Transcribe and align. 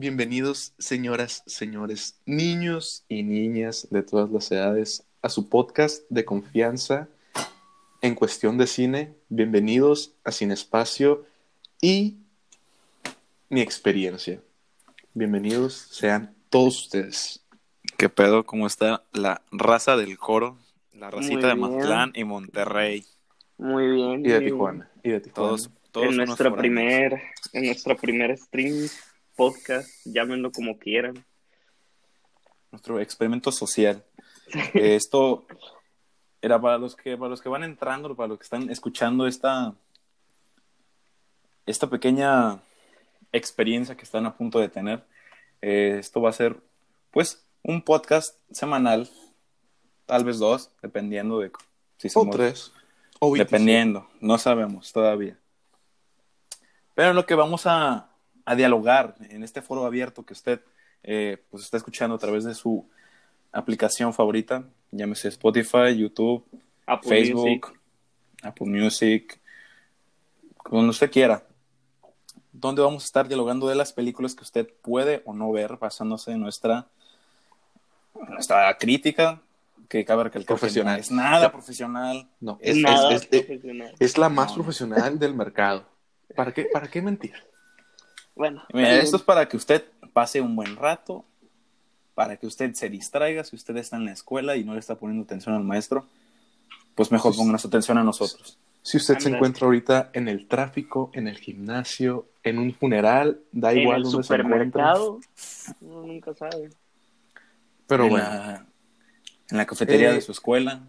Bienvenidos, 0.00 0.72
señoras, 0.78 1.42
señores, 1.44 2.18
niños 2.24 3.04
y 3.06 3.22
niñas 3.22 3.86
de 3.90 4.02
todas 4.02 4.30
las 4.30 4.50
edades, 4.50 5.04
a 5.20 5.28
su 5.28 5.50
podcast 5.50 6.04
de 6.08 6.24
confianza 6.24 7.06
en 8.00 8.14
cuestión 8.14 8.56
de 8.56 8.66
cine. 8.66 9.14
Bienvenidos 9.28 10.14
a 10.24 10.32
Sin 10.32 10.52
Espacio 10.52 11.26
y 11.82 12.16
mi 13.50 13.60
experiencia. 13.60 14.40
Bienvenidos 15.12 15.74
sean 15.90 16.34
todos 16.48 16.84
ustedes. 16.84 17.44
¿Qué 17.98 18.08
pedo? 18.08 18.46
¿Cómo 18.46 18.66
está 18.66 19.04
la 19.12 19.42
raza 19.52 19.98
del 19.98 20.16
coro? 20.16 20.56
La 20.94 21.10
racita 21.10 21.48
de 21.48 21.54
bien. 21.56 21.72
Mazatlán 21.72 22.12
y 22.14 22.24
Monterrey. 22.24 23.04
Muy 23.58 23.86
bien. 23.86 24.20
Y 24.20 24.30
de. 24.30 24.40
Tijuana. 24.40 24.90
Y 25.04 25.10
de 25.10 25.20
Tijuana. 25.20 25.48
Todos, 25.48 25.70
todos 25.92 26.06
En 26.06 26.26
foráneos. 26.26 26.58
primer, 26.58 27.20
en 27.52 27.66
nuestro 27.66 27.96
primer 27.98 28.38
stream, 28.38 28.88
podcast, 29.40 29.88
llámenlo 30.04 30.52
como 30.52 30.78
quieran. 30.78 31.24
Nuestro 32.70 33.00
experimento 33.00 33.50
social. 33.50 34.04
Eh, 34.74 34.96
Esto 34.96 35.46
era 36.42 36.60
para 36.60 36.76
los 36.76 36.94
que 36.94 37.16
para 37.16 37.30
los 37.30 37.40
que 37.40 37.48
van 37.48 37.62
entrando, 37.62 38.14
para 38.14 38.28
los 38.28 38.38
que 38.38 38.42
están 38.42 38.68
escuchando 38.68 39.26
esta 39.26 39.72
esta 41.64 41.88
pequeña 41.88 42.60
experiencia 43.32 43.96
que 43.96 44.02
están 44.02 44.26
a 44.26 44.36
punto 44.36 44.58
de 44.58 44.68
tener. 44.68 45.06
Eh, 45.62 45.96
esto 45.98 46.20
va 46.20 46.28
a 46.28 46.34
ser, 46.34 46.56
pues, 47.10 47.42
un 47.62 47.80
podcast 47.80 48.36
semanal, 48.50 49.08
tal 50.04 50.24
vez 50.24 50.38
dos, 50.38 50.70
dependiendo 50.82 51.38
de 51.38 51.50
si 51.96 52.08
O 52.08 52.10
somos 52.10 52.36
tres. 52.36 52.72
O 53.20 53.30
25. 53.30 53.38
Dependiendo, 53.38 54.10
no 54.20 54.36
sabemos 54.36 54.92
todavía. 54.92 55.38
Pero 56.94 57.14
lo 57.14 57.24
que 57.24 57.34
vamos 57.34 57.62
a, 57.66 58.09
a 58.44 58.54
dialogar 58.54 59.14
en 59.30 59.42
este 59.42 59.62
foro 59.62 59.84
abierto 59.86 60.24
que 60.24 60.32
usted 60.32 60.60
eh, 61.02 61.42
pues 61.50 61.64
está 61.64 61.76
escuchando 61.76 62.14
a 62.16 62.18
través 62.18 62.44
de 62.44 62.54
su 62.54 62.86
aplicación 63.52 64.12
favorita, 64.12 64.64
llámese 64.90 65.28
Spotify, 65.28 65.96
YouTube, 65.96 66.44
Apple 66.86 67.08
Facebook, 67.08 67.44
Music. 67.46 67.80
Apple 68.42 68.66
Music, 68.66 69.40
donde 70.70 70.90
usted 70.90 71.10
quiera. 71.10 71.42
Donde 72.52 72.82
vamos 72.82 73.04
a 73.04 73.06
estar 73.06 73.28
dialogando 73.28 73.68
de 73.68 73.74
las 73.76 73.92
películas 73.92 74.34
que 74.34 74.42
usted 74.42 74.68
puede 74.82 75.22
o 75.24 75.32
no 75.32 75.50
ver 75.52 75.76
basándose 75.78 76.32
en 76.32 76.40
nuestra, 76.40 76.86
nuestra 78.28 78.76
crítica, 78.76 79.40
que 79.88 80.04
cabe 80.04 80.24
recalcar 80.24 80.56
que 80.56 80.60
Profesional. 80.60 80.94
no 80.96 81.00
es 81.00 81.10
nada 81.10 81.50
profesional. 81.52 82.28
No, 82.40 82.58
es, 82.60 82.76
Nada 82.76 83.14
es- 83.14 83.22
es- 83.30 83.42
profesional. 83.44 83.94
es 83.98 84.18
la 84.18 84.28
más 84.28 84.50
No. 84.50 84.54
profesional 84.56 85.18
del 85.18 85.34
mercado. 85.34 85.84
¿Para 86.36 86.52
qué, 86.52 86.64
¿Para 86.72 86.88
qué 86.88 87.02
mentir? 87.02 87.34
Bueno, 88.40 88.62
Mira, 88.72 88.96
esto 88.96 89.18
es 89.18 89.22
para 89.22 89.46
que 89.46 89.58
usted 89.58 89.84
pase 90.14 90.40
un 90.40 90.56
buen 90.56 90.74
rato, 90.76 91.26
para 92.14 92.38
que 92.38 92.46
usted 92.46 92.72
se 92.72 92.88
distraiga. 92.88 93.44
Si 93.44 93.54
usted 93.54 93.76
está 93.76 93.96
en 93.98 94.06
la 94.06 94.12
escuela 94.12 94.56
y 94.56 94.64
no 94.64 94.72
le 94.72 94.80
está 94.80 94.94
poniendo 94.94 95.24
atención 95.24 95.54
al 95.54 95.62
maestro, 95.62 96.06
pues 96.94 97.12
mejor 97.12 97.36
pónganos 97.36 97.66
atención 97.66 97.98
a 97.98 98.02
nosotros. 98.02 98.58
Si 98.80 98.96
usted 98.96 99.18
se 99.18 99.28
encuentra 99.28 99.66
ahorita 99.66 100.08
en 100.14 100.26
el 100.26 100.48
tráfico, 100.48 101.10
en 101.12 101.28
el 101.28 101.36
gimnasio, 101.36 102.28
en 102.42 102.58
un 102.58 102.72
funeral, 102.72 103.40
da 103.52 103.72
bien. 103.72 103.82
igual 103.82 104.00
en 104.00 104.06
el 104.06 104.10
donde 104.10 104.26
se 104.26 104.34
encuentre. 104.36 104.64
supermercado, 104.64 105.20
uno 105.82 106.06
nunca 106.06 106.32
sabe. 106.32 106.70
Pero 107.86 108.04
en, 108.04 108.10
bueno, 108.10 108.24
la, 108.26 108.66
en 109.50 109.56
la 109.58 109.66
cafetería 109.66 110.12
Eh, 110.12 110.14
de 110.14 110.20
su 110.22 110.32
escuela, 110.32 110.80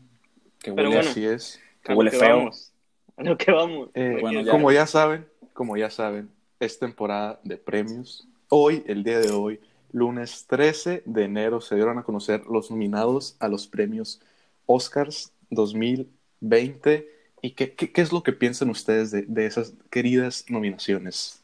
que 0.59 0.71
huele, 0.71 0.87
bueno. 0.89 1.09
así 1.09 1.25
es. 1.25 1.59
que 1.83 1.93
huele 1.93 2.11
feo. 2.11 2.37
vamos, 2.37 2.71
A 3.17 3.23
lo 3.23 3.37
que 3.37 3.51
vamos. 3.51 3.89
Eh, 3.93 4.19
Bueno, 4.21 4.39
ya. 4.39 4.51
Como 4.51 4.71
ya 4.71 4.87
saben, 4.87 5.27
como 5.51 5.75
ya 5.75 5.89
saben, 5.89 6.29
es 6.61 6.77
temporada 6.79 7.39
de 7.43 7.57
premios. 7.57 8.27
Hoy, 8.49 8.83
el 8.85 9.03
día 9.03 9.19
de 9.19 9.31
hoy, 9.31 9.59
lunes 9.91 10.45
13 10.47 11.01
de 11.05 11.23
enero, 11.23 11.59
se 11.59 11.75
dieron 11.75 11.97
a 11.97 12.03
conocer 12.03 12.45
los 12.45 12.69
nominados 12.69 13.35
a 13.39 13.47
los 13.47 13.67
premios 13.67 14.21
Oscars 14.67 15.33
2020. 15.49 17.09
¿Y 17.41 17.51
qué, 17.51 17.73
qué, 17.73 17.91
qué 17.91 18.01
es 18.01 18.11
lo 18.11 18.21
que 18.21 18.33
piensan 18.33 18.69
ustedes 18.69 19.09
de, 19.09 19.23
de 19.23 19.45
esas 19.47 19.73
queridas 19.89 20.45
nominaciones? 20.49 21.43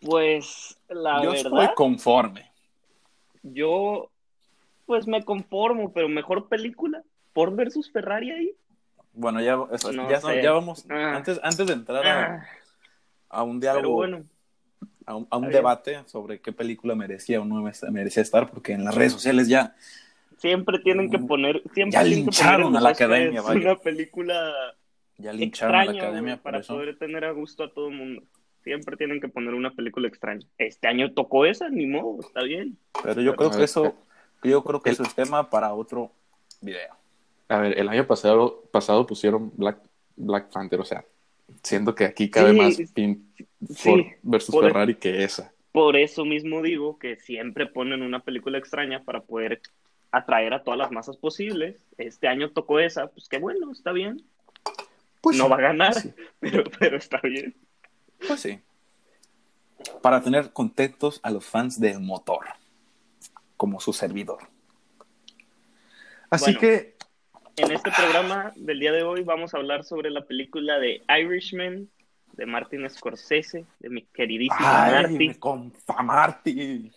Pues 0.00 0.78
la 0.88 1.22
Yo 1.24 1.32
verdad, 1.32 1.46
estoy 1.46 1.68
conforme. 1.74 2.50
yo 3.42 4.08
pues 4.86 5.06
me 5.06 5.24
conformo, 5.24 5.92
pero 5.92 6.08
mejor 6.08 6.48
película. 6.48 7.02
Ford 7.32 7.54
versus 7.54 7.90
Ferrari 7.92 8.30
ahí. 8.30 8.52
Bueno, 9.12 9.40
ya, 9.40 9.58
eso- 9.72 9.92
No 9.92 10.08
ya, 10.10 10.20
sé. 10.20 10.42
ya 10.42 10.52
vamos. 10.52 10.84
Ah. 10.88 11.16
Antes, 11.16 11.38
antes 11.42 11.66
de 11.66 11.72
entrar 11.72 12.06
a, 12.06 12.24
Ah, 12.36 12.46
a 13.30 13.42
un 13.42 13.58
pero 13.60 13.72
diálogo, 13.74 13.94
bueno, 13.96 14.24
a 15.06 15.16
un, 15.16 15.26
a 15.30 15.36
un 15.38 15.48
debate 15.50 16.02
sobre 16.06 16.40
qué 16.40 16.52
película 16.52 16.94
merecía 16.94 17.40
o 17.40 17.44
no 17.44 17.62
merecía 17.90 18.22
estar, 18.22 18.50
porque 18.50 18.72
en 18.72 18.84
las 18.84 18.94
redes 18.94 19.12
sociales 19.12 19.48
ya 19.48 19.74
siempre 20.38 20.78
tienen 20.80 21.10
que 21.10 21.18
poner, 21.18 21.62
siempre 21.74 21.86
Mm. 21.86 21.90
Ya 21.90 22.02
tienen 22.02 22.10
que 22.18 22.24
lincharon 22.26 22.62
poner 22.64 22.78
a 22.78 22.82
la 22.82 22.88
academia, 22.90 23.42
vaya. 23.42 23.60
una 23.60 23.76
película 23.76 24.52
Ya 25.18 25.32
lincharon 25.32 25.74
a 25.74 25.78
la 25.78 25.84
extraña 25.84 26.02
academia 26.08 26.32
güey, 26.34 26.36
por 26.36 26.42
para 26.42 26.58
eso. 26.60 26.74
poder 26.74 26.98
tener 26.98 27.24
a 27.24 27.32
gusto 27.32 27.64
a 27.64 27.72
todo 27.72 27.88
el 27.88 27.96
mundo. 27.96 28.22
Siempre 28.64 28.96
tienen 28.98 29.20
que 29.20 29.28
poner 29.28 29.54
una 29.54 29.70
película 29.70 30.06
extraña. 30.08 30.46
Este 30.58 30.86
año 30.86 31.12
tocó 31.14 31.46
esa, 31.46 31.68
ni 31.70 31.86
modo, 31.86 32.20
está 32.20 32.42
bien. 32.42 32.76
Pero 33.02 33.20
yo 33.22 33.34
creo 33.34 33.48
A 33.50 33.56
que 33.56 33.64
eso, 33.64 33.94
yo 34.42 34.62
creo 34.64 34.82
que 34.82 34.90
el- 34.90 34.94
eso 34.94 35.02
es 35.02 35.14
tema 35.14 35.48
para 35.48 35.72
otro 35.72 36.12
video. 36.60 36.94
A 37.48 37.58
ver, 37.58 37.78
el 37.78 37.88
año 37.88 38.06
pasado, 38.06 38.62
pasado 38.70 39.06
pusieron 39.06 39.50
Black, 39.56 39.78
Black 40.16 40.50
Panther, 40.52 40.78
o 40.80 40.84
sea, 40.84 41.04
siento 41.62 41.94
que 41.94 42.04
aquí 42.04 42.30
cabe 42.30 42.50
Sí, 42.52 42.56
más 42.56 42.78
Pin- 42.94 43.32
sí, 43.74 44.06
versus 44.22 44.54
por- 44.54 44.64
Ferrari 44.64 44.94
que 44.96 45.24
esa. 45.24 45.52
Por 45.72 45.96
eso 45.96 46.24
mismo 46.24 46.62
digo 46.62 46.98
que 46.98 47.16
siempre 47.16 47.66
ponen 47.66 48.02
una 48.02 48.20
película 48.24 48.58
extraña 48.58 49.04
para 49.04 49.20
poder 49.22 49.60
atraer 50.10 50.52
a 50.52 50.64
todas 50.64 50.78
las 50.78 50.90
masas 50.90 51.16
posibles. 51.16 51.80
Este 51.96 52.26
año 52.26 52.50
tocó 52.50 52.80
esa, 52.80 53.06
pues 53.08 53.28
qué 53.28 53.38
bueno, 53.38 53.70
está 53.70 53.92
bien. 53.92 54.24
Pues 55.20 55.36
no 55.36 55.44
sí, 55.44 55.50
va 55.50 55.56
a 55.56 55.60
ganar, 55.60 55.94
sí. 55.94 56.12
pero, 56.40 56.64
pero 56.78 56.96
está 56.96 57.20
bien. 57.22 57.54
Pues 58.26 58.40
sí. 58.40 58.58
Para 60.02 60.22
tener 60.22 60.52
contentos 60.52 61.20
a 61.22 61.30
los 61.30 61.44
fans 61.44 61.78
del 61.80 62.00
motor, 62.00 62.46
como 63.56 63.78
su 63.80 63.92
servidor. 63.92 64.38
Así 66.30 66.46
Bueno. 66.46 66.60
que 66.60 66.96
En 67.56 67.72
este 67.72 67.90
programa 67.90 68.52
del 68.56 68.80
día 68.80 68.92
de 68.92 69.02
hoy 69.02 69.22
vamos 69.22 69.54
a 69.54 69.58
hablar 69.58 69.84
sobre 69.84 70.10
la 70.10 70.24
película 70.24 70.78
de 70.78 71.02
Irishman 71.08 71.88
de 72.32 72.46
Martin 72.46 72.88
Scorsese, 72.88 73.66
de 73.78 73.90
mi 73.90 74.02
queridísimo 74.02 74.60
Marty. 74.60 75.28
me 75.28 75.38
confa 75.38 76.02
Marty. 76.02 76.90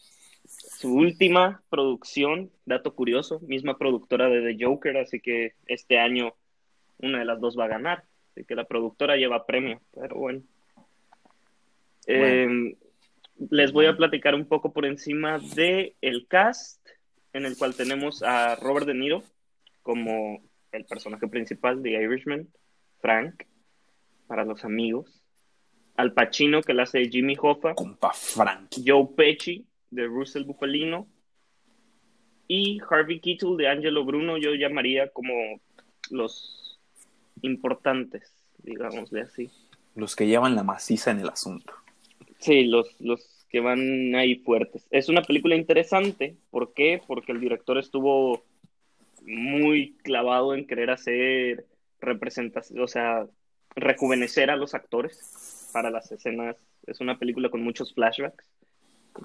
Su 0.46 0.94
última 0.94 1.62
producción, 1.70 2.52
dato 2.66 2.94
curioso, 2.94 3.40
misma 3.42 3.78
productora 3.78 4.30
de 4.30 4.42
The 4.54 4.64
Joker, 4.64 4.98
así 4.98 5.20
que 5.20 5.54
este 5.66 6.00
año 6.00 6.34
una 7.00 7.20
de 7.20 7.26
las 7.26 7.40
dos 7.40 7.58
va 7.58 7.66
a 7.66 7.70
ganar. 7.70 8.04
Así 8.32 8.46
que 8.46 8.56
la 8.56 8.66
productora 8.66 9.18
lleva 9.18 9.46
premio, 9.46 9.82
pero 9.94 10.16
bueno. 10.16 10.42
Eh, 12.08 12.76
les 13.50 13.72
voy 13.72 13.86
a 13.88 13.98
platicar 13.98 14.36
un 14.36 14.46
poco 14.46 14.72
por 14.72 14.86
encima 14.86 15.40
de 15.40 15.96
el 16.02 16.28
cast, 16.28 16.80
en 17.34 17.46
el 17.46 17.58
cual 17.58 17.76
tenemos 17.76 18.24
a 18.24 18.56
Robert 18.56 18.86
De 18.86 18.94
Niro 18.94 19.24
como 19.84 20.42
el 20.72 20.86
personaje 20.86 21.28
principal 21.28 21.84
de 21.84 21.92
Irishman, 21.92 22.48
Frank, 23.00 23.44
para 24.28 24.46
los 24.46 24.66
amigos. 24.66 25.22
Al 25.96 26.14
Pacino, 26.14 26.62
que 26.62 26.74
la 26.74 26.84
hace 26.84 27.08
Jimmy 27.08 27.36
Hoffa. 27.40 27.76
Compa 27.76 28.12
Frankie. 28.14 28.84
Joe 28.86 29.08
Pesci 29.16 29.68
de 29.92 30.08
Russell 30.08 30.44
Bufalino 30.44 31.08
y 32.48 32.80
Harvey 32.90 33.20
Keitel 33.20 33.58
de 33.58 33.68
Angelo 33.68 34.04
Bruno 34.04 34.38
yo 34.38 34.54
llamaría 34.56 35.10
como 35.10 35.34
los 36.10 36.80
importantes, 37.42 38.34
digámosle 38.60 39.22
así. 39.22 39.50
Los 39.96 40.16
que 40.16 40.28
llevan 40.28 40.56
la 40.56 40.64
maciza 40.64 41.12
en 41.12 41.20
el 41.20 41.30
asunto. 41.30 41.74
Sí, 42.40 42.66
los, 42.66 43.00
los 43.00 43.46
que 43.50 43.60
van 43.60 44.16
ahí 44.16 44.36
fuertes. 44.36 44.88
Es 44.90 45.10
una 45.10 45.22
película 45.22 45.56
interesante, 45.56 46.36
¿por 46.50 46.74
qué? 46.74 47.02
Porque 47.06 47.32
el 47.32 47.40
director 47.40 47.78
estuvo 47.78 48.44
muy 49.26 49.96
clavado 50.04 50.54
en 50.54 50.68
querer 50.68 50.90
hacer 50.90 51.66
representación, 52.00 52.80
o 52.82 52.88
sea, 52.88 53.28
rejuvenecer 53.76 54.50
a 54.50 54.56
los 54.56 54.74
actores 54.74 55.70
para 55.74 55.90
las 55.90 56.12
escenas. 56.12 56.58
Es 56.86 57.00
una 57.00 57.18
película 57.18 57.50
con 57.50 57.64
muchos 57.64 57.94
flashbacks. 57.94 58.46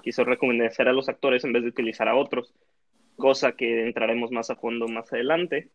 Quiso 0.03 0.23
rejuvenecer 0.23 0.87
a 0.87 0.93
los 0.93 1.09
actores 1.09 1.43
en 1.43 1.53
vez 1.53 1.63
de 1.63 1.69
utilizar 1.69 2.07
a 2.07 2.15
otros, 2.15 2.53
cosa 3.15 3.53
que 3.53 3.85
entraremos 3.85 4.31
más 4.31 4.49
a 4.49 4.55
fondo 4.55 4.87
más 4.87 5.11
adelante. 5.11 5.69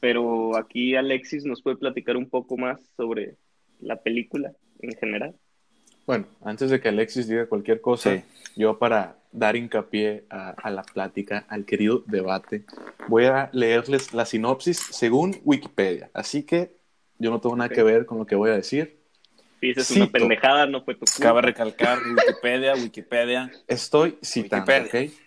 Pero 0.00 0.56
aquí 0.56 0.96
Alexis 0.96 1.44
nos 1.44 1.62
puede 1.62 1.76
platicar 1.76 2.16
un 2.16 2.28
poco 2.28 2.56
más 2.56 2.80
sobre 2.96 3.36
la 3.80 4.02
película 4.02 4.52
en 4.80 4.96
general. 4.96 5.34
Bueno, 6.06 6.26
antes 6.44 6.70
de 6.70 6.80
que 6.80 6.88
Alexis 6.88 7.28
diga 7.28 7.46
cualquier 7.46 7.80
cosa, 7.80 8.16
Sí. 8.16 8.22
yo 8.56 8.78
para 8.78 9.16
dar 9.30 9.56
hincapié 9.56 10.24
a, 10.30 10.50
a 10.50 10.70
la 10.70 10.82
plática, 10.82 11.46
al 11.48 11.64
querido 11.64 12.02
debate, 12.06 12.64
voy 13.08 13.24
a 13.26 13.48
leerles 13.52 14.12
la 14.12 14.26
sinopsis 14.26 14.78
según 14.90 15.40
Wikipedia. 15.44 16.10
Así 16.12 16.42
que 16.42 16.72
yo 17.18 17.30
no 17.30 17.40
tengo 17.40 17.56
nada 17.56 17.68
Ok. 17.68 17.74
que 17.74 17.82
ver 17.82 18.04
con 18.06 18.18
lo 18.18 18.26
que 18.26 18.34
voy 18.34 18.50
a 18.50 18.54
decir. 18.54 18.98
Si 19.60 19.68
dices 19.68 19.86
Cito. 19.86 20.02
una 20.02 20.10
pendejada, 20.12 20.66
no 20.66 20.82
fue 20.84 20.94
tu 20.94 21.00
culpa. 21.06 21.20
Cabe 21.20 21.42
recalcar 21.42 21.98
Wikipedia, 22.04 22.74
Wikipedia. 22.74 23.50
Estoy 23.68 24.18
citando, 24.22 24.66
Wikipedia. 24.72 25.06
¿ok? 25.08 25.18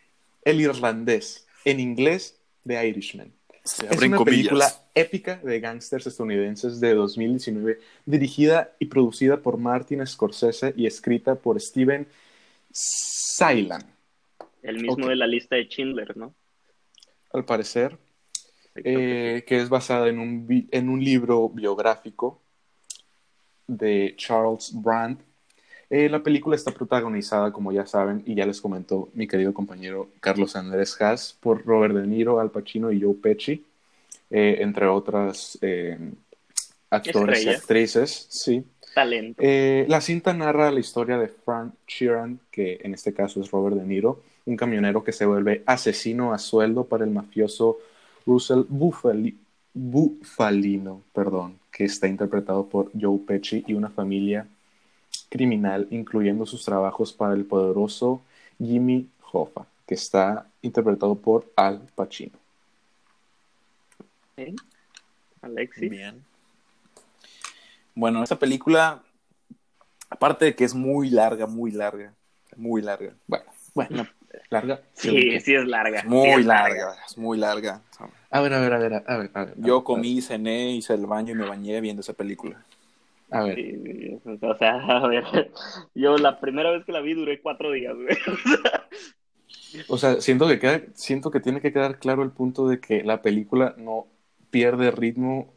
El 0.44 0.62
irlandés, 0.62 1.48
en 1.63 1.80
inglés, 1.80 2.39
The 2.68 2.86
Irishman. 2.88 3.31
Se 3.65 3.88
Es 3.88 4.01
una 4.03 4.17
comillas. 4.17 4.25
película 4.25 4.73
épica 4.94 5.38
de 5.38 5.59
gángsters 5.59 6.06
estadounidenses 6.07 6.79
de 6.79 6.94
2019, 6.94 7.79
dirigida 8.06 8.75
y 8.79 8.85
producida 8.85 9.41
por 9.41 9.57
Martin 9.57 10.06
Scorsese 10.06 10.73
y 10.77 10.85
escrita 10.85 11.35
por 11.35 11.59
Steven 11.59 12.07
Sailan. 12.71 13.81
El 14.62 14.81
mismo 14.81 15.07
de 15.07 15.15
la 15.15 15.27
lista 15.27 15.56
de 15.56 15.65
Schindler, 15.65 16.15
¿no? 16.15 16.35
Al 17.33 17.44
parecer, 17.45 17.97
eh, 18.75 19.44
que 19.47 19.62
es 19.62 19.69
basada 19.69 20.09
en 20.09 20.19
un, 20.19 20.68
en 20.71 20.89
un 20.89 21.03
libro 21.03 21.50
biográfico 21.50 22.41
de 23.68 24.13
Charles 24.18 24.71
Brandt. 24.73 25.21
Eh, 25.89 26.09
la 26.09 26.23
película 26.23 26.55
está 26.55 26.71
protagonizada, 26.71 27.51
como 27.51 27.71
ya 27.71 27.85
saben, 27.85 28.23
y 28.25 28.35
ya 28.35 28.45
les 28.45 28.59
comentó 28.61 29.09
mi 29.13 29.27
querido 29.27 29.53
compañero 29.53 30.09
Carlos 30.19 30.55
Andrés 30.55 30.99
Haas, 31.01 31.37
por 31.39 31.65
Robert 31.65 31.93
De 31.95 32.07
Niro, 32.07 32.39
Al 32.39 32.51
Pacino 32.51 32.91
y 32.91 33.01
Joe 33.01 33.13
Pesci, 33.13 33.63
eh, 34.29 34.57
entre 34.61 34.87
otras 34.87 35.57
eh, 35.61 35.97
actores 36.89 37.45
y 37.45 37.49
actrices. 37.49 38.27
Sí. 38.29 38.63
Talento. 38.93 39.43
La 39.87 39.99
cinta 40.01 40.33
narra 40.33 40.71
la 40.71 40.79
historia 40.79 41.17
de 41.17 41.27
Frank 41.27 41.73
Sheeran, 41.85 42.39
que 42.49 42.79
en 42.81 42.93
este 42.93 43.13
caso 43.13 43.41
es 43.41 43.51
Robert 43.51 43.75
De 43.75 43.83
Niro, 43.83 44.21
un 44.45 44.55
camionero 44.55 45.03
que 45.03 45.11
se 45.11 45.25
vuelve 45.25 45.63
asesino 45.65 46.33
a 46.33 46.37
sueldo 46.37 46.85
para 46.85 47.03
el 47.03 47.11
mafioso 47.11 47.77
Russell 48.25 48.61
Buffali- 48.69 49.35
Bufalino, 49.73 51.01
perdón, 51.13 51.59
que 51.71 51.83
está 51.83 52.07
interpretado 52.07 52.67
por 52.67 52.89
Joe 52.99 53.19
Pesci 53.27 53.65
y 53.67 53.73
una 53.73 53.89
familia 53.89 54.47
criminal, 55.35 55.85
incluyendo 55.91 56.45
sus 56.45 56.63
trabajos 56.63 57.11
para 57.11 57.33
el 57.33 57.43
poderoso 57.43 58.21
Jimmy 58.57 59.09
Hoffa, 59.33 59.65
que 59.85 59.95
está 59.95 60.47
interpretado 60.61 61.15
por 61.15 61.51
Al 61.57 61.81
Pacino. 61.93 62.37
¿Eh? 64.37 64.55
Alexis. 65.41 65.89
Bien. 65.89 66.23
Bueno, 67.93 68.23
esta 68.23 68.39
película, 68.39 69.03
aparte 70.09 70.45
de 70.45 70.55
que 70.55 70.63
es 70.63 70.73
muy 70.73 71.09
larga, 71.09 71.47
muy 71.47 71.71
larga, 71.71 72.13
muy 72.55 72.81
larga. 72.81 73.13
Bueno, 73.27 73.45
bueno, 73.73 74.07
larga. 74.49 74.81
Sí, 74.93 75.37
sí 75.41 75.53
es 75.53 75.65
larga. 75.65 76.03
Muy 76.05 76.29
es 76.29 76.45
larga, 76.45 76.95
es 77.05 77.17
muy 77.17 77.37
larga. 77.37 77.81
A 78.29 78.39
ver, 78.39 78.53
a 78.53 78.61
ver, 78.61 78.73
a 78.73 78.77
ver, 78.77 78.93
a 78.93 79.17
ver. 79.17 79.31
A 79.33 79.43
ver 79.43 79.53
Yo 79.57 79.73
a 79.73 79.77
ver, 79.79 79.83
comí, 79.83 80.21
cené, 80.21 80.71
hice 80.71 80.93
el 80.93 81.05
baño 81.05 81.33
y 81.33 81.35
me 81.35 81.45
bañé 81.45 81.81
viendo 81.81 81.99
esa 81.99 82.13
película. 82.13 82.63
A 83.35 83.43
ver. 83.43 83.55
Sí, 83.55 84.19
o 84.41 84.55
sea, 84.57 84.75
a 85.03 85.07
ver, 85.07 85.51
yo 85.93 86.17
la 86.17 86.39
primera 86.39 86.71
vez 86.71 86.85
que 86.85 86.91
la 86.91 87.01
vi 87.01 87.13
duré 87.13 87.41
cuatro 87.41 87.71
días, 87.71 87.93
güey. 87.95 88.07
O 89.89 89.97
sea, 89.97 90.21
siento 90.21 90.47
que 90.47 90.57
queda, 90.57 90.81
siento 90.93 91.31
que 91.31 91.41
tiene 91.41 91.59
que 91.59 91.73
quedar 91.73 91.99
claro 91.99 92.23
el 92.23 92.31
punto 92.31 92.67
de 92.69 92.79
que 92.79 93.03
la 93.03 93.21
película 93.21 93.75
no 93.77 94.07
pierde 94.49 94.89
ritmo 94.91 95.53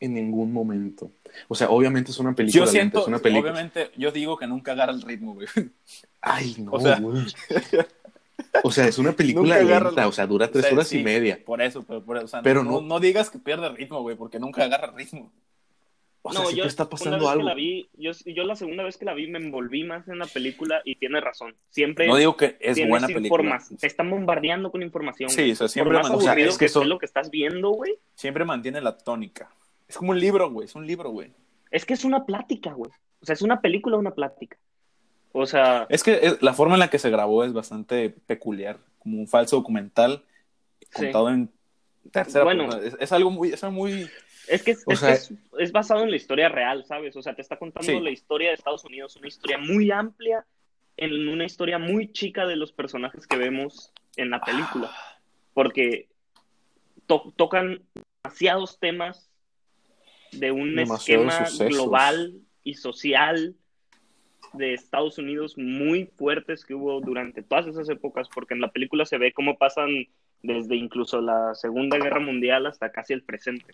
en 0.00 0.14
ningún 0.14 0.52
momento. 0.52 1.12
O 1.46 1.54
sea, 1.54 1.70
obviamente 1.70 2.10
es 2.10 2.18
una 2.18 2.34
película 2.34 2.64
Yo 2.66 2.72
lenta, 2.72 2.72
siento, 2.80 3.00
es 3.02 3.06
una 3.06 3.18
película. 3.20 3.52
obviamente, 3.52 3.90
yo 3.96 4.10
digo 4.10 4.36
que 4.36 4.48
nunca 4.48 4.72
agarra 4.72 4.92
el 4.92 5.02
ritmo, 5.02 5.34
güey. 5.34 5.46
Ay, 6.20 6.56
no, 6.58 6.72
O 6.72 6.80
sea- 6.80 6.98
güey. 6.98 7.22
O 8.64 8.70
sea, 8.72 8.88
es 8.88 8.98
una 8.98 9.12
película 9.12 9.58
lenta, 9.60 10.02
el- 10.02 10.08
o 10.08 10.12
sea, 10.12 10.26
dura 10.26 10.50
tres 10.50 10.64
O 10.64 10.68
sea, 10.68 10.74
horas 10.74 10.88
sí, 10.88 10.98
y 10.98 11.04
media. 11.04 11.38
Por 11.44 11.62
eso, 11.62 11.84
pero, 11.86 12.04
por- 12.04 12.16
o 12.16 12.26
sea, 12.26 12.42
Pero 12.42 12.64
no, 12.64 12.72
no- 12.72 12.80
no 12.80 12.98
digas 13.00 13.30
que 13.30 13.38
pierde 13.38 13.68
ritmo, 13.68 14.02
güey, 14.02 14.16
porque 14.16 14.40
nunca 14.40 14.64
agarra 14.64 14.92
ritmo. 14.96 15.30
O 16.26 16.32
sea, 16.32 16.46
siempre 16.46 16.66
está 16.68 16.84
una 16.84 16.90
pasando 16.90 17.28
algo. 17.28 17.42
la 17.44 17.52
vi, 17.54 17.86
yo, 17.98 18.12
yo 18.24 18.44
la 18.44 18.56
segunda 18.56 18.82
vez 18.82 18.96
que 18.96 19.04
la 19.04 19.12
vi 19.12 19.26
me 19.26 19.38
envolví 19.38 19.84
más 19.84 20.08
en 20.08 20.18
la 20.18 20.26
película 20.26 20.80
y 20.84 20.96
tiene 20.96 21.20
razón. 21.20 21.54
Siempre 21.68 22.06
No 22.06 22.16
digo 22.16 22.34
que 22.36 22.56
es 22.60 22.78
buena 22.88 23.06
película. 23.06 23.62
Te 23.78 23.86
están 23.86 24.08
bombardeando 24.10 24.70
con 24.70 24.82
información. 24.82 25.28
Sí, 25.28 25.50
o 25.52 25.54
sea, 25.54 25.68
siempre 25.68 25.92
Por 25.92 26.02
más 26.02 26.08
man- 26.10 26.18
o 26.18 26.20
sea, 26.22 26.30
aburrido 26.32 26.48
es 26.50 26.56
que 26.58 26.64
que 26.64 26.68
son- 26.70 26.82
esté 26.84 26.88
lo 26.88 26.98
que 26.98 27.06
estás 27.06 27.30
viendo, 27.30 27.70
güey. 27.70 27.98
Siempre 28.14 28.44
mantiene 28.46 28.80
la 28.80 28.96
tónica. 28.96 29.50
Es 29.86 29.98
como 29.98 30.12
un 30.12 30.18
libro, 30.20 30.50
güey, 30.50 30.64
es 30.64 30.74
un 30.74 30.86
libro, 30.86 31.10
güey. 31.10 31.30
Es 31.70 31.84
que 31.84 31.92
es 31.92 32.04
una 32.04 32.24
plática, 32.24 32.72
güey. 32.72 32.90
O 33.20 33.26
sea, 33.26 33.34
es 33.34 33.42
una 33.42 33.60
película, 33.60 33.98
una 33.98 34.12
plática. 34.14 34.56
O 35.32 35.44
sea, 35.44 35.86
Es 35.90 36.02
que 36.02 36.20
es- 36.22 36.40
la 36.42 36.54
forma 36.54 36.74
en 36.74 36.80
la 36.80 36.88
que 36.88 36.98
se 36.98 37.10
grabó 37.10 37.44
es 37.44 37.52
bastante 37.52 38.08
peculiar, 38.08 38.78
como 38.98 39.18
un 39.18 39.28
falso 39.28 39.56
documental 39.56 40.22
Sí. 40.80 40.88
contado 41.02 41.28
en 41.28 41.50
tercera 42.12 42.44
Bueno. 42.44 42.64
persona. 42.68 42.86
Es, 42.86 42.96
es 42.98 43.12
algo 43.12 43.30
muy, 43.30 43.50
es 43.52 43.62
algo 43.64 43.76
muy, 43.76 44.08
es 44.48 44.62
que, 44.62 44.72
es, 44.72 44.84
es 44.86 44.98
sea- 45.00 45.08
que 45.10 45.14
es, 45.14 45.32
es 45.58 45.72
basado 45.72 46.02
en 46.02 46.10
la 46.10 46.16
historia 46.16 46.48
real, 46.48 46.84
¿sabes? 46.84 47.16
O 47.16 47.22
sea, 47.22 47.34
te 47.34 47.42
está 47.42 47.56
contando 47.58 47.90
Sí. 47.90 48.00
la 48.00 48.10
historia 48.10 48.48
de 48.48 48.54
Estados 48.54 48.84
Unidos, 48.84 49.16
una 49.16 49.28
historia 49.28 49.58
muy 49.58 49.90
amplia, 49.90 50.44
en 50.96 51.28
una 51.28 51.44
historia 51.44 51.78
muy 51.78 52.12
chica 52.12 52.46
de 52.46 52.56
los 52.56 52.72
personajes 52.72 53.26
que 53.26 53.36
vemos 53.36 53.92
en 54.16 54.30
la 54.30 54.40
película. 54.40 54.90
Porque 55.52 56.08
to- 57.06 57.32
tocan 57.36 57.82
demasiados 58.22 58.78
temas 58.78 59.28
de 60.32 60.52
un 60.52 60.74
Demasiados 60.76 61.26
esquema 61.26 61.46
sucesos. 61.46 61.72
global 61.74 62.34
y 62.64 62.74
social 62.74 63.54
de 64.52 64.72
Estados 64.74 65.18
Unidos 65.18 65.58
muy 65.58 66.06
fuertes 66.16 66.64
que 66.64 66.74
hubo 66.74 67.00
durante 67.00 67.42
todas 67.42 67.66
esas 67.66 67.88
épocas, 67.88 68.28
porque 68.32 68.54
en 68.54 68.60
la 68.60 68.70
película 68.70 69.04
se 69.04 69.18
ve 69.18 69.32
cómo 69.32 69.58
pasan 69.58 70.06
desde 70.42 70.76
incluso 70.76 71.20
la 71.20 71.54
Segunda 71.54 71.98
Guerra 71.98 72.20
Mundial 72.20 72.66
hasta 72.66 72.92
casi 72.92 73.12
el 73.14 73.22
presente. 73.22 73.72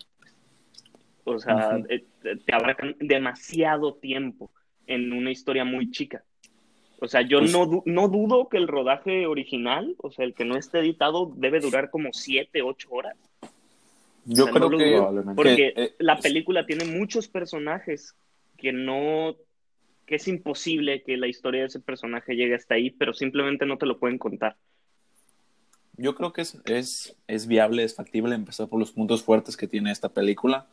O 1.23 1.39
sea, 1.39 1.79
eh, 1.89 2.03
te 2.45 2.55
abarcan 2.55 2.95
demasiado 2.99 3.93
tiempo 3.95 4.51
en 4.87 5.13
una 5.13 5.31
historia 5.31 5.63
muy 5.65 5.91
chica. 5.91 6.23
O 6.99 7.07
sea, 7.07 7.21
yo 7.21 7.39
Pues- 7.39 7.51
no, 7.51 7.83
no 7.85 8.07
dudo 8.09 8.47
que 8.49 8.57
el 8.57 8.67
rodaje 8.67 9.25
original, 9.25 9.95
o 9.97 10.11
sea, 10.11 10.25
el 10.25 10.33
que 10.33 10.45
no 10.45 10.55
esté 10.57 10.79
editado, 10.79 11.31
debe 11.35 11.59
durar 11.59 11.89
como 11.89 12.09
siete, 12.13 12.61
ocho 12.61 12.89
horas. 12.91 13.17
yo 14.25 14.43
O 14.43 14.47
sea, 14.47 14.53
creo 14.53 14.69
no 14.69 14.77
que, 14.77 14.91
dudo. 14.95 15.35
Porque 15.35 15.55
que, 15.55 15.73
eh, 15.83 15.95
la 15.99 16.19
película 16.19 16.65
tiene 16.65 16.85
muchos 16.85 17.27
personajes 17.27 18.15
que 18.57 18.71
no, 18.71 19.35
que 20.05 20.15
es 20.15 20.27
imposible 20.27 21.01
que 21.01 21.17
la 21.17 21.27
historia 21.27 21.61
de 21.61 21.67
ese 21.67 21.79
personaje 21.79 22.35
llegue 22.35 22.53
hasta 22.55 22.75
ahí, 22.75 22.91
pero 22.91 23.13
simplemente 23.13 23.65
no 23.65 23.77
te 23.77 23.85
lo 23.87 23.97
pueden 23.97 24.17
contar. 24.19 24.55
yo 25.97 26.15
creo 26.15 26.33
que 26.33 26.41
es, 26.41 26.59
es, 26.65 27.15
es 27.27 27.47
viable, 27.47 27.83
es 27.83 27.95
factible 27.95 28.33
empezar 28.33 28.67
por 28.67 28.79
los 28.79 28.91
puntos 28.91 29.23
fuertes 29.23 29.55
que 29.55 29.67
tiene 29.67 29.91
esta 29.91 30.09
película 30.09 30.65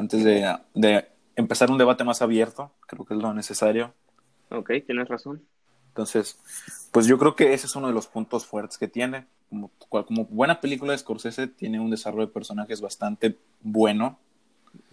antes 0.00 0.24
de, 0.24 0.56
de 0.74 1.06
empezar 1.36 1.70
un 1.70 1.78
debate 1.78 2.04
más 2.04 2.22
abierto, 2.22 2.72
creo 2.86 3.04
que 3.04 3.14
es 3.14 3.20
lo 3.20 3.34
necesario. 3.34 3.92
Ok, 4.48 4.70
tienes 4.86 5.08
razón. 5.08 5.42
Entonces, 5.88 6.38
pues 6.90 7.06
yo 7.06 7.18
creo 7.18 7.36
que 7.36 7.52
ese 7.52 7.66
es 7.66 7.76
uno 7.76 7.88
de 7.88 7.92
los 7.92 8.06
puntos 8.06 8.46
fuertes 8.46 8.78
que 8.78 8.88
tiene. 8.88 9.26
Como, 9.88 10.24
buena 10.30 10.60
película 10.60 10.92
de 10.92 10.98
Scorsese, 10.98 11.48
tiene 11.48 11.80
un 11.80 11.90
desarrollo 11.90 12.26
de 12.26 12.32
personajes 12.32 12.80
bastante 12.80 13.36
bueno. 13.60 14.18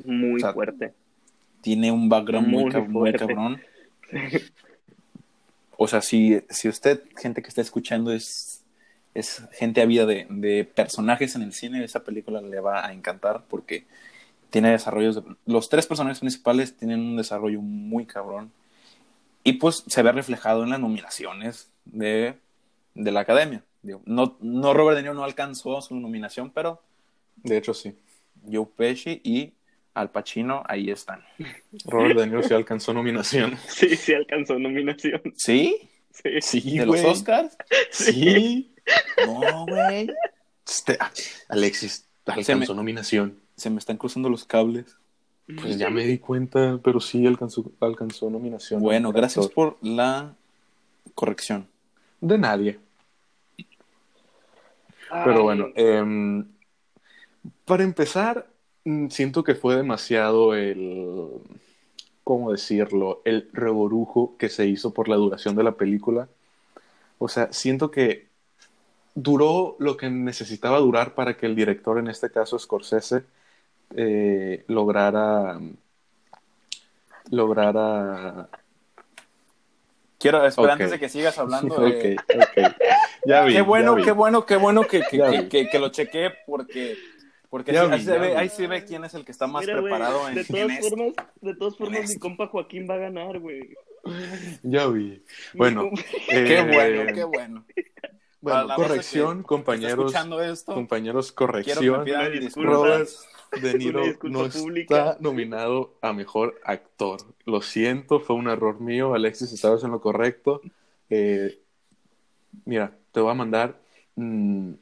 Muy 0.04 0.36
O 0.38 0.40
sea, 0.40 0.54
fuerte. 0.54 0.94
Tiene 1.62 1.92
un 1.92 2.10
background 2.10 2.48
muy, 2.48 2.64
Muy 2.64 2.72
cab- 2.74 2.88
muy 2.88 3.14
cabrón. 3.14 3.62
O 5.80 5.88
sea, 5.88 6.02
si, 6.02 6.42
si 6.50 6.68
usted, 6.68 7.04
gente 7.18 7.44
que 7.44 7.50
está 7.50 7.62
escuchando, 7.62 8.12
es, 8.12 8.64
es 9.14 9.44
gente 9.52 9.80
ávida 9.82 10.08
de, 10.08 10.26
de 10.28 10.66
personajes 10.66 11.36
en 11.36 11.44
el 11.44 11.54
cine, 11.54 11.84
esa 11.84 12.04
película 12.04 12.42
le 12.42 12.60
va 12.60 12.84
a 12.84 12.94
encantar 12.94 13.44
porque 13.48 13.86
tiene 14.50 14.72
desarrollos. 14.72 15.16
de- 15.16 15.36
los 15.46 15.70
tres 15.70 15.86
personajes 15.88 16.20
principales 16.20 16.76
tienen 16.78 17.00
un 17.02 17.18
desarrollo 17.18 17.62
muy 17.62 18.06
cabrón. 18.06 18.52
Y 19.44 19.54
pues 19.54 19.84
se 19.88 20.02
ve 20.04 20.12
reflejado 20.12 20.64
en 20.64 20.72
las 20.72 20.80
nominaciones 20.80 21.72
de, 21.86 22.36
de 22.96 23.12
la 23.12 23.22
academia. 23.22 23.64
Digo, 23.82 24.02
no, 24.06 24.38
no 24.42 24.74
Robert 24.74 24.98
De 24.98 25.04
Niro 25.04 25.14
no 25.14 25.24
alcanzó 25.24 25.82
su 25.82 25.96
nominación, 25.96 26.52
pero 26.52 26.82
De 27.38 27.58
hecho, 27.58 27.74
sí. 27.74 27.96
Joe 28.52 28.66
Pesci 28.76 29.22
y 29.24 29.54
Al 29.94 30.12
Pacino 30.12 30.64
ahí 30.68 30.90
están. 30.90 31.24
Robert 31.86 32.20
De 32.20 32.28
Niro 32.28 32.44
sí 32.44 32.54
alcanzó 32.54 32.94
nominación. 32.94 33.58
Sí, 33.70 33.96
sí 33.96 34.14
alcanzó 34.14 34.60
nominación. 34.60 35.22
¿Sí? 35.36 35.90
Sí. 36.12 36.42
Sí, 36.42 36.78
¿De 36.80 36.86
los. 36.86 37.04
Oscars? 37.04 37.56
Sí. 37.92 38.74
No, 39.26 39.66
güey. 39.68 40.10
Este, 40.68 40.98
ah, 41.00 41.12
Alexis 41.48 42.06
alcanzó 42.26 42.74
nominación. 42.74 43.40
Se 43.58 43.70
me 43.70 43.80
están 43.80 43.98
cruzando 43.98 44.30
los 44.30 44.46
cables. 44.46 44.96
Pues 45.62 45.78
ya 45.78 45.90
me 45.90 46.06
di 46.06 46.20
cuenta, 46.20 46.80
pero 46.84 47.00
sí 47.00 47.26
alcanzó, 47.26 47.72
alcanzó 47.80 48.30
nominación. 48.30 48.82
Bueno, 48.82 49.12
gracias 49.12 49.46
actor. 49.46 49.76
por 49.80 49.88
la 49.88 50.36
corrección. 51.16 51.68
De 52.20 52.38
nadie. 52.38 52.80
Ay, 55.10 55.22
Pero 55.26 55.44
bueno, 55.44 55.68
em, 55.76 56.46
para 57.66 57.84
empezar, 57.84 58.48
mm, 58.84 59.08
siento 59.08 59.44
que 59.44 59.56
fue 59.56 59.76
demasiado 59.78 60.54
el, 60.54 61.30
¿cómo 62.24 62.52
decirlo? 62.52 63.22
El 63.24 63.50
reborujo 63.54 64.36
que 64.38 64.50
se 64.50 64.68
hizo 64.68 64.94
por 64.94 65.08
la 65.08 65.16
duración 65.16 65.56
de 65.56 65.64
la 65.64 65.74
película. 65.74 66.28
O 67.20 67.30
sea, 67.30 67.54
siento 67.54 67.90
que 67.90 68.28
duró 69.16 69.78
lo 69.80 69.98
que 69.98 70.10
necesitaba 70.10 70.80
durar 70.80 71.16
para 71.16 71.38
que 71.38 71.46
el 71.46 71.56
director, 71.56 71.98
en 72.00 72.08
este 72.10 72.30
caso 72.30 72.60
Scorsese, 72.60 73.24
eh, 73.96 74.64
lograra 74.68 75.60
lograra... 77.32 78.50
Quiero, 80.20 80.46
espera, 80.46 80.68
Ok. 80.70 80.72
antes 80.74 80.92
de 80.92 81.00
que 81.00 81.10
sigas 81.10 81.38
hablando, 81.38 81.76
Ok, 81.86 81.94
eh, 81.94 82.16
ok. 82.36 82.74
Ya 83.26 83.44
vi, 83.44 83.54
qué 83.54 83.62
bueno, 83.62 83.92
ya 83.92 83.98
vi. 83.98 84.04
qué 84.04 84.12
bueno, 84.12 84.46
qué 84.46 84.56
bueno 84.56 84.82
que, 84.88 85.02
que, 85.02 85.22
que, 85.22 85.50
que- 85.50 85.70
que 85.70 85.80
lo 85.80 85.90
chequé 85.90 86.32
porque, 86.46 86.98
porque 87.50 87.74
Ya 87.74 87.84
sí, 87.84 87.88
vi, 87.90 87.94
ahí, 87.94 88.02
se 88.04 88.18
ve, 88.18 88.38
ahí 88.38 88.50
se 88.50 88.68
ve 88.68 88.84
quién 88.86 89.04
es 89.04 89.14
el 89.14 89.26
que 89.26 89.32
está 89.32 89.46
más 89.48 89.66
Mira, 89.66 89.80
preparado 89.82 90.28
en, 90.30 90.36
de 90.36 90.42
en 90.42 90.48
todas 90.48 90.72
esto. 90.72 90.90
formas, 90.90 91.14
de 91.42 91.56
todas 91.56 91.78
formas, 91.78 92.10
mi 92.10 92.18
compa 92.18 92.48
Joaquín 92.48 92.88
va 92.90 92.96
a 92.96 92.98
ganar, 92.98 93.40
güey. 93.40 93.76
Ya 94.64 94.88
vi. 94.88 95.22
Bueno, 95.54 95.84
compa- 95.92 96.04
Qué 96.30 96.60
eh, 96.60 96.72
bueno, 96.74 97.14
qué 97.14 97.24
bueno. 97.26 97.66
Bueno, 98.40 98.76
corrección, 98.76 99.44
compañeros. 99.44 100.16
esto, 100.42 100.74
Compañeros, 100.74 101.32
quiero 101.32 101.52
que 101.52 101.52
me 101.52 101.76
corrección. 101.76 102.06
pidan 102.06 102.32
De 103.62 103.78
Niro 103.78 104.04
no 104.24 104.50
pública. 104.50 105.12
está 105.12 105.18
nominado 105.22 105.96
a 106.02 106.14
mejor 106.14 106.60
actor. 106.64 107.20
Lo 107.46 107.62
siento, 107.62 108.20
fue 108.20 108.36
un 108.36 108.48
error 108.50 108.80
mío. 108.82 109.14
Alexis, 109.14 109.52
estabas 109.52 109.84
en 109.84 109.92
lo 109.92 110.02
correcto. 110.02 110.62
Eh, 111.10 111.60
mira, 112.66 112.98
te 113.12 113.20
voy 113.20 113.32
a 113.32 113.36
mandar. 113.36 113.80
mm, 114.16 114.74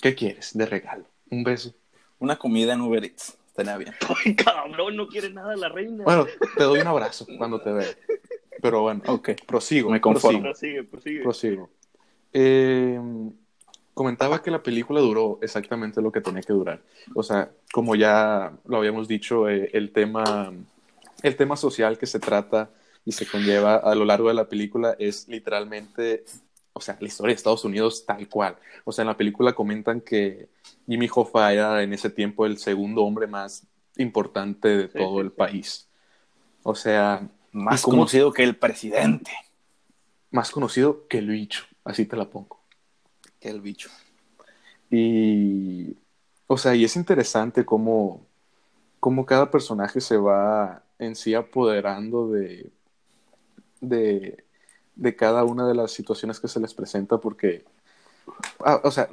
¿Qué 0.00 0.14
quieres 0.14 0.56
de 0.56 0.66
regalo? 0.66 1.04
Un 1.30 1.44
beso. 1.44 1.74
Una 2.18 2.36
comida 2.36 2.74
en 2.74 2.80
Uber 2.80 3.04
Eats. 3.04 3.38
Estaría 3.48 3.76
bien. 3.76 3.94
Ay, 4.24 4.34
cabrón, 4.34 4.96
no 4.96 5.06
quiere 5.06 5.30
nada 5.30 5.54
la 5.56 5.68
reina. 5.68 6.02
Bueno, 6.04 6.26
te 6.56 6.64
doy 6.64 6.80
un 6.80 6.86
abrazo 6.86 7.26
cuando 7.38 7.60
te 7.60 7.70
vea. 7.72 7.86
Pero 8.60 8.80
bueno, 8.82 9.02
Ok. 9.06 9.30
prosigo. 9.46 9.90
Me 9.90 10.00
conformo. 10.00 10.40
prosigue, 10.40 10.82
prosigue. 10.84 11.22
Prosigo. 11.22 11.70
Eh, 12.32 12.98
comentaba 13.94 14.42
que 14.42 14.50
la 14.50 14.62
película 14.62 15.00
duró 15.00 15.38
exactamente 15.40 16.02
lo 16.02 16.10
que 16.12 16.20
tenía 16.20 16.42
que 16.42 16.52
durar. 16.52 16.82
O 17.14 17.22
sea, 17.22 17.50
como 17.72 17.94
ya 17.94 18.52
lo 18.66 18.76
habíamos 18.76 19.08
dicho, 19.08 19.48
eh, 19.48 19.70
el 19.72 19.92
tema, 19.92 20.52
el 21.22 21.36
tema 21.36 21.56
social 21.56 21.96
que 21.96 22.06
se 22.06 22.18
trata 22.20 22.70
y 23.04 23.12
se 23.12 23.26
conlleva 23.26 23.76
a 23.76 23.94
lo 23.94 24.04
largo 24.04 24.28
de 24.28 24.34
la 24.34 24.48
película 24.48 24.96
es 24.98 25.28
literalmente, 25.28 26.24
o 26.72 26.80
sea, 26.80 26.96
la 27.00 27.06
historia 27.06 27.30
de 27.32 27.36
Estados 27.36 27.64
Unidos 27.64 28.04
tal 28.06 28.28
cual. 28.28 28.56
O 28.84 28.92
sea, 28.92 29.02
en 29.02 29.08
la 29.08 29.16
película 29.16 29.52
comentan 29.52 30.00
que 30.00 30.48
Jimmy 30.86 31.08
Hoffa 31.14 31.52
era 31.52 31.82
en 31.82 31.92
ese 31.92 32.10
tiempo 32.10 32.46
el 32.46 32.58
segundo 32.58 33.02
hombre 33.04 33.26
más 33.26 33.66
importante 33.96 34.68
de 34.68 34.88
Sí, 34.88 34.98
todo 34.98 35.14
sí, 35.16 35.20
el 35.20 35.28
sí. 35.30 35.34
país. 35.36 35.88
O 36.62 36.74
sea, 36.74 37.28
Más 37.52 37.80
¿Y 37.80 37.84
cómo- 37.84 37.98
conocido 37.98 38.32
que 38.32 38.42
el 38.42 38.56
presidente. 38.56 39.30
más 40.32 40.50
conocido 40.50 41.06
que 41.06 41.18
el 41.18 41.28
bicho, 41.28 41.64
así 41.84 42.04
te 42.04 42.16
la 42.16 42.24
pongo. 42.28 42.58
Que 43.44 43.50
el 43.50 43.60
bicho. 43.60 43.90
Y, 44.90 45.98
o 46.46 46.56
sea, 46.56 46.74
y 46.74 46.82
es 46.84 46.96
interesante 46.96 47.66
cómo, 47.66 48.26
cómo 49.00 49.26
cada 49.26 49.50
personaje 49.50 50.00
se 50.00 50.16
va 50.16 50.82
en 50.98 51.14
sí 51.14 51.34
apoderando 51.34 52.30
de, 52.30 52.72
de, 53.82 54.44
de 54.94 55.16
cada 55.16 55.44
una 55.44 55.68
de 55.68 55.74
las 55.74 55.92
situaciones 55.92 56.40
que 56.40 56.48
se 56.48 56.58
les 56.58 56.72
presenta, 56.72 57.18
porque, 57.18 57.66
ah, 58.60 58.80
o 58.82 58.90
sea, 58.90 59.10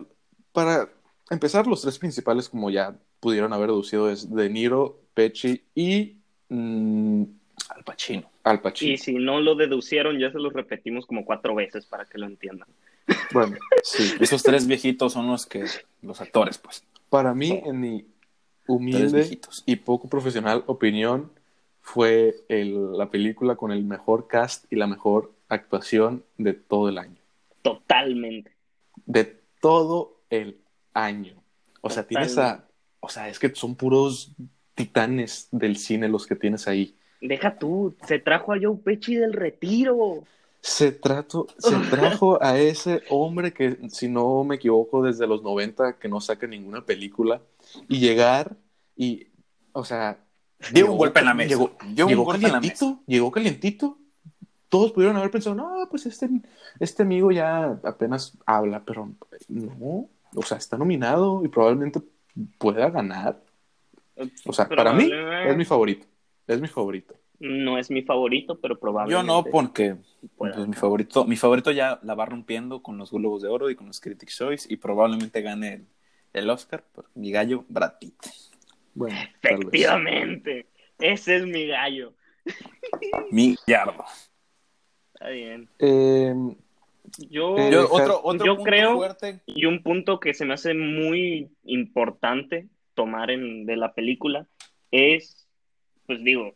para 0.53 0.87
empezar, 1.29 1.67
los 1.67 1.81
tres 1.81 1.99
principales, 1.99 2.47
como 2.47 2.69
ya 2.69 2.95
pudieron 3.19 3.51
haber 3.51 3.67
deducido, 3.67 4.09
es 4.09 4.33
De 4.33 4.49
Niro, 4.49 4.97
Pesci 5.13 5.61
y 5.75 6.15
mm, 6.47 7.23
Al 7.67 7.83
Pacino. 7.83 8.31
Al 8.43 8.61
Pacino. 8.61 8.93
Y 8.93 8.97
si 8.97 9.15
no 9.15 9.41
lo 9.41 9.55
deducieron, 9.55 10.17
ya 10.17 10.31
se 10.31 10.39
los 10.39 10.53
repetimos 10.53 11.05
como 11.05 11.25
cuatro 11.25 11.53
veces 11.53 11.85
para 11.85 12.05
que 12.05 12.17
lo 12.17 12.27
entiendan. 12.27 12.69
Bueno, 13.33 13.57
sí. 13.83 14.13
Esos 14.19 14.43
tres 14.43 14.67
viejitos 14.67 15.13
son 15.13 15.27
los 15.27 15.45
que. 15.45 15.65
Los 16.01 16.19
actores, 16.21 16.57
pues. 16.57 16.83
Para 17.09 17.33
mí, 17.33 17.61
en 17.65 17.79
mi 17.79 18.05
humilde 18.67 19.39
y 19.65 19.75
poco 19.77 20.07
profesional 20.07 20.63
opinión, 20.67 21.31
fue 21.81 22.35
el- 22.47 22.97
la 22.97 23.09
película 23.09 23.55
con 23.55 23.71
el 23.71 23.83
mejor 23.83 24.27
cast 24.27 24.71
y 24.71 24.75
la 24.75 24.87
mejor 24.87 25.31
actuación 25.49 26.23
de 26.37 26.53
todo 26.53 26.89
el 26.89 26.97
año. 26.97 27.17
Totalmente. 27.61 28.51
De 29.05 29.39
todo 29.59 30.17
el 30.29 30.57
año. 30.93 31.35
O 31.81 31.89
sea, 31.89 32.03
tienes 32.07 32.37
a... 32.37 32.65
O 32.99 33.09
sea, 33.09 33.29
es 33.29 33.39
que 33.39 33.53
son 33.55 33.75
puros 33.75 34.31
titanes 34.75 35.47
del 35.51 35.75
cine 35.77 36.07
los 36.07 36.25
que 36.27 36.35
tienes 36.35 36.67
ahí. 36.67 36.95
Deja 37.19 37.57
tú, 37.57 37.95
se 38.07 38.19
trajo 38.19 38.53
a 38.53 38.57
Joe 38.61 38.77
Pesci 38.77 39.15
del 39.15 39.33
retiro. 39.33 40.23
Se, 40.61 40.91
trato, 40.91 41.47
se 41.57 41.75
trajo 41.89 42.41
a 42.41 42.59
ese 42.59 43.01
hombre 43.09 43.51
que, 43.53 43.77
si 43.89 44.07
no 44.07 44.43
me 44.43 44.55
equivoco, 44.55 45.03
desde 45.03 45.27
los 45.27 45.41
90 45.43 45.97
que 45.97 46.07
no 46.07 46.21
saca 46.21 46.47
ninguna 46.47 46.85
película 46.85 47.41
y 47.87 47.99
llegar 47.99 48.55
y, 48.95 49.27
o 49.71 49.83
sea, 49.83 50.19
Dio 50.71 50.91
un 50.91 50.97
golpe 50.97 51.19
en 51.19 51.25
la 51.25 51.33
mesa. 51.33 51.49
Llegó, 51.49 51.71
Dio 51.87 52.05
un 52.05 52.09
llegó 52.09 52.23
golpe 52.23 52.45
en 52.45 52.51
la 52.51 52.59
calientito, 52.59 52.99
llegó 53.07 53.31
calientito. 53.31 53.97
Todos 54.69 54.91
pudieron 54.91 55.17
haber 55.17 55.31
pensado, 55.31 55.55
no, 55.55 55.87
pues 55.89 56.05
este, 56.05 56.29
este 56.79 57.03
amigo 57.03 57.31
ya 57.31 57.79
apenas 57.83 58.37
habla, 58.45 58.83
pero 58.85 59.11
no, 59.49 60.09
o 60.33 60.43
sea, 60.43 60.57
está 60.57 60.77
nominado 60.77 61.43
y 61.43 61.49
probablemente 61.49 62.01
pueda 62.57 62.89
ganar. 62.89 63.43
O 64.45 64.53
sea, 64.53 64.69
para 64.69 64.93
mí 64.93 65.09
es 65.47 65.57
mi 65.57 65.65
favorito, 65.65 66.07
es 66.47 66.61
mi 66.61 66.67
favorito. 66.67 67.15
No 67.43 67.77
es 67.79 67.89
mi 67.89 68.03
favorito, 68.03 68.59
pero 68.59 68.75
Yo 68.75 68.79
probablemente. 68.79 69.27
no, 69.27 69.43
porque 69.43 69.95
pues, 70.37 70.55
mi 70.67 70.73
favorito, 70.75 71.25
mi 71.25 71.35
favorito 71.35 71.71
ya 71.71 71.99
la 72.03 72.13
va 72.13 72.25
rompiendo 72.27 72.83
con 72.83 72.97
los 72.99 73.11
Globos 73.11 73.41
de 73.41 73.49
Oro 73.49 73.69
y 73.71 73.75
con 73.75 73.87
los 73.87 73.99
Critics' 73.99 74.37
Choice 74.37 74.71
y 74.71 74.77
probablemente 74.77 75.41
gane 75.41 75.73
el, 75.73 75.85
el 76.33 76.49
Oscar 76.51 76.83
por 76.93 77.09
mi 77.15 77.31
gallo 77.31 77.65
Brad 77.67 77.93
Pitt. 77.99 78.13
Bueno. 78.93 79.17
Efectivamente. 79.41 80.67
Ese 80.99 81.37
es 81.37 81.45
mi 81.47 81.65
gallo. 81.67 82.13
Mi 83.31 83.55
yardo. 83.67 84.03
Está 85.13 85.29
bien. 85.29 85.69
Eh, 85.79 86.33
Yo, 87.29 87.57
Eh, 87.57 87.69
Yo, 87.71 87.87
otro 87.91 88.21
otro 88.23 88.45
yo 88.45 88.55
punto 88.55 88.63
creo- 88.69 88.95
fuerte. 88.97 89.39
y 89.47 89.65
un 89.65 89.81
punto 89.83 90.19
que 90.19 90.33
se 90.33 90.45
me 90.45 90.53
hace 90.53 90.73
muy 90.73 91.49
importante 91.63 92.67
tomar 92.93 93.31
en, 93.31 93.65
de 93.65 93.75
la 93.77 93.93
película 93.93 94.47
es, 94.91 95.47
pues 96.05 96.23
digo, 96.23 96.53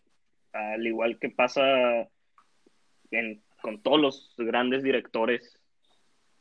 al 0.56 0.86
igual 0.88 1.20
que 1.20 1.30
pasa 1.30 2.08
en- 3.12 3.42
con 3.62 3.82
todos 3.82 4.00
los 4.00 4.34
grandes 4.38 4.84
directores, 4.84 5.60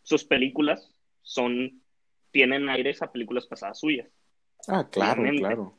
sus 0.03 0.25
películas 0.25 0.93
son 1.23 1.81
tienen 2.31 2.69
aires 2.69 3.01
a 3.03 3.11
películas 3.13 3.47
pasadas 3.47 3.79
suyas. 3.79 4.09
ah, 4.69 4.89
claro, 4.91 5.23
claro. 5.37 5.79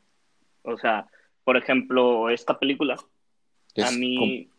O 0.64 0.78
sea, 0.78 1.08
por 1.44 1.58
ejemplo, 1.58 2.30
esta 2.30 2.58
película 2.58 2.96
Es 3.76 3.86
a 3.86 3.92
mí 3.92 4.50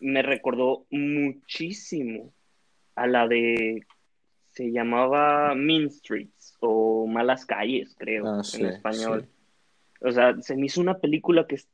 me 0.00 0.20
recordó 0.22 0.84
muchísimo 0.90 2.32
a 2.96 3.06
la 3.06 3.28
de 3.28 3.86
se 4.50 4.70
llamaba 4.70 5.54
Mean 5.54 5.90
Streets 5.90 6.56
o 6.60 7.06
Malas 7.06 7.46
Calles, 7.46 7.94
creo, 7.98 8.26
Ah, 8.26 8.44
sí, 8.44 8.60
en 8.62 8.66
español. 8.66 9.22
sí. 9.26 10.04
O 10.06 10.10
sea, 10.12 10.36
se 10.42 10.56
me 10.56 10.66
hizo 10.66 10.80
una 10.80 10.98
película 10.98 11.46
que 11.46 11.54
es 11.54 11.68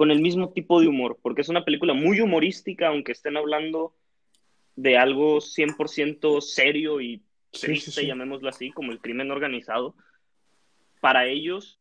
con 0.00 0.10
el 0.10 0.22
mismo 0.22 0.48
tipo 0.48 0.80
de 0.80 0.88
humor, 0.88 1.18
porque 1.20 1.42
es 1.42 1.50
una 1.50 1.62
película 1.62 1.92
muy 1.92 2.22
humorística, 2.22 2.88
aunque 2.88 3.12
estén 3.12 3.36
hablando 3.36 3.92
de 4.74 4.96
algo 4.96 5.42
100% 5.42 6.40
serio 6.40 7.02
y 7.02 7.20
Sí, 7.52 7.66
triste, 7.66 7.90
sí, 7.90 8.00
sí. 8.00 8.06
llamémoslo 8.06 8.48
así, 8.48 8.70
como 8.70 8.92
el 8.92 8.98
crimen 8.98 9.30
organizado. 9.30 9.94
Para 11.02 11.26
ellos, 11.26 11.78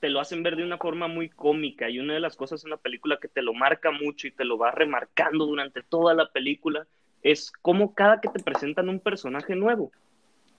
te 0.00 0.08
lo 0.08 0.18
hacen 0.18 0.42
ver 0.42 0.56
de 0.56 0.64
una 0.64 0.78
forma 0.78 1.08
muy 1.08 1.28
cómica 1.28 1.90
y 1.90 1.98
una 1.98 2.14
de 2.14 2.20
las 2.20 2.36
cosas 2.36 2.64
en 2.64 2.70
la 2.70 2.78
película 2.78 3.18
que 3.20 3.28
te 3.28 3.42
lo 3.42 3.52
marca 3.52 3.90
mucho 3.90 4.26
y 4.26 4.30
te 4.30 4.46
lo 4.46 4.56
va 4.56 4.70
remarcando 4.70 5.44
durante 5.44 5.82
toda 5.82 6.14
la 6.14 6.32
película 6.32 6.86
es 7.22 7.52
cómo 7.60 7.94
cada 7.94 8.18
que 8.22 8.30
te 8.30 8.42
presentan 8.42 8.88
un 8.88 8.98
personaje 8.98 9.54
nuevo, 9.54 9.92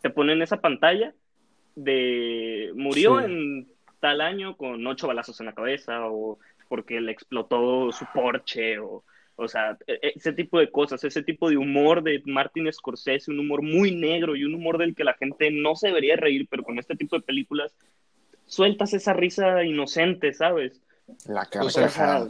te 0.03 0.11
ponen 0.11 0.43
esa 0.43 0.61
pantalla 0.61 1.15
de 1.75 2.71
murió 2.75 3.17
Sí. 3.17 3.25
en 3.25 3.72
tal 4.03 4.19
año 4.19 4.57
con 4.57 4.85
ocho 4.85 5.07
balazos 5.07 5.39
en 5.39 5.45
la 5.45 5.53
cabeza 5.53 6.07
o 6.07 6.37
porque 6.67 6.99
le 6.99 7.13
explotó 7.13 7.89
su 7.93 8.05
Porsche 8.13 8.77
o 8.79 9.05
o 9.35 9.47
sea, 9.47 9.77
e- 9.87 9.93
e- 9.93 10.13
ese 10.15 10.33
tipo 10.33 10.59
de 10.59 10.69
cosas, 10.69 11.03
ese 11.03 11.23
tipo 11.23 11.49
de 11.49 11.57
humor 11.57 12.03
de 12.03 12.21
Martin 12.25 12.71
Scorsese, 12.71 13.31
un 13.31 13.39
humor 13.39 13.61
muy 13.63 13.95
negro 13.95 14.35
y 14.35 14.43
un 14.43 14.53
humor 14.53 14.77
del 14.77 14.93
que 14.93 15.03
la 15.03 15.13
gente 15.15 15.49
no 15.51 15.75
se 15.75 15.87
debería 15.87 16.15
reír, 16.17 16.47
pero 16.49 16.63
con 16.63 16.77
este 16.77 16.95
tipo 16.95 17.15
de 17.15 17.23
películas 17.23 17.73
sueltas 18.45 18.93
esa 18.93 19.13
risa 19.13 19.63
inocente, 19.63 20.33
¿sabes? 20.33 20.81
La 21.25 21.47
O 21.61 21.69
sea, 21.69 21.83
carcajada. 21.83 22.29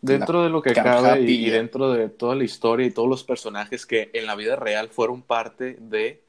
Dentro 0.00 0.42
de 0.44 0.48
lo 0.48 0.62
que 0.62 0.72
carcajada 0.72 1.14
cabe 1.16 1.22
y, 1.22 1.50
dentro 1.50 1.92
de 1.92 2.08
toda 2.08 2.34
la 2.34 2.44
historia 2.44 2.86
y 2.86 2.90
todos 2.90 3.08
los 3.08 3.22
personajes 3.22 3.84
que 3.84 4.08
en 4.14 4.24
la 4.26 4.34
vida 4.34 4.56
real 4.56 4.88
fueron 4.88 5.20
parte 5.20 5.76
de, 5.78 6.22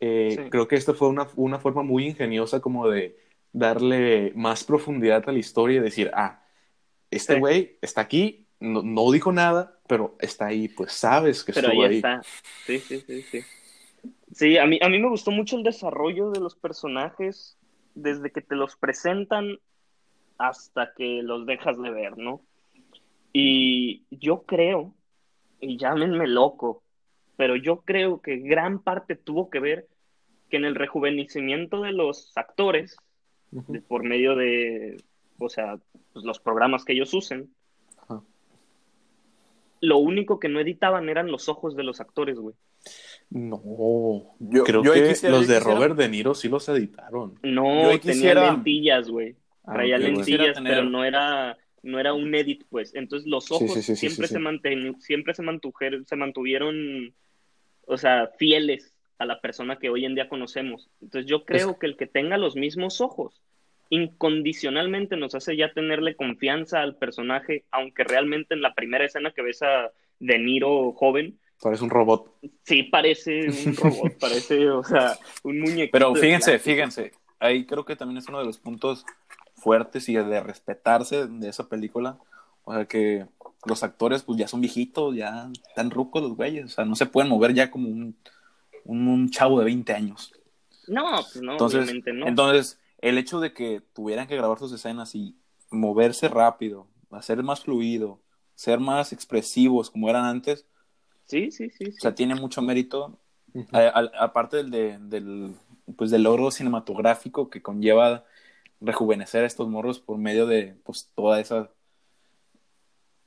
eh, 0.00 0.34
Sí. 0.34 0.50
creo 0.50 0.66
que 0.66 0.76
esta 0.76 0.94
fue 0.94 1.08
una, 1.08 1.26
una 1.36 1.58
forma 1.58 1.82
muy 1.82 2.06
ingeniosa 2.06 2.60
como 2.60 2.88
de 2.88 3.14
darle 3.52 4.32
más 4.34 4.64
profundidad 4.64 5.28
a 5.28 5.32
la 5.32 5.38
historia 5.38 5.78
y 5.78 5.82
decir, 5.82 6.10
ah, 6.14 6.42
este 7.10 7.34
Sí. 7.34 7.40
güey 7.40 7.78
está 7.80 8.02
aquí, 8.02 8.46
no, 8.60 8.82
no 8.82 9.10
dijo 9.10 9.32
nada, 9.32 9.78
pero 9.88 10.16
está 10.20 10.46
ahí, 10.46 10.68
pues 10.68 10.92
sabes 10.92 11.42
que 11.44 11.52
Pero 11.52 11.68
estuvo 11.68 11.82
ahí 11.82 11.88
ahí. 11.90 11.96
está. 11.96 12.22
Sí, 12.66 12.78
sí, 12.80 13.00
sí, 13.00 13.22
sí. 13.22 13.40
Sí, 14.34 14.58
a 14.58 14.66
mí, 14.66 14.78
a 14.82 14.88
mí 14.88 14.98
me 14.98 15.08
gustó 15.08 15.30
mucho 15.30 15.56
el 15.56 15.62
desarrollo 15.62 16.30
de 16.30 16.40
los 16.40 16.54
personajes 16.54 17.56
desde 17.94 18.30
que 18.30 18.42
te 18.42 18.54
los 18.54 18.76
presentan 18.76 19.58
hasta 20.36 20.92
que 20.94 21.22
los 21.22 21.46
dejas 21.46 21.80
de 21.80 21.90
ver, 21.90 22.16
¿no? 22.18 22.42
Y 23.32 24.04
yo 24.10 24.42
creo, 24.42 24.94
y 25.60 25.78
llámenme 25.78 26.26
loco, 26.28 26.82
pero 27.36 27.56
yo 27.56 27.80
creo 27.82 28.20
que 28.20 28.36
gran 28.36 28.80
parte 28.80 29.16
tuvo 29.16 29.50
que 29.50 29.60
ver 29.60 29.88
que 30.50 30.56
en 30.58 30.64
el 30.64 30.74
rejuvenecimiento 30.74 31.80
de 31.82 31.92
los 31.92 32.32
actores, 32.36 32.96
Por 33.88 34.02
medio 34.04 34.36
de, 34.36 35.02
o 35.38 35.48
sea, 35.48 35.78
pues, 36.12 36.24
los 36.24 36.38
programas 36.38 36.84
que 36.84 36.92
ellos 36.92 37.12
usen, 37.14 37.48
Ajá. 37.98 38.20
lo 39.80 39.98
único 39.98 40.38
que 40.40 40.48
no 40.48 40.60
editaban 40.60 41.08
eran 41.08 41.30
los 41.30 41.48
ojos 41.48 41.76
de 41.76 41.82
los 41.84 42.00
actores, 42.00 42.38
güey. 42.38 42.54
No, 43.30 43.60
Yo- 44.38 44.64
creo 44.64 44.82
yo 44.82 44.92
que 44.92 45.08
quisiera- 45.08 45.36
los 45.36 45.46
de 45.48 45.54
quisiera- 45.58 45.74
Robert 45.74 45.96
De 45.96 46.08
Niro 46.08 46.34
sí 46.34 46.48
los 46.48 46.68
editaron. 46.68 47.34
No, 47.42 47.82
Yo 47.82 47.88
ahí 47.90 47.98
tenía 47.98 48.14
quisiera- 48.14 48.52
lentillas, 48.52 49.08
güey. 49.10 49.36
Ah, 49.64 49.74
Traía 49.74 49.98
lentillas, 49.98 50.26
Quisiera 50.26 50.52
tener- 50.54 50.72
pero 50.74 50.84
no 50.88 51.04
era, 51.04 51.58
no 51.82 51.98
era 52.00 52.14
un 52.14 52.34
edit, 52.34 52.64
pues. 52.70 52.94
Entonces 52.94 53.28
los 53.28 53.50
ojos 53.50 53.72
sí, 53.74 53.82
sí, 53.82 53.94
sí, 53.94 53.96
siempre, 53.96 54.26
sí, 54.28 54.32
se 54.34 54.38
sí. 54.38 54.44
manten- 54.44 54.98
siempre 55.00 55.34
se 55.34 56.16
mantuvieron, 56.16 57.14
o 57.86 57.96
sea, 57.98 58.28
fieles 58.38 58.94
a 59.18 59.26
la 59.26 59.40
persona 59.40 59.76
que 59.76 59.90
hoy 59.90 60.04
en 60.04 60.14
día 60.14 60.28
conocemos. 60.28 60.88
Entonces 61.02 61.28
yo 61.28 61.44
creo 61.44 61.78
que 61.78 61.86
el 61.86 61.96
que 61.96 62.06
tenga 62.06 62.38
los 62.38 62.56
mismos 62.56 63.00
ojos 63.00 63.42
incondicionalmente 63.90 65.16
nos 65.16 65.34
hace 65.34 65.56
ya 65.56 65.72
tenerle 65.72 66.14
confianza 66.14 66.82
al 66.82 66.96
personaje, 66.96 67.64
aunque 67.70 68.04
realmente 68.04 68.54
en 68.54 68.62
la 68.62 68.74
primera 68.74 69.04
escena 69.04 69.32
que 69.32 69.42
ves 69.42 69.62
a 69.62 69.90
De 70.18 70.38
Niro 70.38 70.92
joven, 70.92 71.38
Parece 71.60 71.82
un 71.82 71.90
robot. 71.90 72.38
sí 72.62 72.84
parece 72.84 73.48
un 73.66 73.74
robot, 73.74 74.12
parece, 74.20 74.70
o 74.70 74.84
sea, 74.84 75.18
un 75.42 75.58
muñequito. 75.58 75.90
Pero 75.90 76.14
fíjense, 76.14 76.58
fíjense, 76.60 77.12
ahí 77.40 77.66
creo 77.66 77.84
que 77.84 77.96
también 77.96 78.18
es 78.18 78.28
uno 78.28 78.38
de 78.38 78.44
los 78.44 78.58
puntos 78.58 79.04
fuertes 79.56 80.08
y 80.08 80.14
de 80.14 80.40
respetarse 80.40 81.26
de 81.26 81.48
esa 81.48 81.68
película. 81.68 82.16
O 82.62 82.74
sea 82.74 82.84
que 82.84 83.26
los 83.64 83.82
actores 83.82 84.22
pues 84.22 84.38
ya 84.38 84.46
son 84.46 84.60
viejitos, 84.60 85.16
ya 85.16 85.50
están 85.68 85.90
rucos 85.90 86.22
los 86.22 86.36
güeyes, 86.36 86.66
o 86.66 86.68
sea, 86.68 86.84
no 86.84 86.94
se 86.94 87.06
pueden 87.06 87.30
mover 87.30 87.54
ya 87.54 87.72
como 87.72 87.88
un, 87.88 88.16
un, 88.88 89.06
un 89.06 89.30
chavo 89.30 89.58
de 89.60 89.66
20 89.66 89.92
años. 89.92 90.32
No, 90.88 91.04
pues 91.32 91.42
no, 91.42 91.52
Entonces, 91.52 91.82
obviamente 91.84 92.12
no. 92.12 92.26
entonces, 92.26 92.80
el 93.00 93.18
hecho 93.18 93.38
de 93.40 93.52
que 93.52 93.82
tuvieran 93.92 94.26
que 94.26 94.36
grabar 94.36 94.58
sus 94.58 94.72
escenas 94.72 95.14
y 95.14 95.36
moverse 95.70 96.28
rápido, 96.28 96.88
hacer 97.10 97.42
más 97.42 97.60
fluido, 97.60 98.20
ser 98.54 98.80
más 98.80 99.12
expresivos 99.12 99.90
como 99.90 100.08
eran 100.08 100.24
antes, 100.24 100.66
Sí, 101.26 101.50
sí, 101.50 101.68
sí. 101.70 101.84
sí. 101.86 101.96
o 101.98 102.00
sea, 102.00 102.14
tiene 102.14 102.34
mucho 102.34 102.62
mérito 102.62 103.18
aparte 104.18 104.56
del, 104.58 104.70
de- 104.70 104.98
del, 104.98 105.54
pues, 105.96 106.10
del 106.10 106.22
logro 106.22 106.50
cinematográfico 106.50 107.50
que 107.50 107.60
conlleva 107.60 108.24
rejuvenecer 108.80 109.44
a 109.44 109.46
estos 109.46 109.68
morros 109.68 110.00
por 110.00 110.16
medio 110.18 110.46
de 110.46 110.76
pues 110.84 111.10
toda 111.14 111.38
esa 111.40 111.70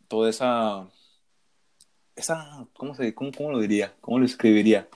toda 0.07 0.29
esa 0.29 0.87
esa 2.15 2.67
¿cómo 2.73 2.95
se 2.95 3.13
cómo, 3.13 3.31
cómo 3.31 3.51
lo 3.51 3.59
diría? 3.59 3.93
¿Cómo 4.01 4.19
lo 4.19 4.25
escribiría? 4.25 4.87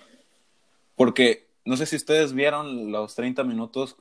Porque 0.96 1.48
no 1.66 1.78
sé 1.78 1.86
si 1.86 1.96
ustedes 1.96 2.34
vieron 2.34 2.92
los 2.92 3.16
30 3.16 3.44
minutos 3.44 3.98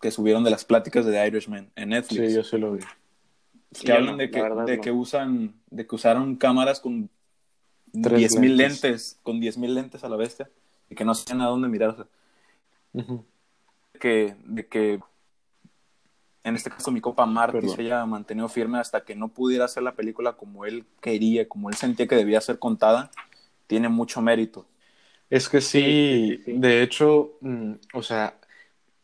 que 0.00 0.10
subieron 0.10 0.44
de 0.44 0.50
las 0.50 0.64
pláticas 0.64 1.04
de 1.04 1.12
The 1.12 1.26
Irishman 1.26 1.70
en 1.76 1.90
Netflix 1.90 2.28
Sí, 2.30 2.34
yo 2.36 2.44
sí 2.44 2.58
lo 2.58 2.72
vi. 2.72 2.80
que 3.72 3.86
Yo 3.88 3.94
hablan 3.94 4.12
no, 4.12 4.16
de 4.18 4.30
que, 4.30 4.42
de 4.42 4.76
no. 4.76 4.82
que 4.82 4.90
usan 4.90 5.54
de 5.70 5.86
que 5.86 5.94
usaron 5.94 6.36
cámaras 6.36 6.80
con 6.80 7.10
Tres 8.02 8.32
10.000 8.34 8.56
lentes. 8.56 8.82
lentes. 8.82 9.20
con 9.22 9.40
10.000 9.40 9.74
lentes 9.74 10.02
a 10.04 10.08
la 10.08 10.16
bestia 10.16 10.48
y 10.88 10.94
que 10.94 11.04
no 11.04 11.14
sabían 11.14 11.42
a 11.42 11.46
dónde 11.46 11.68
mirar 11.68 11.90
o 11.90 11.96
sea, 11.96 12.06
Ujú. 12.94 13.24
que, 14.00 14.34
de 14.44 14.66
que 14.66 15.00
en 16.44 16.56
este 16.56 16.70
caso 16.70 16.90
mi 16.90 17.00
copa 17.00 17.24
Marty 17.26 17.52
Perdón. 17.60 17.76
se 17.76 17.82
haya 17.82 18.04
mantenido 18.06 18.48
firme 18.48 18.78
hasta 18.78 19.04
que 19.04 19.14
no 19.14 19.28
pudiera 19.28 19.66
hacer 19.66 19.82
la 19.82 19.94
película 19.94 20.32
como 20.34 20.64
él 20.64 20.84
quería, 21.00 21.48
como 21.48 21.68
él 21.68 21.76
sentía 21.76 22.06
que 22.08 22.16
debía 22.16 22.40
ser 22.40 22.58
contada, 22.58 23.10
tiene 23.66 23.88
mucho 23.88 24.20
mérito. 24.22 24.66
Es 25.32 25.48
que 25.48 25.60
sí, 25.62 26.42
de 26.46 26.82
hecho, 26.82 27.38
mm, 27.40 27.72
o 27.94 28.02
sea, 28.02 28.38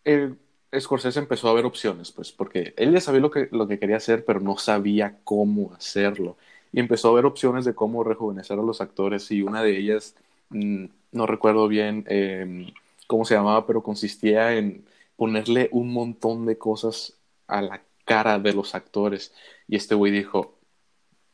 el 0.04 0.38
Scorsese 0.78 1.20
empezó 1.20 1.48
a 1.48 1.54
ver 1.54 1.66
opciones, 1.66 2.12
pues, 2.12 2.32
porque 2.32 2.74
él 2.78 2.92
ya 2.92 3.00
sabía 3.00 3.20
lo 3.20 3.30
que, 3.30 3.48
lo 3.52 3.68
que 3.68 3.78
quería 3.80 3.96
hacer, 3.98 4.24
pero 4.26 4.40
no 4.40 4.58
sabía 4.58 5.20
cómo 5.24 5.72
hacerlo. 5.74 6.38
Y 6.72 6.80
empezó 6.80 7.10
a 7.10 7.14
ver 7.14 7.26
opciones 7.26 7.64
de 7.66 7.74
cómo 7.74 8.04
rejuvenecer 8.04 8.58
a 8.58 8.62
los 8.62 8.80
actores, 8.82 9.30
y 9.32 9.42
una 9.42 9.62
de 9.62 9.78
ellas, 9.78 10.16
mm, 10.50 10.86
no 11.12 11.26
recuerdo 11.26 11.68
bien 11.68 12.04
eh, 12.08 12.72
cómo 13.08 13.24
se 13.26 13.34
llamaba, 13.36 13.66
pero 13.66 13.82
consistía 13.84 14.56
en 14.56 14.86
ponerle 15.16 15.68
un 15.72 15.92
montón 15.92 16.46
de 16.46 16.58
cosas 16.58 17.18
a 17.48 17.62
la 17.62 17.82
cara 18.06 18.38
de 18.40 18.52
los 18.54 18.74
actores. 18.74 19.34
Y 19.68 19.76
este 19.76 19.94
güey 19.96 20.12
dijo, 20.12 20.58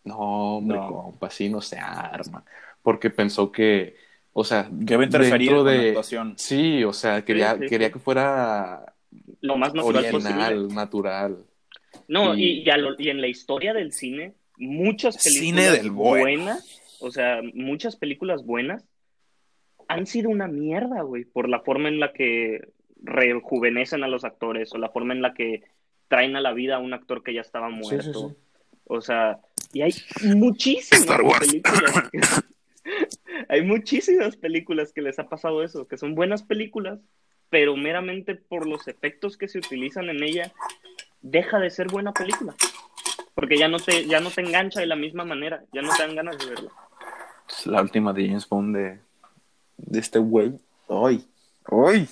no, 0.04 0.58
hombre, 0.58 0.78
No. 0.78 0.86
compa, 0.86 1.28
así 1.28 1.48
no 1.48 1.60
se 1.60 1.78
arma. 1.78 2.44
Porque 2.82 3.10
pensó 3.10 3.50
que, 3.52 3.96
o 4.34 4.44
sea, 4.44 4.68
Que 4.86 4.98
dentro 4.98 5.20
con 5.56 5.64
la 5.64 5.72
de... 5.72 5.88
actuación. 5.88 6.34
Sí, 6.36 6.84
o 6.84 6.92
sea, 6.92 7.24
quería, 7.24 7.56
sí, 7.58 7.66
quería 7.68 7.90
que 7.90 7.98
fuera 7.98 8.94
Lo 9.40 9.56
más 9.56 9.72
natural 9.74 10.04
original, 10.12 10.52
posible. 10.54 10.74
natural. 10.74 11.38
No, 12.08 12.34
Y- 12.34 12.62
y, 12.62 12.64
lo- 12.64 12.98
en 12.98 13.20
la 13.20 13.28
historia 13.28 13.72
del 13.72 13.92
cine, 13.92 14.34
muchas 14.58 15.16
películas 15.22 15.40
Cine 15.64 15.70
del 15.70 15.90
bueno. 15.90 16.20
buenas, 16.24 16.80
o 17.00 17.10
sea, 17.10 17.40
muchas 17.54 17.96
películas 17.96 18.44
buenas 18.44 18.84
han 19.88 20.06
sido 20.06 20.30
una 20.30 20.48
mierda, 20.48 21.02
güey, 21.02 21.24
por 21.24 21.48
la 21.48 21.60
forma 21.60 21.88
en 21.88 22.00
la 22.00 22.12
que 22.12 22.68
rejuvenecen 23.02 24.02
a 24.02 24.08
los 24.08 24.24
actores 24.24 24.72
o 24.74 24.78
la 24.78 24.88
forma 24.88 25.12
en 25.14 25.22
la 25.22 25.34
que 25.34 25.62
traen 26.08 26.36
a 26.36 26.40
la 26.40 26.52
vida 26.52 26.76
a 26.76 26.78
un 26.78 26.92
actor 26.94 27.22
que 27.22 27.34
ya 27.34 27.40
estaba 27.42 27.68
Sí, 27.68 27.74
muerto. 27.76 28.12
sí, 28.30 28.34
sí. 28.34 28.36
O 28.86 29.00
sea, 29.00 29.38
y 29.72 29.82
hay 29.82 29.94
muchísimas 30.34 31.02
Star 31.02 31.22
Wars. 31.22 31.46
películas. 31.46 32.10
hay 33.48 33.62
muchísimas 33.62 34.36
películas 34.36 34.92
que 34.92 35.02
les 35.02 35.18
ha 35.18 35.28
pasado 35.28 35.62
eso, 35.62 35.86
que 35.86 35.96
son 35.96 36.14
buenas 36.14 36.42
películas, 36.42 37.00
pero 37.50 37.76
meramente 37.76 38.34
por 38.34 38.66
los 38.66 38.88
efectos 38.88 39.36
que 39.36 39.48
se 39.48 39.58
utilizan 39.58 40.08
en 40.08 40.22
ella, 40.22 40.52
deja 41.22 41.58
de 41.58 41.70
ser 41.70 41.88
buena 41.88 42.12
película. 42.12 42.54
Porque 43.34 43.58
ya 43.58 43.68
no 43.68 43.78
te, 43.78 44.06
ya 44.06 44.20
no 44.20 44.30
te 44.30 44.40
engancha 44.40 44.80
de 44.80 44.86
la 44.86 44.96
misma 44.96 45.24
manera, 45.24 45.64
ya 45.72 45.82
no 45.82 45.94
te 45.94 46.02
dan 46.02 46.14
ganas 46.14 46.38
de 46.38 46.46
verla. 46.46 46.70
Es 47.48 47.66
la 47.66 47.82
última 47.82 48.12
de 48.12 48.26
James 48.26 48.48
Bond 48.48 48.76
de, 48.76 48.98
de 49.76 49.98
este 49.98 50.18
güey. 50.18 50.58
¡Ay! 50.88 51.26
¡Ay! 51.66 52.08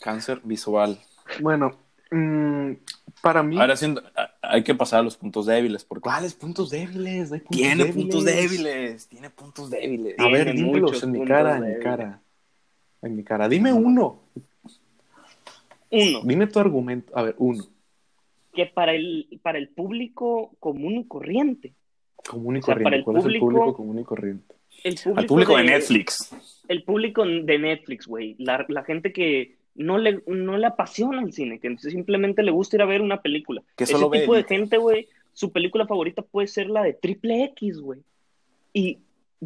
Cáncer 0.00 0.40
visual. 0.44 1.00
Bueno, 1.40 1.78
mm, 2.14 2.76
para 3.22 3.42
mí... 3.42 3.58
Ahora 3.58 3.76
siento, 3.76 4.02
hay 4.42 4.62
que 4.62 4.74
pasar 4.74 5.00
a 5.00 5.02
los 5.02 5.16
puntos 5.16 5.46
débiles 5.46 5.84
porque 5.84 6.02
¿Cuáles 6.02 6.34
puntos 6.34 6.70
débiles? 6.70 7.30
No 7.30 7.34
hay 7.34 7.40
puntos 7.40 7.56
tiene 7.56 7.84
débiles. 7.84 7.94
puntos 7.96 8.24
débiles, 8.24 9.08
tiene 9.08 9.30
puntos 9.30 9.70
débiles. 9.70 10.14
A 10.18 10.28
ver, 10.28 10.52
dímelos 10.54 11.02
en 11.02 11.12
mi 11.12 11.24
cara, 11.24 11.56
en 11.58 11.74
mi 11.76 11.80
cara. 11.82 12.20
En 13.02 13.16
mi 13.16 13.24
cara. 13.24 13.48
Dime 13.48 13.72
uno. 13.72 14.20
Uno, 15.90 16.20
Dime 16.24 16.46
tu 16.46 16.58
argumento. 16.58 17.16
A 17.16 17.22
ver, 17.22 17.34
uno. 17.38 17.64
que 18.52 18.66
para 18.66 18.94
el, 18.94 19.28
para 19.42 19.58
el 19.58 19.68
público 19.68 20.52
común 20.60 20.98
y 20.98 21.06
corriente, 21.06 21.72
Común 22.28 22.56
y 22.56 22.60
O 22.60 22.62
sea, 22.62 22.74
para 22.76 22.84
corriente. 22.84 22.98
el 22.98 23.04
¿Cuál 23.04 23.16
es 23.18 23.24
el 23.24 23.38
público- 23.40 23.46
público 23.58 23.76
común 23.76 23.98
y 23.98 24.04
corriente? 24.04 24.54
el 24.82 24.94
público, 24.96 25.20
Al 25.20 25.26
público 25.26 25.56
de 25.56 25.64
Netflix. 25.64 26.30
el 26.68 26.82
público 26.84 27.24
de 27.24 27.58
Netflix, 27.58 28.06
güey, 28.06 28.34
la, 28.38 28.64
la 28.68 28.82
gente 28.84 29.12
que 29.12 29.56
no 29.74 29.98
le, 29.98 30.22
no 30.26 30.56
le 30.56 30.66
apasiona 30.66 31.22
el 31.22 31.32
cine, 31.32 31.58
que 31.58 31.76
simplemente 31.78 32.42
le 32.42 32.50
gusta 32.50 32.76
ir 32.76 32.82
a 32.82 32.86
ver 32.86 33.02
una 33.02 33.22
película. 33.22 33.62
Que 33.76 33.84
Ese 33.84 33.94
tipo 33.94 34.34
de 34.34 34.44
gente, 34.44 34.78
güey, 34.78 35.08
su 35.32 35.52
película 35.52 35.86
favorita 35.86 36.22
puede 36.22 36.46
ser 36.46 36.68
la 36.68 36.82
de 36.82 36.92
Triple 36.92 37.44
X, 37.44 37.80
güey. 37.80 38.00
Y 38.72 38.98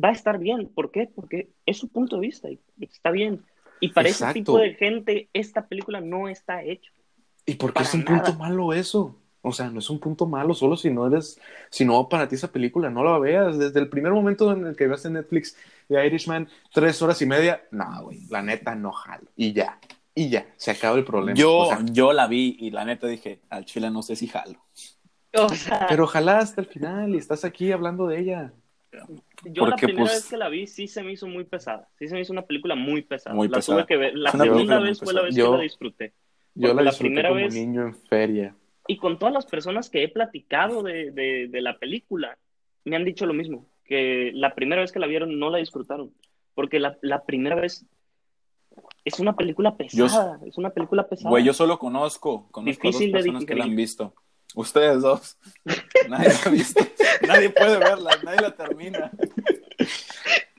va 0.03 0.11
a 0.11 0.13
estar 0.13 0.39
bien. 0.39 0.69
¿Por 0.69 0.91
qué? 0.91 1.09
Porque 1.15 1.49
es 1.67 1.79
su 1.79 1.89
punto 1.89 2.17
de 2.17 2.23
vista 2.23 2.51
y 2.51 2.59
está 2.81 3.11
bien. 3.11 3.43
Y 3.81 3.89
para 3.89 4.09
Exacto. 4.09 4.31
ese 4.31 4.41
tipo 4.41 4.59
de 4.59 4.75
gente, 4.75 5.29
esta 5.33 5.67
película 5.67 6.01
no 6.01 6.29
está 6.29 6.63
hecha. 6.63 6.91
¿Y 7.47 7.55
por 7.55 7.73
qué 7.73 7.83
es 7.83 7.95
un 7.95 8.05
nada. 8.05 8.25
punto 8.25 8.39
malo 8.39 8.73
eso? 8.73 9.17
O 9.41 9.53
sea, 9.53 9.71
no 9.71 9.79
es 9.79 9.89
un 9.89 10.01
punto 10.01 10.27
malo, 10.27 10.53
solo 10.53 10.77
si 10.77 10.91
no 10.91 11.07
eres, 11.07 11.41
si 11.71 11.85
no 11.85 12.09
para 12.09 12.29
ti 12.29 12.35
esa 12.35 12.51
película, 12.51 12.91
no 12.91 13.05
la 13.05 13.19
veas. 13.19 13.59
Desde 13.59 13.81
el 13.81 13.89
primer 13.89 14.13
momento 14.13 14.53
en 14.53 14.67
el 14.67 14.77
que 14.77 14.87
veas 14.87 15.05
en 15.07 15.15
Netflix 15.15 15.57
The 15.89 16.05
Irishman, 16.07 16.49
tres 16.73 17.01
horas 17.01 17.23
y 17.23 17.27
media, 17.27 17.63
no, 17.71 18.03
güey, 18.03 18.27
la 18.29 18.43
neta 18.43 18.75
no 18.75 18.93
jalo. 18.93 19.29
Y 19.37 19.53
ya, 19.53 19.79
y 20.25 20.31
ya, 20.31 20.47
se 20.57 20.71
acaba 20.71 20.97
el 20.99 21.05
problema. 21.05 21.39
Yo, 21.39 21.57
O 21.59 21.67
sea, 21.67 21.81
yo 21.93 22.13
la 22.13 22.27
vi 22.27 22.57
y 22.59 22.71
la 22.71 22.85
neta 22.85 23.07
dije, 23.07 23.41
al 23.51 23.65
chile 23.65 23.91
no 23.91 24.03
sé 24.03 24.17
si 24.17 24.27
jalo. 24.27 24.59
O 25.35 25.49
sea, 25.51 25.87
pero 25.89 26.05
ojalá 26.05 26.39
hasta 26.39 26.61
el 26.61 26.67
final 26.67 27.15
y 27.15 27.19
estás 27.19 27.45
aquí 27.45 27.71
hablando 27.73 28.07
de 28.09 28.21
ella. 28.21 28.53
yo 29.45 29.65
la 29.67 29.71
porque, 29.73 29.87
primera 29.87 30.07
pues, 30.07 30.15
vez 30.23 30.29
que 30.31 30.37
la 30.37 30.49
vi 30.49 30.67
sí 30.67 30.89
se 30.89 31.03
me 31.03 31.13
hizo 31.13 31.27
muy 31.27 31.45
pesada. 31.45 31.89
Sí 31.99 32.09
se 32.09 32.15
me 32.15 32.21
hizo 32.23 32.33
una 32.33 32.43
película 32.43 32.75
muy 32.75 33.03
pesada. 33.03 33.37
Muy 33.37 33.49
la 33.49 33.57
pesada. 33.59 33.79
tuve 33.79 33.87
que 33.87 33.97
ver. 33.97 34.15
La 34.17 34.33
segunda 34.33 34.79
vez 34.81 34.99
fue 34.99 35.13
la 35.13 35.23
vez 35.23 35.35
Yo- 35.35 35.51
que 35.53 35.57
la 35.59 35.63
disfruté. 35.63 36.13
Yo 36.55 36.69
Porque 36.71 36.75
la 36.77 36.83
la 36.83 36.91
disfruté 36.91 37.09
primera 37.11 37.29
como 37.29 37.41
vez- 37.43 37.55
niño 37.55 37.83
en 37.83 37.95
feria. 37.95 38.57
Y 38.89 38.97
con 38.97 39.19
todas 39.19 39.35
las 39.35 39.45
personas 39.47 39.91
que 39.91 40.03
he 40.03 40.09
platicado 40.09 40.83
de, 40.83 41.11
de, 41.13 41.49
de 41.49 41.61
la 41.61 41.79
película, 41.79 42.39
me 42.85 42.97
han 42.97 43.05
dicho 43.05 43.27
lo 43.27 43.35
mismo, 43.35 43.67
que 43.85 44.33
la 44.35 44.55
primera 44.55 44.81
vez 44.81 44.91
que 44.91 44.99
la 44.99 45.07
vieron 45.07 45.39
no 45.39 45.51
la 45.51 45.59
disfrutaron, 45.59 46.11
porque 46.55 46.81
la, 46.81 46.97
la 47.03 47.23
primera 47.25 47.55
vez 47.55 47.85
es 49.09 49.19
una 49.21 49.35
película 49.35 49.77
pesada, 49.77 50.41
es 50.47 50.57
una 50.59 50.71
película 50.71 51.09
pesada. 51.09 51.31
Güey, 51.31 51.45
yo 51.45 51.53
solo 51.53 51.79
conozco, 51.79 52.49
conozco 52.51 52.89
a 52.89 52.91
dos 52.91 52.99
Difícil 52.99 53.13
de 53.13 53.19
personas 53.19 53.45
que 53.45 53.55
la 53.55 53.65
han 53.65 53.77
visto. 53.77 54.15
Ustedes 54.55 55.03
dos. 55.03 55.37
Nadie 56.09 56.29
la 56.29 56.41
ha 56.45 56.49
visto. 56.49 56.87
nadie 57.27 57.51
puede 57.51 57.79
verla, 57.79 58.11
nadie 58.25 58.41
la 58.41 58.55
termina. 58.55 59.11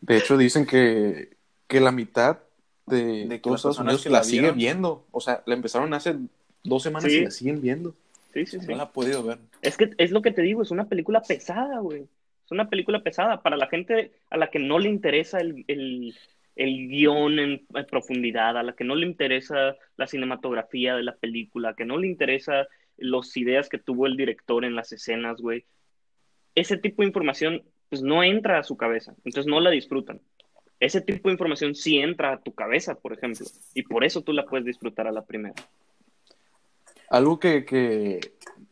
De 0.01 0.17
hecho, 0.17 0.37
dicen 0.37 0.65
que, 0.65 1.37
que 1.67 1.79
la 1.79 1.91
mitad 1.91 2.39
de, 2.85 3.27
De 3.27 3.39
todos 3.39 3.59
Estados 3.59 3.77
personas 3.77 3.93
Unidos 3.93 4.03
que 4.03 4.09
la, 4.09 4.19
la 4.19 4.23
sigue 4.23 4.51
viendo. 4.51 5.05
O 5.11 5.21
sea, 5.21 5.43
la 5.45 5.53
empezaron 5.55 5.93
hace 5.93 6.15
dos 6.63 6.83
semanas 6.83 7.11
Sí. 7.11 7.17
y 7.17 7.23
la 7.25 7.31
siguen 7.31 7.61
viendo. 7.61 7.95
Sí, 8.33 8.45
sí, 8.45 8.59
sí. 8.59 8.67
No 8.67 8.77
la 8.77 8.83
ha 8.83 8.91
podido 8.91 9.23
ver. 9.23 9.39
Es 9.61 9.77
que 9.77 9.91
es 9.97 10.11
lo 10.11 10.21
que 10.21 10.31
te 10.31 10.41
digo, 10.41 10.61
es 10.61 10.71
una 10.71 10.85
película 10.87 11.21
pesada, 11.21 11.79
güey. 11.79 12.07
Es 12.45 12.51
una 12.51 12.69
película 12.69 13.01
pesada 13.01 13.41
para 13.41 13.57
la 13.57 13.67
gente 13.67 14.11
a 14.29 14.37
la 14.37 14.49
que 14.49 14.59
no 14.59 14.79
le 14.79 14.89
interesa 14.89 15.39
el, 15.39 15.65
el, 15.67 16.15
el 16.59 16.89
guion 16.89 17.39
en, 17.39 17.65
profundidad, 17.89 18.57
a 18.57 18.63
la 18.63 18.73
que 18.73 18.83
no 18.83 18.93
le 18.93 19.07
interesa 19.07 19.77
la 19.95 20.07
cinematografía 20.07 20.93
de 20.93 21.03
la 21.03 21.15
película, 21.15 21.73
que 21.73 21.85
no 21.85 21.97
le 21.97 22.07
interesa 22.07 22.67
las 22.97 23.37
ideas 23.37 23.69
que 23.69 23.77
tuvo 23.77 24.07
el 24.07 24.17
director 24.17 24.65
en 24.65 24.75
las 24.75 24.91
escenas, 24.91 25.39
güey. 25.39 25.63
Ese 26.55 26.75
tipo 26.75 27.01
de 27.01 27.07
información, 27.07 27.63
pues 27.87 28.01
no 28.01 28.25
entra 28.25 28.59
a 28.59 28.63
su 28.63 28.75
cabeza, 28.75 29.15
entonces 29.23 29.49
no 29.49 29.61
la 29.61 29.69
disfrutan. 29.69 30.19
Ese 30.81 30.99
tipo 30.99 31.29
de 31.29 31.33
información 31.33 31.75
sí 31.75 31.97
entra 31.97 32.33
a 32.33 32.41
tu 32.41 32.53
cabeza, 32.53 32.95
por 32.95 33.13
ejemplo, 33.13 33.45
y 33.73 33.83
por 33.83 34.03
eso 34.03 34.21
tú 34.21 34.33
la 34.33 34.45
puedes 34.45 34.65
disfrutar 34.65 35.07
a 35.07 35.13
la 35.13 35.23
primera. 35.23 35.55
Algo 37.09 37.39
que, 37.39 37.63
que 37.63 38.19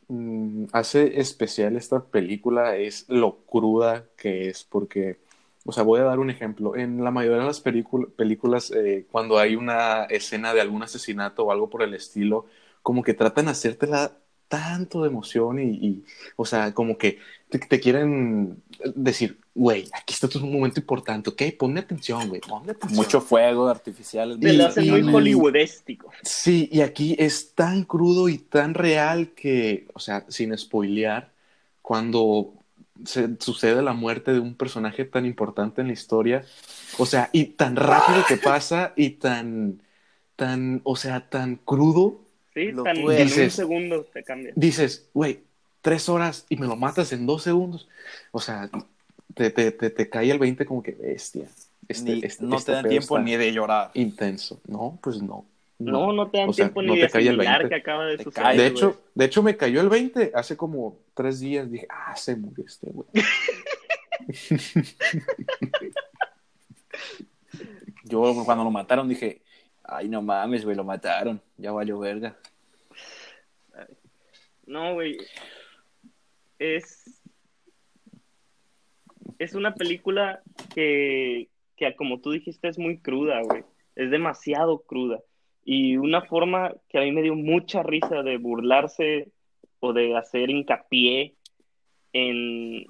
mm, 0.10 0.66
hace 0.74 1.22
especial 1.22 1.78
esta 1.78 2.04
película 2.04 2.76
es 2.76 3.06
lo 3.08 3.46
cruda 3.46 4.04
que 4.18 4.50
es, 4.50 4.66
porque, 4.66 5.20
o 5.68 5.72
sea, 5.74 5.84
voy 5.84 6.00
a 6.00 6.04
dar 6.04 6.18
un 6.20 6.30
ejemplo. 6.32 6.76
En 6.76 7.04
la 7.04 7.12
mayoría 7.12 7.40
de 7.40 7.46
las 7.46 7.60
película- 7.60 8.08
películas, 8.16 8.72
eh, 8.72 9.06
cuando 9.12 9.38
hay 9.38 9.56
una 9.56 10.06
escena 10.06 10.54
de 10.54 10.62
algún 10.62 10.82
asesinato 10.82 11.44
o 11.44 11.52
algo 11.52 11.70
por 11.70 11.84
el 11.84 11.94
estilo, 11.94 12.46
como 12.82 13.04
que 13.04 13.14
tratan 13.14 13.46
de 13.46 13.52
hacértela 13.52 14.14
tanto 14.48 15.02
de 15.04 15.10
emoción 15.10 15.60
y, 15.60 15.72
y, 15.86 16.04
o 16.38 16.46
sea, 16.46 16.74
como 16.74 16.98
que 16.98 17.20
te, 17.50 17.60
te 17.60 17.80
quieren 17.82 18.64
decir, 18.96 19.40
güey, 19.54 19.90
aquí 19.94 20.14
está 20.14 20.30
un 20.40 20.54
momento 20.54 20.80
importante, 20.80 21.30
¿ok? 21.30 21.42
Ponme 21.60 21.82
atención, 21.82 22.30
güey, 22.30 22.40
ponme 22.40 22.72
atención. 22.72 22.96
Mucho 22.96 23.20
fuego 23.20 23.68
artificiales. 23.68 24.38
Se 24.42 24.54
Y- 24.54 24.56
lo 24.58 24.66
hacen 24.68 24.90
muy 24.90 25.14
hollywoodéstico. 25.14 26.12
Sí, 26.24 26.70
y 26.72 26.80
aquí 26.80 27.14
es 27.20 27.54
tan 27.56 27.84
crudo 27.84 28.30
y 28.30 28.38
tan 28.38 28.74
real 28.74 29.32
que, 29.36 29.86
o 29.94 30.00
sea, 30.00 30.24
sin 30.30 30.58
spoilear, 30.58 31.30
cuando 31.82 32.54
se 33.06 33.30
sucede 33.40 33.82
la 33.82 33.94
muerte 33.94 34.32
de 34.34 34.40
un 34.40 34.56
personaje 34.56 35.06
tan 35.06 35.26
importante 35.26 35.82
en 35.82 35.88
la 35.88 35.94
historia, 35.94 36.44
o 36.98 37.06
sea, 37.06 37.30
y 37.34 37.46
tan 37.46 37.76
rápido 37.76 38.24
que 38.28 38.38
pasa 38.38 38.94
y 38.96 39.12
tan, 39.12 39.82
tan, 40.36 40.82
o 40.84 40.96
sea, 40.96 41.30
tan 41.30 41.56
crudo, 41.58 42.22
Sí, 42.54 42.72
Lo 42.72 42.82
tan, 42.84 42.98
en 42.98 43.06
un 43.44 43.52
segundo 43.52 44.04
te 44.12 44.24
cambia. 44.24 44.52
dices, 44.56 45.10
güey, 45.14 45.42
tres 45.82 46.10
horas 46.10 46.46
y 46.50 46.58
me 46.58 46.66
lo 46.66 46.76
matas 46.76 47.14
en 47.14 47.28
dos 47.28 47.44
segundos. 47.44 47.88
O 48.32 48.40
sea, 48.42 48.68
te, 49.36 49.52
te, 49.52 49.72
te, 49.72 49.92
te 49.92 50.10
cae 50.10 50.32
el 50.32 50.40
20 50.40 50.66
como 50.66 50.82
que 50.82 50.94
bestia. 50.94 51.46
Este, 51.88 52.16
Ni- 52.16 52.22
este- 52.26 52.44
no 52.44 52.56
este 52.58 52.72
te 52.72 52.76
dan 52.78 52.82
pedo 52.84 52.90
tiempo 52.90 53.20
ni 53.20 53.36
de 53.38 53.54
llorar. 53.54 53.92
Intenso. 53.94 54.60
No, 54.68 54.98
pues 55.04 55.22
no. 55.22 55.46
No, 55.80 56.12
no 56.12 56.30
te 56.30 56.40
dan 56.40 56.50
O 56.50 56.54
sea, 56.54 56.66
tiempo 56.66 56.82
no 56.82 56.94
ni 56.94 57.00
te 57.00 57.06
de 57.06 57.12
cae 57.12 57.22
el 57.22 57.28
asimilar 57.30 57.60
20. 57.60 57.70
que 57.70 57.76
acaba 57.82 58.06
de 58.06 58.18
Te 58.18 58.24
suceder. 58.24 58.44
cae, 58.44 58.58
De 58.58 58.68
hecho, 58.68 59.02
de 59.14 59.26
hecho, 59.26 59.44
me 59.44 59.56
cayó 59.58 59.82
el 59.82 59.90
20 59.90 60.32
hace 60.34 60.58
como 60.58 61.00
tres 61.14 61.40
días. 61.40 61.70
Dije, 61.70 61.86
ah, 61.90 62.16
se 62.16 62.36
murió 62.36 62.66
este 62.66 62.90
güey. 62.90 63.08
Yo 68.06 68.44
cuando 68.46 68.64
lo 68.64 68.72
mataron 68.72 69.08
dije, 69.08 69.42
ay, 69.84 70.08
no 70.08 70.22
mames, 70.22 70.64
güey, 70.64 70.76
lo 70.76 70.84
mataron. 70.84 71.42
Ya 71.58 71.72
valió 71.72 72.00
verga. 72.00 72.38
No, 74.66 74.94
güey. 74.96 75.18
Es. 76.60 77.04
Es 79.40 79.54
una 79.54 79.76
película 79.76 80.42
que, 80.74 81.50
que, 81.76 81.96
como 81.96 82.20
tú 82.20 82.32
dijiste, 82.32 82.68
es 82.68 82.80
muy 82.80 82.98
cruda, 83.00 83.42
güey. 83.44 83.64
Es 83.96 84.10
demasiado 84.10 84.80
cruda. 84.80 85.22
Y 85.70 85.98
una 85.98 86.22
forma 86.22 86.74
que 86.88 86.98
a 86.98 87.02
mí 87.02 87.12
me 87.12 87.22
dio 87.22 87.36
mucha 87.36 87.84
risa 87.84 88.24
de 88.24 88.38
burlarse 88.38 89.34
o 89.82 89.92
de 89.92 90.16
hacer 90.16 90.50
hincapié 90.50 91.36
en 92.14 92.86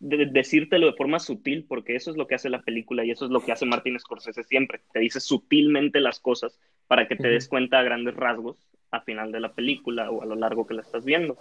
de 0.00 0.26
decírtelo 0.26 0.86
de 0.86 0.94
forma 0.94 1.20
sutil, 1.20 1.66
porque 1.68 1.94
eso 1.94 2.10
es 2.10 2.16
lo 2.16 2.26
que 2.26 2.34
hace 2.34 2.50
la 2.50 2.62
película 2.62 3.04
y 3.04 3.12
eso 3.12 3.24
es 3.24 3.30
lo 3.30 3.40
que 3.40 3.52
hace 3.52 3.66
Martin 3.66 4.00
Scorsese 4.00 4.42
siempre. 4.42 4.80
Te 4.92 4.98
dice 4.98 5.20
sutilmente 5.20 6.00
las 6.00 6.18
cosas 6.18 6.58
para 6.88 7.06
que 7.06 7.14
te 7.14 7.28
des 7.28 7.46
cuenta 7.46 7.78
a 7.78 7.84
grandes 7.84 8.16
rasgos 8.16 8.66
a 8.90 9.02
final 9.02 9.30
de 9.30 9.38
la 9.38 9.52
película 9.52 10.10
o 10.10 10.22
a 10.22 10.26
lo 10.26 10.34
largo 10.34 10.66
que 10.66 10.74
la 10.74 10.82
estás 10.82 11.04
viendo. 11.04 11.38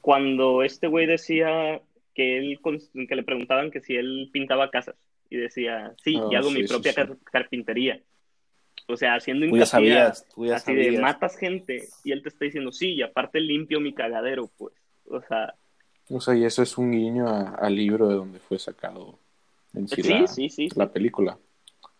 Cuando 0.00 0.62
este 0.62 0.86
güey 0.86 1.06
decía 1.06 1.80
que 2.14 2.38
él 2.38 2.60
que 3.08 3.16
le 3.16 3.24
preguntaban 3.24 3.72
que 3.72 3.80
si 3.80 3.96
él 3.96 4.30
pintaba 4.32 4.70
casas 4.70 4.94
y 5.28 5.38
decía, 5.38 5.92
sí, 6.04 6.20
y 6.30 6.36
Ah, 6.36 6.38
hago 6.38 6.50
sí, 6.50 6.60
mi 6.62 6.68
propia 6.68 6.92
sí. 6.92 7.00
carpintería. 7.24 8.00
O 8.88 8.96
sea, 8.96 9.16
haciendo 9.16 9.46
Tú 9.46 9.56
ya 9.56 9.64
hincapié 9.64 9.92
a- 9.98 10.04
sabías, 10.14 10.26
tú 10.34 10.46
ya 10.46 10.56
así 10.56 10.74
de 10.74 10.84
sabías. 10.84 11.02
matas 11.02 11.36
gente 11.36 11.88
y 12.04 12.12
él 12.12 12.22
te 12.22 12.30
está 12.30 12.44
diciendo, 12.46 12.72
sí, 12.72 12.94
y 12.94 13.02
aparte 13.02 13.38
limpio 13.40 13.80
mi 13.80 13.92
cagadero, 13.94 14.48
pues. 14.56 14.74
O 15.10 15.20
sea, 15.22 15.54
O 16.10 16.20
sea, 16.20 16.34
y 16.34 16.44
eso 16.44 16.62
es 16.62 16.78
un 16.78 16.90
guiño 16.92 17.26
al 17.28 17.74
libro 17.76 18.08
de 18.08 18.14
donde 18.14 18.38
fue 18.38 18.58
sacado 18.58 19.18
en 19.74 19.86
sí, 19.88 20.02
sí, 20.02 20.08
la, 20.08 20.26
sí, 20.26 20.48
sí, 20.48 20.68
sí. 20.70 20.78
la 20.78 20.90
película. 20.90 21.38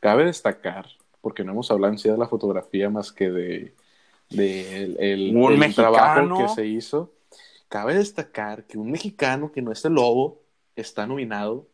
Cabe 0.00 0.24
destacar, 0.24 0.86
porque 1.20 1.44
no 1.44 1.52
hemos 1.52 1.70
hablado 1.70 1.92
en 1.92 1.98
sí 1.98 2.08
de 2.08 2.16
la 2.16 2.26
fotografía 2.26 2.88
más 2.88 3.12
que 3.12 3.30
de, 3.30 3.74
de 4.30 4.82
el, 4.84 4.96
el- 4.98 5.36
Un 5.36 5.52
el 5.52 5.58
mexicano. 5.58 5.92
trabajo 5.92 6.38
que 6.38 6.48
se 6.54 6.66
hizo. 6.66 7.12
Cabe 7.68 7.94
destacar 7.94 8.64
que 8.64 8.78
un 8.78 8.90
mexicano 8.90 9.52
que 9.52 9.60
no 9.60 9.72
es 9.72 9.84
el 9.84 9.92
lobo 9.92 10.40
está 10.74 11.06
nominado 11.06 11.68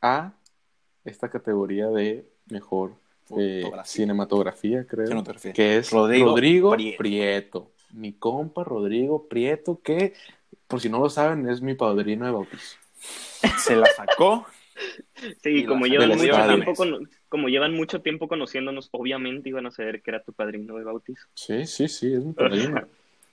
a 0.00 0.32
esta 1.04 1.28
categoría 1.28 1.88
de 1.88 2.26
mejor 2.46 2.94
eh, 3.38 3.60
Fotografía. 3.62 3.84
cinematografía, 3.92 4.86
creo. 4.86 5.06
Cinematografía. 5.06 5.52
que 5.52 5.76
es 5.78 5.90
Rodrigo 5.90 6.30
Rodrigo, 6.30 6.70
Prieto. 6.72 6.98
Prieto. 6.98 7.70
Mi 7.92 8.12
compa 8.12 8.64
Rodrigo 8.64 9.28
Prieto, 9.28 9.80
que 9.82 10.12
por 10.66 10.80
si 10.80 10.88
no 10.88 10.98
lo 11.00 11.08
saben, 11.10 11.48
es 11.48 11.60
mi 11.62 11.74
padrino 11.74 12.26
de 12.26 12.32
bautizo. 12.32 12.76
Se 13.58 13.76
la 13.76 13.86
sacó. 13.86 14.46
Sí, 15.42 15.48
Y 15.50 15.64
como 15.64 15.86
llevan, 15.86 16.10
mucho 16.10 16.30
tiempo 16.46 16.72
como 17.28 17.48
llevan 17.48 17.74
mucho 17.74 18.00
tiempo 18.00 18.28
conociéndonos, 18.28 18.88
obviamente 18.92 19.48
iban 19.48 19.66
a 19.66 19.72
saber 19.72 20.02
que 20.02 20.12
era 20.12 20.22
tu 20.22 20.32
padrino 20.32 20.76
de 20.76 20.84
bautizo. 20.84 21.26
Sí, 21.34 21.66
sí, 21.66 21.88
sí, 21.88 22.12
es 22.14 22.24
mi 22.24 22.32
padrino. 22.34 22.82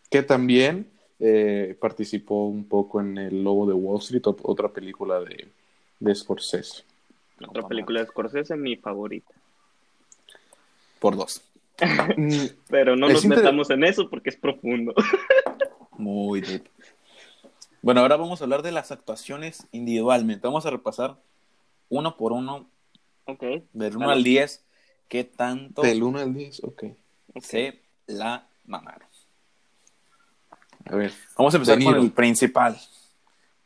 que 0.09 0.23
también 0.23 0.87
eh, 1.19 1.77
participó 1.79 2.47
un 2.47 2.67
poco 2.67 2.99
en 2.99 3.19
El 3.19 3.43
Lobo 3.43 3.67
de 3.67 3.73
Wall 3.73 3.99
Street, 3.99 4.23
ot- 4.23 4.39
otra 4.41 4.69
película 4.69 5.19
de, 5.19 5.47
de 5.99 6.15
Scorsese. 6.15 6.83
Otra 7.47 7.67
película 7.67 7.99
de 7.99 8.07
Scorsese, 8.07 8.55
mi 8.55 8.75
favorita. 8.77 9.31
Por 11.05 11.17
dos. 11.17 11.43
Pero 12.67 12.95
no 12.95 13.05
Es 13.05 13.13
nos 13.13 13.25
inter- 13.25 13.37
metamos 13.43 13.69
en 13.69 13.83
eso 13.83 14.09
porque 14.09 14.31
es 14.31 14.37
profundo. 14.37 14.91
Muy 15.99 16.41
deep. 16.41 16.67
Bueno, 17.83 18.01
ahora 18.01 18.15
vamos 18.15 18.41
a 18.41 18.45
hablar 18.45 18.63
de 18.63 18.71
las 18.71 18.91
actuaciones 18.91 19.67
individualmente. 19.71 20.47
Vamos 20.47 20.65
a 20.65 20.71
repasar 20.71 21.15
uno 21.89 22.17
por 22.17 22.31
uno, 22.31 22.67
ok, 23.25 23.43
del 23.71 23.97
1 23.97 23.99
Dale. 23.99 24.13
al 24.13 24.23
10, 24.23 24.65
qué 25.07 25.23
tanto 25.25 25.83
Del 25.83 26.01
1 26.01 26.17
al 26.17 26.33
10, 26.33 26.63
ok. 26.63 26.83
se 27.39 27.79
la 28.07 28.47
mamaron. 28.65 29.07
A 30.85 30.95
ver, 30.95 31.13
Vamos 31.37 31.53
a 31.53 31.57
empezar 31.57 31.83
con 31.83 31.97
el 31.97 32.11
principal, 32.13 32.79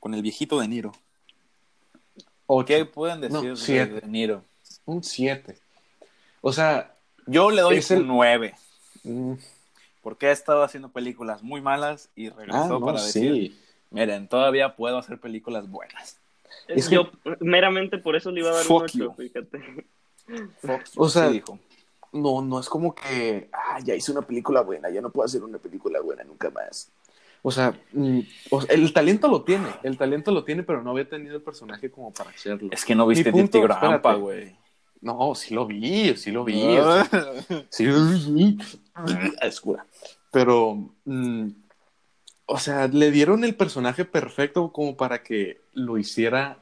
con 0.02 0.14
el 0.14 0.22
viejito 0.22 0.60
de 0.60 0.68
Niro. 0.68 0.92
¿Qué 2.68 2.84
pueden 2.84 3.22
decir 3.22 3.34
No, 3.38 3.42
de, 3.44 3.56
siete. 3.56 4.02
de 4.02 4.08
Niro? 4.10 4.44
un 4.86 5.02
7. 5.02 5.58
O 6.42 6.52
sea, 6.52 6.96
Yo 7.32 7.52
le 7.52 7.62
doy 7.62 7.78
Es 7.78 7.92
el- 7.92 8.02
un 8.02 8.08
9, 8.08 8.56
mm, 9.04 9.34
porque 10.02 10.28
ha 10.28 10.32
estado 10.32 10.64
haciendo 10.64 10.90
películas 10.90 11.44
muy 11.44 11.62
malas 11.62 12.10
y 12.16 12.30
regresó 12.30 12.58
ah, 12.60 12.68
no, 12.68 12.80
para 12.82 13.02
decir, 13.04 13.34
sí. 13.34 13.60
miren, 13.92 14.28
todavía 14.28 14.76
puedo 14.76 14.98
hacer 14.98 15.20
películas 15.20 15.70
buenas. 15.70 16.20
Es 16.68 16.88
que- 16.90 16.96
Yo 16.96 17.12
meramente 17.40 17.98
por 17.98 18.16
eso 18.16 18.32
le 18.32 18.42
iba 18.42 18.50
a 18.52 18.54
dar 18.54 18.64
Fuck 18.64 18.78
un 18.80 18.84
8, 18.86 18.98
you. 18.98 19.14
fíjate. 19.14 19.86
O 20.98 21.10
sea, 21.10 21.28
Sí 21.28 21.34
dijo. 21.34 21.60
no, 22.12 22.42
no 22.42 22.60
es 22.60 22.70
como 22.70 22.94
que, 22.94 23.50
ah, 23.52 23.80
ya 23.84 23.96
hice 23.96 24.12
una 24.12 24.22
película 24.22 24.62
buena, 24.62 24.90
ya 24.90 25.02
no 25.02 25.10
puedo 25.10 25.26
hacer 25.26 25.44
una 25.44 25.58
película 25.58 26.00
buena 26.02 26.24
nunca 26.24 26.50
más. 26.50 26.92
O 27.42 27.52
sea, 27.52 27.74
mm, 27.94 28.20
el 28.70 28.94
talento 28.94 29.28
lo 29.30 29.44
tiene, 29.44 29.70
el 29.84 29.98
talento 29.98 30.32
lo 30.32 30.44
tiene, 30.44 30.62
pero 30.64 30.84
no 30.84 30.92
había 30.92 31.08
tenido 31.08 31.36
el 31.38 31.42
personaje 31.42 31.90
como 31.90 32.12
para 32.12 32.32
hacerlo. 32.32 32.68
Es 32.72 32.84
que 32.84 32.96
no 32.96 33.08
viste 33.08 33.32
Dirty 33.32 33.60
Grandpa, 33.62 33.96
espérate. 33.96 34.20
güey. 34.20 34.56
No, 35.02 35.34
sí 35.36 35.54
lo 35.54 35.66
vi, 35.66 36.16
sí 36.16 36.32
lo 36.32 36.44
vi. 36.44 36.62
sea, 36.62 37.10
sí, 37.70 37.86
sí, 38.20 38.58
escura. 39.42 39.86
Pero, 40.32 40.92
mm, 41.06 41.48
o 42.46 42.58
sea, 42.58 42.88
le 42.88 43.12
dieron 43.12 43.44
el 43.44 43.56
personaje 43.56 44.06
perfecto 44.06 44.72
como 44.72 44.98
para 44.98 45.24
que 45.24 45.62
lo 45.74 45.98
hiciera 45.98 46.58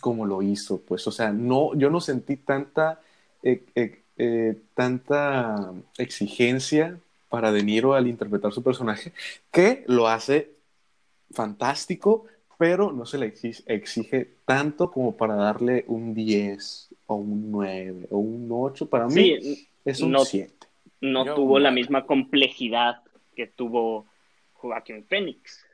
como 0.00 0.26
lo 0.26 0.42
hizo, 0.42 0.80
pues, 0.80 1.06
o 1.06 1.12
sea, 1.12 1.32
no, 1.32 1.74
yo 1.74 1.90
no 1.90 2.00
sentí 2.00 2.36
tanta, 2.36 3.00
eh, 3.42 3.64
eh, 3.74 4.02
eh, 4.18 4.58
tanta 4.74 5.72
exigencia 5.96 6.98
para 7.28 7.52
De 7.52 7.62
Niro 7.62 7.94
al 7.94 8.06
interpretar 8.06 8.52
su 8.52 8.62
personaje, 8.62 9.12
que 9.50 9.84
lo 9.86 10.08
hace 10.08 10.50
fantástico, 11.30 12.26
pero 12.58 12.92
no 12.92 13.06
se 13.06 13.18
le 13.18 13.26
exige, 13.26 13.62
exige 13.66 14.30
tanto 14.44 14.90
como 14.90 15.16
para 15.16 15.36
darle 15.36 15.84
un 15.88 16.14
10 16.14 16.88
o 17.08 17.16
un 17.16 17.50
9 17.50 18.06
o 18.10 18.18
un 18.18 18.48
8. 18.50 18.88
Para 18.88 19.08
mí 19.08 19.36
es 19.84 20.00
un 20.00 20.12
no- 20.12 20.24
7. 20.24 20.54
no 21.00 21.26
Yo, 21.26 21.34
tuvo 21.34 21.58
la 21.58 21.70
misma 21.72 22.06
complejidad 22.06 23.02
que 23.34 23.46
tuvo 23.48 24.06
Joaquín 24.54 25.04
Phoenix. 25.08 25.64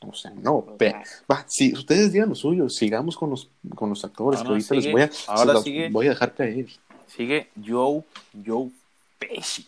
O 0.00 0.12
sea, 0.14 0.32
no, 0.32 0.56
O 0.56 0.76
sea, 0.78 1.02
va, 1.30 1.44
si 1.48 1.72
ustedes 1.72 2.12
digan 2.12 2.28
lo 2.28 2.34
suyo, 2.34 2.68
sigamos 2.68 3.16
con 3.16 3.30
los, 3.30 3.48
con 3.74 3.88
los 3.88 4.04
actores, 4.04 4.38
Ahora 4.40 4.48
que 4.48 4.52
ahorita 4.52 4.74
les 4.74 4.92
voy 4.92 5.00
a, 5.02 5.10
ahora 5.28 5.46
se 5.46 5.52
los 5.54 5.64
sigue- 5.64 5.88
voy 5.90 6.06
a 6.06 6.10
dejar 6.10 6.34
caer. 6.34 6.66
Sigue 7.06 7.48
Joe, 7.66 8.02
Joe 8.46 8.68
Pesci. 9.18 9.66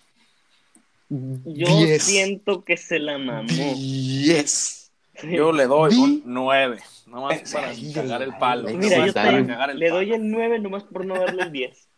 yo 1.08 1.66
10. 1.78 2.02
siento 2.02 2.64
que 2.64 2.76
se 2.76 2.98
la 2.98 3.16
mamó. 3.18 3.46
10. 3.48 4.85
Yo 5.22 5.52
le 5.52 5.66
doy 5.66 5.94
un 5.94 6.22
9. 6.26 6.78
Nomás 7.06 7.52
para 7.52 7.74
sí, 7.74 7.92
cagar 7.92 8.22
el 8.22 8.36
palo. 8.38 8.68
Mira, 8.70 9.06
yo 9.06 9.12
para 9.12 9.46
cagar 9.46 9.70
el 9.70 9.78
le 9.78 9.86
palo. 9.88 9.96
doy 10.00 10.12
el 10.12 10.30
9 10.30 10.58
nomás 10.58 10.84
por 10.84 11.04
no 11.06 11.14
darle 11.14 11.42
el 11.44 11.52
10. 11.52 11.88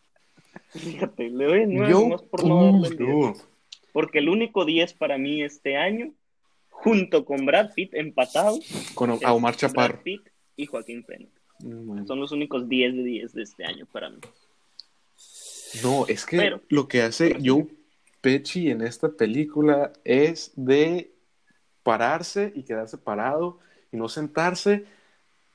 Fíjate, 0.69 1.29
le 1.29 1.45
doy 1.45 1.59
el 1.63 1.73
9 1.73 1.91
Yo, 1.91 1.99
nomás 2.01 2.21
por 2.23 2.43
no 2.45 2.65
darle 2.65 2.87
el 2.89 2.97
10. 2.97 3.09
no. 3.09 3.33
Porque 3.91 4.19
el 4.19 4.29
único 4.29 4.65
10 4.65 4.93
para 4.93 5.17
mí 5.17 5.41
este 5.41 5.75
año, 5.77 6.13
junto 6.69 7.25
con 7.25 7.45
Brad 7.45 7.73
Pitt 7.73 7.93
empatado, 7.95 8.57
Con 8.93 9.11
es 9.11 9.21
Omar 9.25 9.55
Chaparro. 9.55 9.95
Brad 9.95 10.03
Pitt 10.03 10.21
y 10.55 10.65
Joaquín 10.67 11.03
Phoenix. 11.03 11.31
Son 12.07 12.19
los 12.19 12.31
únicos 12.31 12.69
10 12.69 12.95
de 12.95 13.03
10 13.03 13.33
de 13.33 13.43
este 13.43 13.65
año 13.65 13.85
para 13.91 14.09
mí. 14.09 14.19
No, 15.83 16.05
es 16.07 16.25
que 16.25 16.37
Pero- 16.37 16.61
lo 16.69 16.87
que 16.87 17.01
hace 17.01 17.35
Joe 17.43 17.67
Pesci 18.21 18.69
en 18.69 18.81
esta 18.81 19.09
película 19.09 19.91
es 20.03 20.51
de 20.55 21.11
pararse 21.83 22.51
y 22.55 22.63
quedarse 22.63 22.97
parado 22.97 23.59
y 23.91 23.97
no 23.97 24.09
sentarse, 24.09 24.85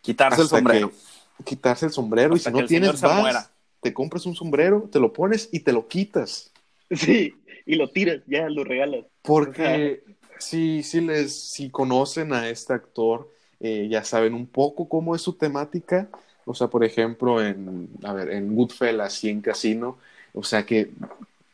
Quitarse 0.03 0.43
el 0.43 0.49
sombrero. 0.49 0.91
que- 0.91 1.45
quitarse 1.45 1.87
el 1.87 1.93
sombrero 1.93 2.35
Hasta 2.35 2.51
y 2.51 2.53
si 2.53 2.61
no 2.61 2.67
tienes 2.67 3.01
vas, 3.01 3.51
te 3.81 3.93
compras 3.93 4.27
un 4.27 4.35
sombrero, 4.35 4.89
te 4.91 5.01
lo 5.01 5.13
pones 5.13 5.49
y 5.53 5.61
te 5.61 5.73
lo 5.73 5.89
quitas. 5.89 6.51
Sí, 6.91 7.35
y 7.67 7.77
lo 7.77 7.91
tiras, 7.91 8.23
ya 8.27 8.49
lo 8.49 8.65
regalas. 8.65 9.05
Porque 9.23 10.03
si, 10.39 10.83
si 10.83 11.01
les 11.01 11.35
si 11.35 11.71
conocen 11.71 12.33
a 12.33 12.49
este 12.49 12.73
actor, 12.73 13.31
eh, 13.61 13.89
ya 13.89 14.05
saben 14.05 14.35
un 14.35 14.47
poco 14.47 14.89
cómo 14.89 15.15
es 15.15 15.23
su 15.23 15.33
temática. 15.35 16.09
O 16.47 16.55
sea, 16.55 16.69
por 16.69 16.85
ejemplo, 16.85 17.43
en, 17.43 17.89
a 18.03 18.13
ver, 18.13 18.31
en 18.31 18.55
Goodfellas 18.55 19.25
y 19.25 19.31
en 19.31 19.41
Casino, 19.41 19.99
o 20.35 20.43
sea 20.43 20.67
que 20.67 20.91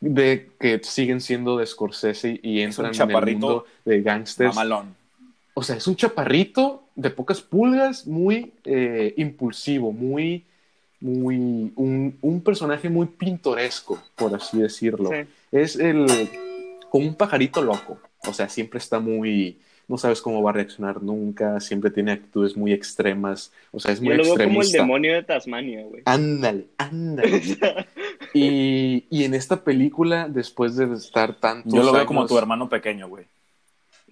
de 0.01 0.49
que 0.59 0.79
siguen 0.83 1.21
siendo 1.21 1.57
de 1.57 1.65
Scorsese 1.65 2.39
y 2.43 2.61
entran 2.61 2.87
en 2.87 2.89
el 2.89 2.97
chaparrito 2.97 3.39
mundo 3.39 3.65
de 3.85 4.01
gangsters. 4.01 4.55
Mamalón. 4.55 4.95
O 5.53 5.63
sea, 5.63 5.75
es 5.75 5.87
un 5.87 5.95
chaparrito 5.95 6.83
de 6.95 7.09
pocas 7.11 7.41
pulgas, 7.41 8.07
muy 8.07 8.51
eh, 8.65 9.13
impulsivo, 9.17 9.91
muy, 9.91 10.43
muy, 10.99 11.71
un, 11.75 12.17
un 12.21 12.41
personaje 12.41 12.89
muy 12.89 13.05
pintoresco, 13.05 14.01
por 14.15 14.33
así 14.35 14.59
decirlo 14.59 15.09
Sí. 15.09 15.27
es 15.51 15.75
el 15.75 16.07
como 16.89 17.07
un 17.07 17.15
pajarito 17.15 17.61
loco. 17.61 17.99
O 18.27 18.33
sea, 18.33 18.49
siempre 18.49 18.77
está 18.77 18.99
muy, 18.99 19.57
no 19.87 19.97
sabes 19.97 20.21
cómo 20.21 20.43
va 20.43 20.51
a 20.51 20.53
reaccionar 20.53 21.01
nunca, 21.01 21.59
siempre 21.59 21.89
tiene 21.89 22.11
actitudes 22.11 22.55
muy 22.55 22.73
extremas. 22.73 23.51
O 23.71 23.79
sea, 23.79 23.91
es 23.91 24.01
muy 24.01 24.11
Yo 24.11 24.17
lo 24.17 24.35
veo 24.35 24.47
como 24.47 24.61
el 24.61 24.71
demonio 24.71 25.13
de 25.13 25.23
Tasmania, 25.23 25.83
güey. 25.83 26.03
Ándale, 26.05 26.67
ándale. 26.77 27.41
y, 28.33 29.05
y 29.09 29.23
en 29.25 29.33
esta 29.33 29.63
película, 29.63 30.27
después 30.29 30.75
de 30.75 30.93
estar 30.93 31.39
tantos 31.39 31.73
Yo 31.73 31.83
lo 31.83 31.91
veo 31.93 32.05
como 32.05 32.25
tu 32.25 32.37
hermano 32.37 32.69
pequeño, 32.69 33.07
güey. 33.07 33.25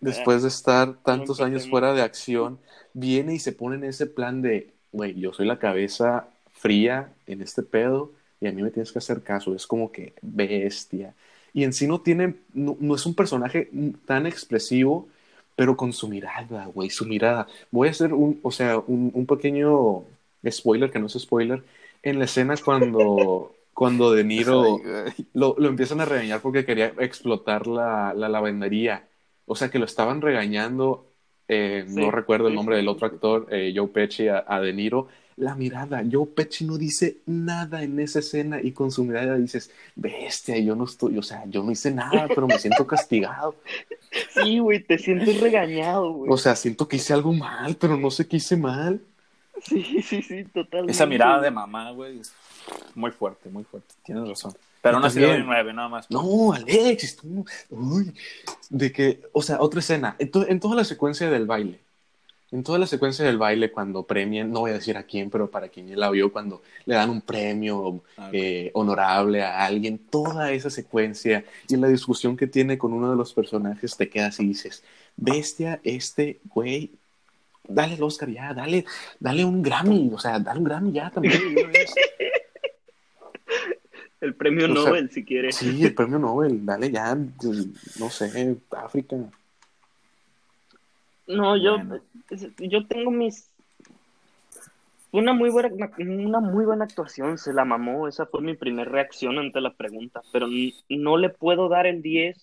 después 0.02 0.42
de 0.44 0.50
estar 0.50 0.94
tantos 1.04 1.42
años 1.42 1.68
fuera 1.68 1.94
de 1.94 2.02
acción, 2.02 2.60
viene 2.94 3.36
y 3.36 3.40
se 3.40 3.52
pone 3.54 3.76
en 3.76 3.84
ese 3.86 4.08
plan 4.08 4.42
de, 4.42 4.74
güey, 4.92 5.20
yo 5.20 5.34
soy 5.34 5.46
la 5.46 5.60
cabeza 5.60 6.28
fría 6.52 7.14
en 7.28 7.42
este 7.42 7.64
pedo 7.64 8.12
y 8.42 8.48
a 8.48 8.52
mí 8.52 8.62
me 8.62 8.72
tienes 8.72 8.92
que 8.92 9.00
hacer 9.00 9.24
caso. 9.24 9.56
Es 9.56 9.68
como 9.68 9.92
que 9.92 10.14
bestia. 10.22 11.16
Y 11.54 11.64
en 11.64 11.74
sí 11.74 11.88
no 11.88 12.02
tiene, 12.02 12.36
no, 12.54 12.78
no 12.80 12.96
es 12.96 13.06
un 13.06 13.16
personaje 13.16 13.70
tan 14.06 14.28
expresivo, 14.28 15.10
pero 15.56 15.76
con 15.78 15.94
su 15.94 16.08
mirada, 16.08 16.66
güey, 16.68 16.90
su 16.90 17.06
mirada. 17.06 17.48
Voy 17.72 17.88
a 17.90 17.92
hacer 17.92 18.14
un, 18.14 18.40
o 18.44 18.52
sea, 18.52 18.78
un, 18.80 19.12
un 19.14 19.26
pequeño 19.26 20.06
spoiler, 20.50 20.92
que 20.92 21.00
no 21.00 21.08
es 21.08 21.14
spoiler, 21.20 21.64
en 22.04 22.20
la 22.20 22.26
escena 22.26 22.56
cuando, 22.58 23.59
cuando 23.80 24.12
De 24.12 24.26
Niro 24.26 24.82
lo, 25.34 25.56
lo 25.58 25.70
empiezan 25.70 26.02
a 26.02 26.06
regañar 26.06 26.42
porque 26.42 26.66
quería 26.66 26.88
explotar 27.00 27.66
la, 27.66 28.14
la 28.14 28.28
lavandería. 28.28 29.08
O 29.46 29.56
sea, 29.56 29.72
que 29.72 29.80
lo 29.80 29.86
estaban 29.86 30.20
regañando, 30.22 31.14
eh, 31.48 31.86
Sí, 31.88 31.96
no 31.96 32.12
recuerdo 32.12 32.50
el 32.50 32.56
nombre 32.56 32.76
sí, 32.76 32.80
del 32.82 32.90
otro 32.90 33.08
actor, 33.08 33.48
eh, 33.52 33.72
Joe 33.74 33.88
Pesci, 33.88 34.28
a, 34.28 34.44
a 34.46 34.60
De 34.60 34.74
Niro. 34.74 35.08
La 35.38 35.56
mirada, 35.56 36.04
Joe 36.12 36.26
Pesci 36.26 36.66
no 36.66 36.78
dice 36.78 37.20
nada 37.26 37.82
en 37.82 37.98
esa 38.02 38.20
escena 38.20 38.60
y 38.62 38.74
con 38.74 38.92
su 38.92 39.06
mirada 39.06 39.38
dices, 39.38 39.72
bestia, 39.96 40.60
yo 40.60 40.76
no 40.76 40.84
estoy, 40.84 41.18
o 41.18 41.24
sea, 41.24 41.46
yo 41.48 41.64
no 41.64 41.72
hice 41.72 41.90
nada, 41.92 42.28
pero 42.28 42.48
me 42.48 42.60
siento 42.60 42.86
castigado. 42.86 43.56
Sí, 44.34 44.58
güey, 44.58 44.80
te 44.80 44.98
sientes 44.98 45.40
regañado, 45.40 46.12
güey. 46.12 46.32
O 46.32 46.36
sea, 46.38 46.56
siento 46.56 46.88
que 46.88 46.96
hice 46.96 47.14
algo 47.14 47.32
mal, 47.32 47.78
pero 47.80 47.96
no 47.96 48.10
sé 48.10 48.28
qué 48.28 48.38
hice 48.38 48.58
mal. 48.58 49.00
Sí, 49.62 50.02
sí, 50.02 50.24
sí, 50.24 50.46
totalmente. 50.46 50.92
Esa 50.92 51.06
mirada 51.06 51.42
de 51.42 51.52
mamá, 51.52 51.92
güey, 51.92 52.20
es 52.20 52.34
muy 52.96 53.12
fuerte, 53.12 53.50
muy 53.50 53.64
fuerte. 53.64 53.94
Tienes 54.04 54.28
razón. 54.28 54.54
Pero 54.82 54.96
aún 54.98 55.06
así 55.06 55.20
le 55.20 55.28
doy 55.28 55.44
9, 55.44 55.74
nada 55.74 55.90
más. 55.90 56.10
No, 56.10 56.54
Alexis, 56.54 57.18
tú, 57.18 57.46
uy, 57.70 58.14
de 58.70 58.92
que, 58.92 59.22
o 59.34 59.42
sea, 59.42 59.60
otra 59.62 59.80
escena, 59.82 60.16
en, 60.20 60.32
to- 60.32 60.48
en 60.48 60.60
toda 60.60 60.76
la 60.76 60.86
secuencia 60.86 61.30
del 61.30 61.46
baile, 61.46 61.80
en 62.52 62.64
toda 62.64 62.80
la 62.80 62.88
secuencia 62.88 63.26
del 63.26 63.38
baile 63.38 63.72
cuando 63.72 64.04
premian, 64.04 64.52
no 64.52 64.62
voy 64.62 64.72
a 64.72 64.76
decir 64.76 64.96
a 64.98 65.04
quién, 65.04 65.30
pero 65.30 65.52
para 65.52 65.68
quien 65.68 65.88
ya 65.88 65.98
la 65.98 66.10
vio, 66.10 66.32
cuando 66.32 66.62
le 66.86 66.96
dan 66.96 67.10
un 67.10 67.22
premio 67.22 68.02
Ah, 68.18 68.30
eh, 68.34 68.72
honorable 68.74 69.44
a 69.44 69.66
alguien, 69.66 69.98
toda 70.00 70.52
esa 70.52 70.70
secuencia 70.70 71.44
y 71.68 71.76
la 71.76 71.88
discusión 71.90 72.36
que 72.38 72.48
tiene 72.48 72.78
con 72.78 72.94
uno 72.94 73.10
de 73.12 73.18
los 73.18 73.34
personajes, 73.34 73.98
te 73.98 74.10
quedas 74.10 74.40
y 74.40 74.48
dices, 74.48 74.82
bestia, 75.18 75.80
este 75.84 76.40
güey, 76.46 76.92
dale 77.68 77.96
el 77.96 78.04
Oscar 78.04 78.30
ya, 78.30 78.54
dale, 78.54 78.86
dale 79.20 79.44
un 79.46 79.62
Grammy, 79.62 80.10
o 80.14 80.18
sea, 80.20 80.40
dale 80.40 80.60
un 80.60 80.66
Grammy 80.66 80.92
ya 80.94 81.10
también. 81.12 81.34
El 84.22 84.36
premio 84.36 84.66
O 84.66 84.76
sea, 84.76 84.84
Nobel, 84.86 85.10
si 85.12 85.24
quieres. 85.24 85.56
Sí, 85.56 85.84
el 85.86 85.96
premio 85.96 86.20
Nobel, 86.20 86.66
dale 86.66 86.92
ya, 86.92 87.16
no 87.16 88.10
sé, 88.10 88.58
África. 88.72 89.16
No, 91.28 91.56
yo, 91.56 91.78
Bueno. 91.78 92.02
yo 92.58 92.86
tengo 92.88 93.12
mis. 93.12 93.50
Una 95.12 95.34
muy 95.34 95.50
buena, 95.50 95.70
una 95.98 96.40
muy 96.40 96.66
buena 96.66 96.86
actuación, 96.86 97.38
se 97.38 97.54
la 97.54 97.66
mamó. 97.66 98.08
Esa 98.08 98.26
fue 98.26 98.42
mi 98.42 98.56
primera 98.56 98.90
reacción 98.92 99.40
ante 99.40 99.62
la 99.62 99.74
pregunta. 99.74 100.22
Pero 100.32 100.48
no 100.90 101.18
le 101.18 101.30
puedo 101.30 101.68
dar 101.70 101.88
el 101.88 102.02
10 102.02 102.38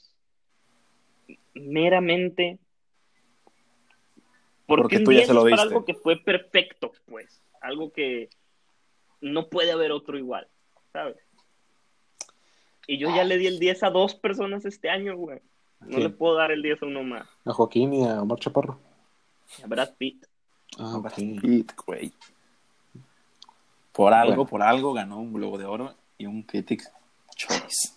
meramente 1.55 2.59
porque, 4.67 4.99
Porque 4.99 5.01
tú 5.01 5.13
ya 5.13 5.19
10 5.19 5.27
se 5.29 5.35
lo 5.35 5.43
para 5.43 5.51
diste. 5.53 5.63
algo 5.69 5.85
que 5.85 5.95
fue 5.95 6.17
perfecto, 6.17 6.93
pues. 7.07 7.41
Algo 7.61 7.93
que 7.93 8.29
no 9.21 9.49
puede 9.49 9.71
haber 9.73 9.93
otro 9.93 10.19
igual, 10.19 10.49
¿sabes? 10.93 11.17
Y 12.87 12.99
yo 12.99 13.09
ya 13.15 13.25
le 13.25 13.39
di 13.39 13.47
el 13.47 13.59
10 13.59 13.83
a 13.83 13.91
dos 13.91 14.15
personas 14.15 14.65
este 14.65 14.91
año, 14.91 15.17
güey. 15.17 15.41
No 15.81 15.99
le 15.99 16.11
puedo 16.11 16.35
dar 16.35 16.51
el 16.53 16.63
10 16.63 16.83
a 16.83 16.87
uno 16.87 17.03
más. 17.03 17.27
A 17.45 17.53
Joaquín 17.53 17.93
y 17.95 18.07
a 18.07 18.23
Omar 18.23 18.39
Chaparro. 18.39 18.79
A 19.63 19.67
Brad 19.67 19.91
Pitt. 19.99 20.25
Ah, 20.79 20.97
ok. 20.97 21.15
Pitt, 21.41 21.73
güey. 21.87 22.13
Por 23.93 24.13
algo, 24.13 24.35
Bueno. 24.35 24.47
por 24.51 24.63
algo 24.63 24.93
ganó 24.93 25.19
un 25.19 25.33
Globo 25.33 25.59
de 25.59 25.65
Oro 25.65 25.95
y 26.19 26.27
un 26.27 26.43
Critics 26.43 26.91
Choice. 27.35 27.93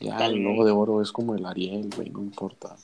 Ya, 0.00 0.16
el 0.26 0.36
logo 0.36 0.64
de 0.64 0.70
oro 0.70 1.02
es 1.02 1.10
como 1.10 1.34
el 1.34 1.44
Ariel, 1.44 1.90
güey, 1.94 2.08
no 2.10 2.20
importa. 2.20 2.76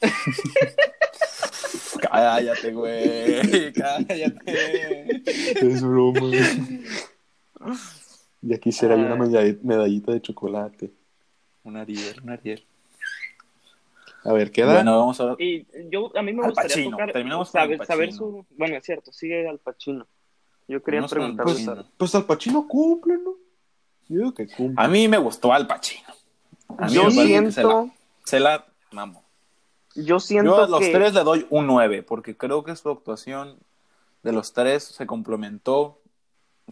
Cállate, 2.00 2.72
güey. 2.72 3.72
Cállate. 3.72 5.22
Es 5.24 5.82
broma. 5.82 6.20
ya 8.42 8.58
quisiera 8.58 8.96
yo 8.96 9.02
una 9.02 9.16
medall- 9.16 9.60
medallita 9.62 10.12
de 10.12 10.20
chocolate. 10.22 10.92
Un 11.64 11.76
Ariel, 11.76 12.20
un 12.22 12.30
Ariel. 12.30 12.64
A 14.24 14.32
ver, 14.32 14.50
¿queda? 14.52 14.74
Bueno, 14.74 14.98
vamos 14.98 15.20
a 15.20 15.26
ver. 15.26 15.36
Y 15.40 15.66
yo, 15.90 16.12
a 16.16 16.22
mí 16.22 16.32
me 16.32 16.42
Al 16.42 16.50
gustaría 16.50 16.68
Pacino. 16.76 16.90
tocar, 16.90 17.12
Terminamos 17.12 17.50
con 17.50 17.60
Al 17.60 17.66
saber, 17.68 17.86
saber 17.86 18.08
Pacino. 18.10 18.26
su... 18.26 18.46
Bueno, 18.56 18.76
es 18.76 18.84
cierto, 18.84 19.12
sigue 19.12 19.48
Al 19.48 19.58
Pacino. 19.58 20.06
Yo 20.68 20.82
quería 20.82 21.00
Terminamos 21.06 21.10
con 21.10 21.20
Al 21.22 21.26
preguntarle... 21.36 21.52
Pacino. 21.54 21.72
algo. 21.72 21.88
Pues 21.96 22.14
Al 22.14 22.24
Pacino 22.26 22.68
cumple, 22.68 23.14
¿no? 23.18 23.30
Yo 24.08 24.18
digo 24.18 24.34
que 24.34 24.46
cumple. 24.46 24.74
A 24.84 24.88
mí 24.88 25.08
me 25.08 25.16
gustó 25.18 25.52
Al 25.54 25.66
Pacino. 25.66 26.08
A 26.78 26.86
mí 26.86 26.92
Yo 26.92 27.04
me 27.04 27.14
parece 27.14 27.44
que 27.44 27.52
se 27.52 27.62
la, 27.62 27.70
siento, 27.70 27.90
se 28.24 28.40
la 28.40 28.66
mamó. 28.92 29.24
yo 29.96 30.20
siento 30.20 30.56
Yo 30.58 30.64
a 30.64 30.68
los 30.68 30.80
que... 30.80 30.92
tres 30.92 31.14
le 31.14 31.24
doy 31.24 31.46
un 31.50 31.66
9, 31.66 32.02
porque 32.02 32.36
creo 32.36 32.62
que 32.62 32.76
su 32.76 32.90
actuación 32.90 33.58
de 34.22 34.32
los 34.32 34.52
tres 34.52 34.84
se 34.84 35.06
complementó. 35.06 35.98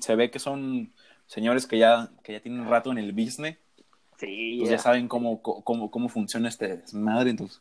Se 0.00 0.14
ve 0.16 0.30
que 0.30 0.38
son 0.38 0.92
señores 1.28 1.64
que 1.68 1.78
ya, 1.78 2.10
que 2.24 2.32
ya 2.32 2.40
tienen 2.40 2.60
un 2.62 2.68
rato 2.68 2.90
en 2.90 2.98
el 2.98 3.12
business 3.12 3.56
Sí, 4.18 4.56
pues 4.58 4.70
ya. 4.70 4.76
ya 4.76 4.82
saben 4.82 5.06
cómo, 5.06 5.40
cómo, 5.40 5.92
cómo 5.92 6.08
funciona 6.08 6.48
este 6.48 6.76
desmadre. 6.78 7.30
Entonces, 7.30 7.60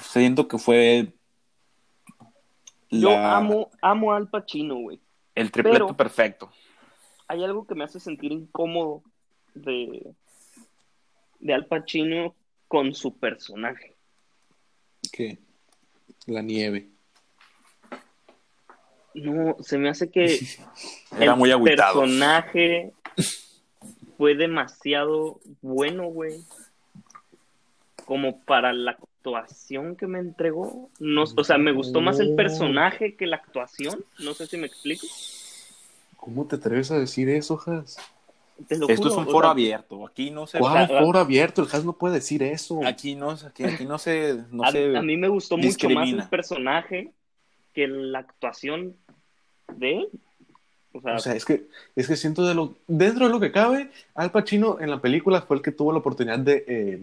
siento 0.00 0.46
que 0.48 0.58
fue. 0.58 1.14
Yo 2.90 3.16
amo, 3.16 3.70
amo 3.80 4.12
a 4.12 4.18
Al 4.18 4.28
Pacino, 4.28 4.76
güey. 4.76 5.00
el 5.34 5.50
tripleto 5.50 5.86
pero- 5.86 5.96
perfecto. 5.96 6.52
Hay 7.26 7.42
algo 7.42 7.66
que 7.66 7.74
me 7.74 7.84
hace 7.84 8.00
sentir 8.00 8.32
incómodo 8.32 9.02
de, 9.54 10.12
de 11.40 11.54
Al 11.54 11.64
Pacino 11.66 12.34
con 12.68 12.94
su 12.94 13.16
personaje. 13.16 13.96
¿Qué? 15.12 15.38
La 16.26 16.42
nieve. 16.42 16.88
No, 19.14 19.56
se 19.60 19.78
me 19.78 19.88
hace 19.88 20.10
que 20.10 20.38
Era 21.18 21.32
el 21.32 21.38
muy 21.38 21.50
agüitado. 21.50 22.00
personaje 22.00 22.92
fue 24.16 24.34
demasiado 24.34 25.40
bueno, 25.62 26.04
güey. 26.04 26.40
Como 28.04 28.40
para 28.40 28.72
la 28.72 28.92
actuación 28.92 29.96
que 29.96 30.06
me 30.06 30.18
entregó. 30.18 30.90
No, 30.98 31.24
o 31.24 31.44
sea, 31.44 31.58
me 31.58 31.72
gustó 31.72 32.00
más 32.00 32.20
el 32.20 32.34
personaje 32.34 33.16
que 33.16 33.26
la 33.26 33.36
actuación. 33.36 34.04
No 34.18 34.34
sé 34.34 34.46
si 34.46 34.56
me 34.56 34.66
explico. 34.66 35.06
¿Cómo 36.16 36.46
te 36.46 36.56
atreves 36.56 36.90
a 36.90 36.98
decir 36.98 37.28
eso, 37.28 37.60
Has? 37.66 37.98
Esto 38.68 38.86
juro, 38.86 38.92
es 38.92 39.00
un 39.00 39.22
o 39.22 39.30
foro 39.30 39.40
sea, 39.42 39.50
abierto. 39.50 40.06
Aquí 40.06 40.30
no 40.30 40.46
se. 40.46 40.58
¿Cuál 40.58 40.88
foro 40.88 41.18
abierto? 41.18 41.62
El 41.62 41.68
Has 41.68 41.84
no 41.84 41.92
puede 41.92 42.14
decir 42.14 42.42
eso. 42.42 42.80
Aquí 42.84 43.14
no, 43.14 43.30
aquí, 43.30 43.62
aquí 43.62 43.84
no 43.84 43.98
se. 43.98 44.42
No 44.50 44.64
a, 44.64 44.72
se 44.72 44.96
a 44.96 45.02
mí 45.02 45.16
me 45.16 45.28
gustó 45.28 45.56
mucho 45.56 45.88
más 45.90 46.08
el 46.08 46.28
personaje 46.28 47.12
que 47.78 47.86
la 47.86 48.18
actuación 48.18 48.96
de 49.72 49.98
él. 49.98 50.08
O 50.92 51.00
sea, 51.00 51.14
O 51.14 51.18
sea, 51.20 51.34
es 51.36 51.44
que, 51.44 51.62
es 51.94 52.08
que 52.08 52.16
siento 52.16 52.44
de 52.44 52.54
lo. 52.56 52.74
Dentro 52.88 53.26
de 53.26 53.30
lo 53.30 53.38
que 53.38 53.52
cabe, 53.52 53.88
Al 54.16 54.32
Pacino 54.32 54.78
en 54.80 54.90
la 54.90 55.00
película 55.00 55.42
fue 55.42 55.56
el 55.58 55.62
que 55.62 55.70
tuvo 55.70 55.92
la 55.92 55.98
oportunidad 55.98 56.40
de, 56.40 56.64
eh, 56.66 56.98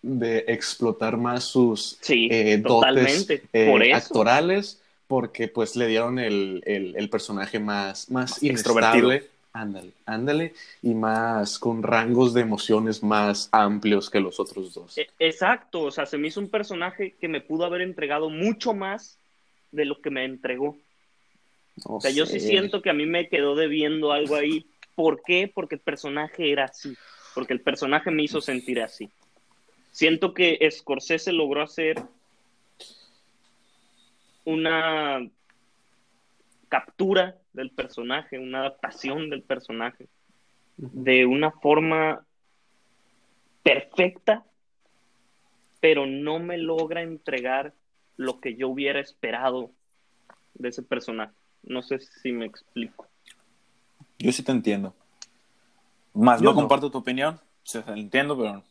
de 0.00 0.38
explotar 0.48 1.18
más 1.18 1.44
sus 1.44 1.98
sí, 2.00 2.28
eh, 2.30 2.56
dotes 2.56 3.28
eh, 3.52 3.66
Por 3.70 3.82
actorales, 3.92 4.80
porque 5.06 5.48
pues 5.48 5.76
le 5.76 5.86
dieron 5.86 6.18
el, 6.18 6.62
el- 6.64 6.96
el 6.96 7.10
personaje 7.10 7.58
más, 7.58 8.10
más 8.10 8.30
Más 8.30 8.42
inestable. 8.42 9.28
Ándale, 9.52 9.92
ándale, 10.04 10.52
y 10.82 10.92
más 10.94 11.58
con 11.58 11.82
rangos 11.82 12.32
de 12.34 12.42
emociones 12.42 13.02
más 13.02 13.48
amplios 13.52 14.08
que 14.10 14.20
los 14.20 14.38
otros 14.40 14.72
dos. 14.74 14.96
E- 14.98 15.08
Exacto, 15.18 15.80
o 15.82 15.90
sea, 15.90 16.04
se 16.06 16.16
me 16.18 16.28
hizo 16.28 16.40
un 16.40 16.48
personaje 16.50 17.14
que 17.20 17.26
me 17.28 17.40
pudo 17.40 17.64
haber 17.64 17.80
entregado 17.80 18.28
mucho 18.30 18.72
más 18.74 19.18
de 19.76 19.84
lo 19.84 20.00
que 20.00 20.10
me 20.10 20.24
entregó. 20.24 20.76
No 21.86 21.96
O 21.96 22.00
sea, 22.00 22.10
yo 22.10 22.26
sí 22.26 22.40
siento 22.40 22.82
que 22.82 22.90
a 22.90 22.94
mí 22.94 23.06
me 23.06 23.28
quedó 23.28 23.54
debiendo 23.54 24.12
algo 24.12 24.34
ahí. 24.34 24.66
¿Por 24.94 25.22
qué? 25.22 25.50
Porque 25.52 25.76
el 25.76 25.80
personaje 25.80 26.50
era 26.50 26.64
así. 26.64 26.96
Porque 27.34 27.52
el 27.52 27.60
personaje 27.60 28.10
me 28.10 28.22
hizo 28.22 28.40
sentir 28.40 28.80
así. 28.80 29.10
Siento 29.90 30.34
que 30.34 30.58
Scorsese 30.70 31.32
logró 31.32 31.62
hacer 31.62 32.02
una 34.44 35.28
captura 36.68 37.36
del 37.52 37.70
personaje, 37.70 38.38
una 38.38 38.60
adaptación 38.60 39.30
del 39.30 39.42
personaje 39.42 40.08
de 40.76 41.24
una 41.24 41.50
forma 41.50 42.26
perfecta, 43.62 44.44
pero 45.80 46.06
no 46.06 46.38
me 46.38 46.58
logra 46.58 47.02
entregar 47.02 47.72
lo 48.16 48.40
que 48.40 48.56
yo 48.56 48.68
hubiera 48.68 49.00
esperado 49.00 49.70
de 50.54 50.68
ese 50.68 50.82
personaje. 50.82 51.34
No 51.62 51.82
sé 51.82 51.98
si 51.98 52.32
me 52.32 52.46
explico. 52.46 53.06
Yo 54.18 54.32
sí 54.32 54.42
te 54.42 54.52
entiendo. 54.52 54.94
Más 56.14 56.40
Yo 56.40 56.46
no 56.46 56.50
no. 56.52 56.56
comparto 56.56 56.90
tu 56.90 56.98
opinión. 56.98 57.38
Te 57.70 57.78
entiendo, 57.88 58.36
pero 58.36 58.62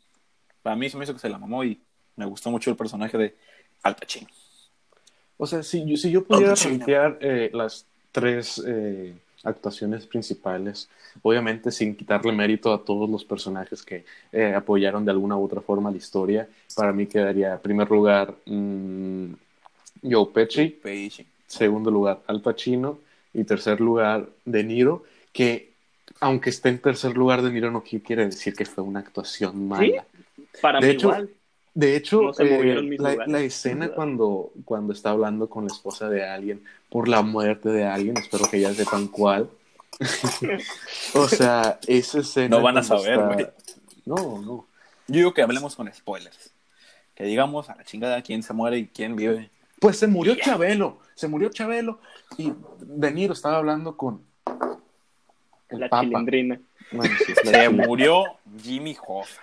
para 0.63 0.75
mí 0.75 0.89
se 0.89 0.97
me 0.97 1.03
hizo 1.03 1.13
que 1.13 1.19
se 1.19 1.29
la 1.29 1.37
mamó 1.37 1.63
y 1.63 1.79
me 2.15 2.25
gustó 2.25 2.49
mucho 2.49 2.69
el 2.71 2.77
personaje 2.77 3.17
de 3.17 3.35
Al 3.83 3.95
Pacino. 3.95 4.27
O 5.37 5.45
sea, 5.45 5.61
si 5.63 5.85
yo, 5.85 5.97
si 5.97 6.11
yo 6.11 6.23
pudiera 6.23 6.55
rankear 6.55 7.17
eh, 7.21 7.49
las 7.53 7.85
tres 8.11 8.63
eh, 8.65 9.13
actuaciones 9.45 10.05
principales, 10.05 10.89
obviamente 11.21 11.71
sin 11.71 11.95
quitarle 11.95 12.31
mérito 12.31 12.73
a 12.73 12.83
todos 12.83 13.09
los 13.09 13.23
personajes 13.23 13.83
que 13.83 14.03
eh, 14.31 14.53
apoyaron 14.53 15.05
de 15.05 15.11
alguna 15.11 15.37
u 15.37 15.43
otra 15.45 15.61
forma 15.61 15.91
la 15.91 15.97
historia, 15.97 16.47
para 16.75 16.91
mí 16.91 17.05
quedaría 17.05 17.53
en 17.53 17.59
primer 17.59 17.89
lugar 17.89 18.33
mm, 18.45 19.33
Joe 20.03 20.27
Pesci, 20.33 20.67
Pesci. 20.69 21.25
segundo 21.47 21.89
lugar 21.91 22.21
Al 22.27 22.41
Pacino 22.41 22.99
y 23.33 23.43
tercer 23.43 23.79
lugar 23.81 24.27
De 24.45 24.63
Niro, 24.63 25.03
que 25.31 25.73
aunque 26.19 26.49
esté 26.49 26.69
en 26.69 26.79
tercer 26.79 27.15
lugar 27.17 27.41
De 27.41 27.51
Niro 27.51 27.71
no 27.71 27.83
quiere 27.83 28.25
decir 28.25 28.55
que 28.55 28.65
fue 28.65 28.83
una 28.83 28.99
actuación 28.99 29.67
mala. 29.67 30.05
Para 30.61 30.79
De 30.79 30.87
mí 30.87 30.93
hecho, 30.93 31.07
igual. 31.07 31.29
De 31.75 31.97
hecho, 31.97 32.21
No 32.21 32.33
se 32.33 32.43
eh, 32.43 32.97
la, 33.27 33.41
escena 33.41 33.89
cuando, 33.89 34.53
cuando 34.63 34.93
está 34.93 35.09
hablando 35.09 35.49
con 35.49 35.67
la 35.67 35.73
esposa 35.73 36.09
de 36.09 36.25
alguien 36.25 36.63
por 36.89 37.09
la 37.09 37.21
muerte 37.21 37.67
de 37.67 37.83
alguien, 37.83 38.15
espero 38.17 38.45
que 38.49 38.61
ya 38.61 38.73
sepan 38.73 39.09
cuál. 39.09 39.49
o 41.15 41.27
sea, 41.27 41.77
esa 41.85 42.19
escena. 42.19 42.55
No 42.57 42.63
van 42.63 42.77
a 42.77 42.83
saber, 42.83 43.19
está- 43.19 43.33
güey. 43.33 43.47
No, 44.05 44.15
no. 44.41 44.65
Yo 45.07 45.17
digo 45.17 45.33
que 45.33 45.41
hablemos 45.41 45.75
con 45.75 45.91
spoilers. 45.93 46.51
Que 47.13 47.25
digamos 47.25 47.69
a 47.69 47.75
la 47.75 47.83
chingada 47.83 48.21
quién 48.21 48.41
se 48.41 48.53
muere 48.53 48.77
y 48.77 48.87
quién 48.87 49.17
vive. 49.17 49.49
Pues 49.79 49.97
se 49.97 50.07
murió 50.07 50.35
Chabelo, 50.35 50.99
se 51.15 51.27
murió 51.27 51.49
Chabelo 51.49 51.99
y 52.37 52.53
De 52.79 53.11
Niro 53.11 53.33
estaba 53.33 53.57
hablando 53.57 53.97
con 53.97 54.21
el 55.69 55.79
La 55.79 55.89
Papa. 55.89 56.03
chilindrina. 56.05 56.59
Bueno, 56.91 57.15
sí, 57.25 57.33
la 57.43 57.51
Se 57.51 57.69
murió 57.69 58.23
Jimmy 58.61 58.95
Hoffa. 59.05 59.41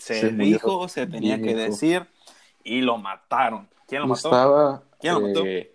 Se, 0.00 0.30
dijo, 0.30 0.88
se 0.88 1.06
tenía 1.06 1.40
que 1.40 1.54
decir 1.54 2.06
y 2.64 2.80
lo 2.80 2.96
mataron. 2.98 3.68
¿Quién 3.86 4.02
lo 4.02 4.08
mató? 4.08 4.28
Estaba 4.28 4.82
¿Quién 4.98 5.14
lo 5.14 5.20
mató? 5.20 5.42
eh, 5.46 5.72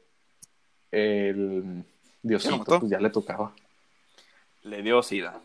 el 0.91 1.83
Diosito, 2.23 2.57
mató? 2.57 2.79
pues 2.79 2.91
ya 2.91 2.99
le 2.99 3.09
tocaba. 3.09 3.53
Le 4.63 4.81
dio 4.81 5.01
sida. 5.03 5.39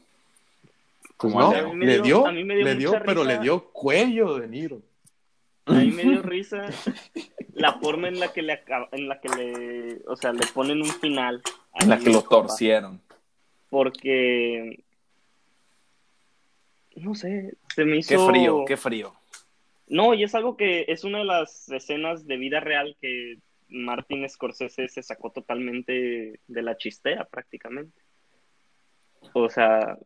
Pues 1.19 1.35
no, 1.35 1.53
le 1.75 2.01
dio- 2.01 2.27
a 2.27 2.33
mí 2.33 2.43
me 2.45 2.55
dio 2.57 2.65
le 2.65 2.75
dio, 2.77 2.93
pero 3.05 3.23
risa. 3.23 3.35
le 3.37 3.39
dio 3.41 3.65
cuello 3.73 4.39
De 4.39 4.49
Niro. 4.49 4.81
A 5.67 5.73
mí 5.73 5.91
me 5.91 6.03
dio 6.05 6.23
risa 6.23 6.63
la 7.55 7.75
forma 7.81 8.09
en 8.09 8.19
la 8.19 8.33
que 8.33 8.41
le 8.43 8.55
acaba- 8.55 8.89
en 8.93 9.07
la 9.09 9.21
que 9.21 9.29
le, 9.29 10.03
o 10.07 10.17
sea, 10.17 10.33
le 10.33 10.47
ponen 10.47 10.81
un 10.81 10.89
final. 10.89 11.43
a 11.75 11.83
En 11.85 11.91
la 11.91 11.99
que 11.99 12.11
lo 12.11 12.23
torcieron. 12.23 13.01
Porque 13.69 14.83
no 16.97 17.15
sé, 17.15 17.55
se 17.75 17.85
me 17.85 17.99
hizo 17.99 18.09
Qué 18.09 18.33
frío, 18.33 18.65
qué 18.67 18.77
frío. 18.77 19.13
No, 19.89 20.15
y 20.15 20.23
es 20.23 20.35
algo 20.35 20.57
que 20.57 20.85
es 20.89 21.05
una 21.05 21.19
de 21.19 21.25
las 21.25 21.69
escenas 21.71 22.27
de 22.27 22.37
vida 22.37 22.61
real 22.61 22.97
que 23.01 23.39
Martin 23.69 24.29
Scorsese 24.29 24.89
se 24.89 25.03
sacó 25.03 25.31
totalmente 25.31 26.41
de 26.47 26.63
la 26.63 26.77
chistera 26.77 27.25
prácticamente. 27.25 28.01
O 29.33 29.49
sea, 29.49 29.99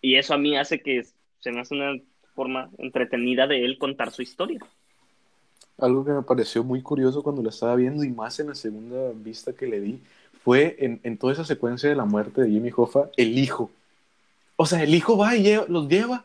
y 0.00 0.16
eso 0.16 0.34
a 0.34 0.38
mí 0.38 0.56
hace 0.56 0.80
que 0.80 1.04
se 1.40 1.52
me 1.52 1.60
hace 1.60 1.74
una 1.74 2.00
forma 2.34 2.70
entretenida 2.78 3.46
de 3.46 3.64
él 3.64 3.78
contar 3.78 4.10
su 4.10 4.22
historia. 4.22 4.60
Algo 5.78 6.04
que 6.04 6.10
me 6.10 6.22
pareció 6.22 6.64
muy 6.64 6.82
curioso 6.82 7.22
cuando 7.22 7.42
lo 7.42 7.48
estaba 7.50 7.76
viendo 7.76 8.02
y 8.04 8.10
más 8.10 8.38
en 8.40 8.48
la 8.48 8.54
segunda 8.54 9.12
vista 9.14 9.52
que 9.52 9.66
le 9.68 9.80
di 9.80 10.00
fue 10.42 10.76
en, 10.80 11.00
en 11.04 11.16
toda 11.18 11.32
esa 11.32 11.44
secuencia 11.44 11.88
de 11.88 11.94
la 11.96 12.04
muerte 12.04 12.42
de 12.42 12.50
Jimmy 12.50 12.70
Hoffa, 12.76 13.10
el 13.16 13.38
hijo. 13.38 13.70
O 14.56 14.66
sea, 14.66 14.82
el 14.82 14.94
hijo 14.94 15.16
va 15.16 15.36
y 15.36 15.42
lleva- 15.42 15.66
los 15.68 15.88
lleva 15.88 16.24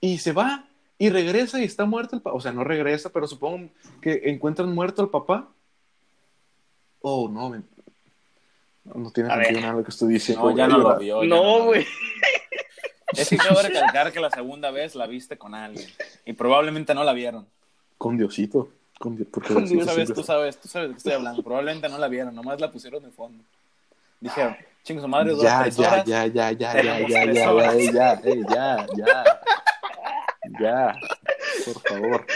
y 0.00 0.18
se 0.18 0.32
va 0.32 0.64
y 0.98 1.10
regresa 1.10 1.60
y 1.60 1.64
está 1.64 1.84
muerto 1.84 2.16
el 2.16 2.22
papá. 2.22 2.36
O 2.36 2.40
sea, 2.40 2.52
no 2.52 2.64
regresa, 2.64 3.10
pero 3.10 3.26
supongo 3.26 3.68
que 4.00 4.22
encuentran 4.24 4.74
muerto 4.74 5.02
al 5.02 5.08
papá. 5.10 5.48
Oh, 7.02 7.28
no, 7.28 7.50
me- 7.50 7.62
no 8.84 9.10
tiene 9.10 9.30
A 9.30 9.34
sentido 9.36 9.54
ver. 9.54 9.62
nada 9.62 9.74
lo 9.74 9.84
que 9.84 9.90
estoy 9.90 10.12
diciendo. 10.14 10.50
No, 10.50 10.56
ya 10.56 10.66
no 10.68 10.78
lo 10.78 10.98
vio. 10.98 11.22
ya 11.22 11.28
No, 11.28 11.58
lo 11.58 11.64
güey. 11.66 11.86
Es 13.16 13.28
que 13.28 13.38
quiero 13.38 13.60
recalcar 13.60 14.12
que 14.12 14.20
la 14.20 14.30
segunda 14.30 14.70
vez 14.70 14.94
la 14.94 15.06
viste 15.06 15.36
con 15.36 15.54
alguien. 15.54 15.88
Y 16.24 16.32
probablemente 16.32 16.94
no 16.94 17.02
la 17.04 17.12
vieron. 17.12 17.46
Con 17.98 18.16
Diosito. 18.16 18.70
Con 18.98 19.16
Dios, 19.16 19.28
porque 19.32 19.54
Con 19.54 19.64
Diosito 19.64 19.84
Dios, 19.84 19.86
Tú 19.86 19.90
sabes, 19.90 20.06
siempre 20.06 20.14
tú 20.14 20.22
sabes, 20.26 20.60
tú 20.60 20.68
sabes 20.68 20.88
de 20.88 20.94
qué 20.94 20.98
estoy 20.98 21.12
hablando. 21.14 21.42
Probablemente 21.42 21.88
no 21.88 21.98
la 21.98 22.08
vieron, 22.08 22.34
nomás 22.34 22.60
la 22.60 22.70
pusieron 22.70 23.02
de 23.02 23.10
fondo. 23.10 23.42
Dijeron, 24.20 24.56
chingo 24.84 25.00
su 25.00 25.08
madre, 25.08 25.30
dura 25.32 25.42
Ya, 25.48 25.62
tres 25.62 25.76
ya, 25.76 25.88
horas. 25.92 26.04
ya, 26.06 26.26
ya, 26.26 26.52
ya, 26.52 26.82
ya, 26.82 27.00
ya, 27.08 27.32
ya, 27.32 27.52
horas. 27.52 27.76
ya, 27.78 27.92
ya, 27.92 28.12
eh, 28.24 28.42
ya, 28.48 28.86
ya, 28.96 29.40
ya, 30.60 30.94
por 31.64 31.82
favor. 31.88 32.26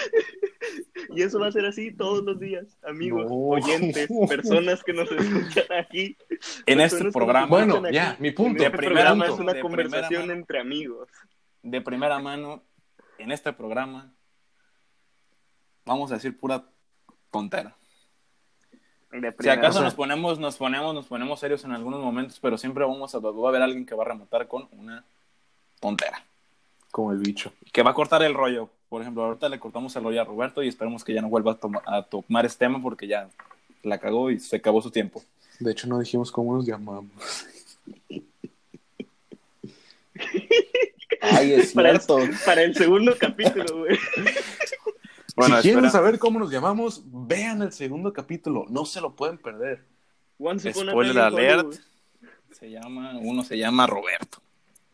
Y 1.14 1.22
eso 1.22 1.38
va 1.38 1.48
a 1.48 1.52
ser 1.52 1.66
así 1.66 1.92
todos 1.92 2.24
los 2.24 2.40
días, 2.40 2.76
amigos, 2.86 3.26
No. 3.26 3.34
oyentes, 3.36 4.08
personas 4.28 4.82
que 4.82 4.92
nos 4.92 5.10
escuchan 5.12 5.66
aquí. 5.78 6.16
En 6.66 6.80
este 6.80 7.10
programa, 7.12 7.46
Bueno, 7.46 7.90
ya, 7.90 8.16
mi 8.18 8.30
punto, 8.32 8.62
Este 8.64 8.70
de 8.76 8.76
programa 8.76 9.14
mano, 9.14 9.34
es 9.34 9.40
una 9.40 9.60
conversación 9.60 10.22
mano. 10.22 10.32
entre 10.32 10.60
amigos. 10.60 11.08
de 11.62 11.80
primera 11.80 12.18
mano, 12.18 12.62
en 13.18 13.30
este 13.32 13.52
programa, 13.52 14.12
vamos 15.86 16.10
a 16.10 16.14
decir 16.14 16.38
pura 16.38 16.64
tontera. 17.30 17.76
Si 19.38 19.48
acaso 19.48 19.80
nos 19.80 19.94
ponemos, 19.94 20.38
nos 20.40 20.56
ponemos, 20.56 20.92
nos 20.92 21.06
ponemos 21.06 21.38
serios 21.38 21.64
en 21.64 21.70
algunos 21.72 22.02
momentos, 22.02 22.40
pero 22.40 22.58
siempre 22.58 22.84
vamos 22.84 23.14
a, 23.14 23.18
va 23.20 23.30
a 23.30 23.48
haber 23.48 23.62
alguien 23.62 23.86
que 23.86 23.94
va 23.94 24.02
a 24.02 24.08
rematar 24.08 24.48
con 24.48 24.68
una 24.72 25.04
tontera. 25.80 26.24
Como 26.94 27.10
el 27.10 27.18
bicho. 27.18 27.52
Que 27.72 27.82
va 27.82 27.90
a 27.90 27.94
cortar 27.94 28.22
el 28.22 28.34
rollo. 28.34 28.70
Por 28.88 29.02
ejemplo, 29.02 29.24
ahorita 29.24 29.48
le 29.48 29.58
cortamos 29.58 29.96
el 29.96 30.04
rollo 30.04 30.20
a 30.20 30.24
Roberto 30.24 30.62
y 30.62 30.68
esperemos 30.68 31.02
que 31.02 31.12
ya 31.12 31.20
no 31.20 31.28
vuelva 31.28 31.50
a, 31.50 31.54
toma- 31.56 31.82
a 31.84 32.02
tomar 32.04 32.46
este 32.46 32.64
tema 32.66 32.80
porque 32.80 33.08
ya 33.08 33.28
la 33.82 33.98
cagó 33.98 34.30
y 34.30 34.38
se 34.38 34.54
acabó 34.54 34.80
su 34.80 34.92
tiempo. 34.92 35.20
De 35.58 35.72
hecho, 35.72 35.88
no 35.88 35.98
dijimos 35.98 36.30
cómo 36.30 36.54
nos 36.54 36.64
llamamos. 36.64 37.10
Ay, 41.20 41.54
es 41.54 41.72
Para 41.72 41.90
el, 41.90 42.00
cierto. 42.00 42.18
para 42.46 42.62
el 42.62 42.76
segundo 42.76 43.16
capítulo, 43.18 43.78
güey. 43.78 43.98
Bueno, 45.34 45.56
si 45.56 45.62
quieren 45.62 45.84
espera. 45.86 45.90
saber 45.90 46.18
cómo 46.20 46.38
nos 46.38 46.50
llamamos, 46.52 47.02
vean 47.06 47.60
el 47.62 47.72
segundo 47.72 48.12
capítulo. 48.12 48.66
No 48.68 48.84
se 48.84 49.00
lo 49.00 49.16
pueden 49.16 49.38
perder. 49.38 49.82
Once 50.38 50.72
Spoiler 50.72 51.18
alert. 51.18 51.74
Se 52.52 52.70
llama, 52.70 53.18
uno 53.20 53.42
se 53.42 53.58
llama 53.58 53.88
Roberto. 53.88 54.38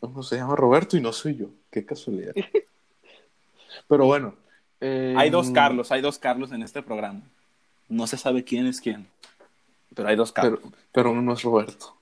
Uno 0.00 0.22
se 0.22 0.36
llama 0.36 0.56
Roberto 0.56 0.96
y 0.96 1.00
no 1.00 1.12
soy 1.12 1.36
yo. 1.36 1.46
Qué 1.70 1.84
casualidad. 1.84 2.34
Pero 3.88 4.06
bueno. 4.06 4.34
eh, 4.80 5.14
Hay 5.16 5.30
dos 5.30 5.50
Carlos, 5.50 5.92
hay 5.92 6.00
dos 6.00 6.18
Carlos 6.18 6.52
en 6.52 6.62
este 6.62 6.82
programa. 6.82 7.20
No 7.88 8.06
se 8.06 8.16
sabe 8.16 8.44
quién 8.44 8.66
es 8.66 8.80
quién. 8.80 9.06
Pero 9.94 10.08
hay 10.08 10.16
dos 10.16 10.32
Carlos. 10.32 10.60
Pero, 10.62 10.72
pero 10.92 11.10
uno 11.12 11.22
no 11.22 11.32
es 11.34 11.42
Roberto. 11.42 11.96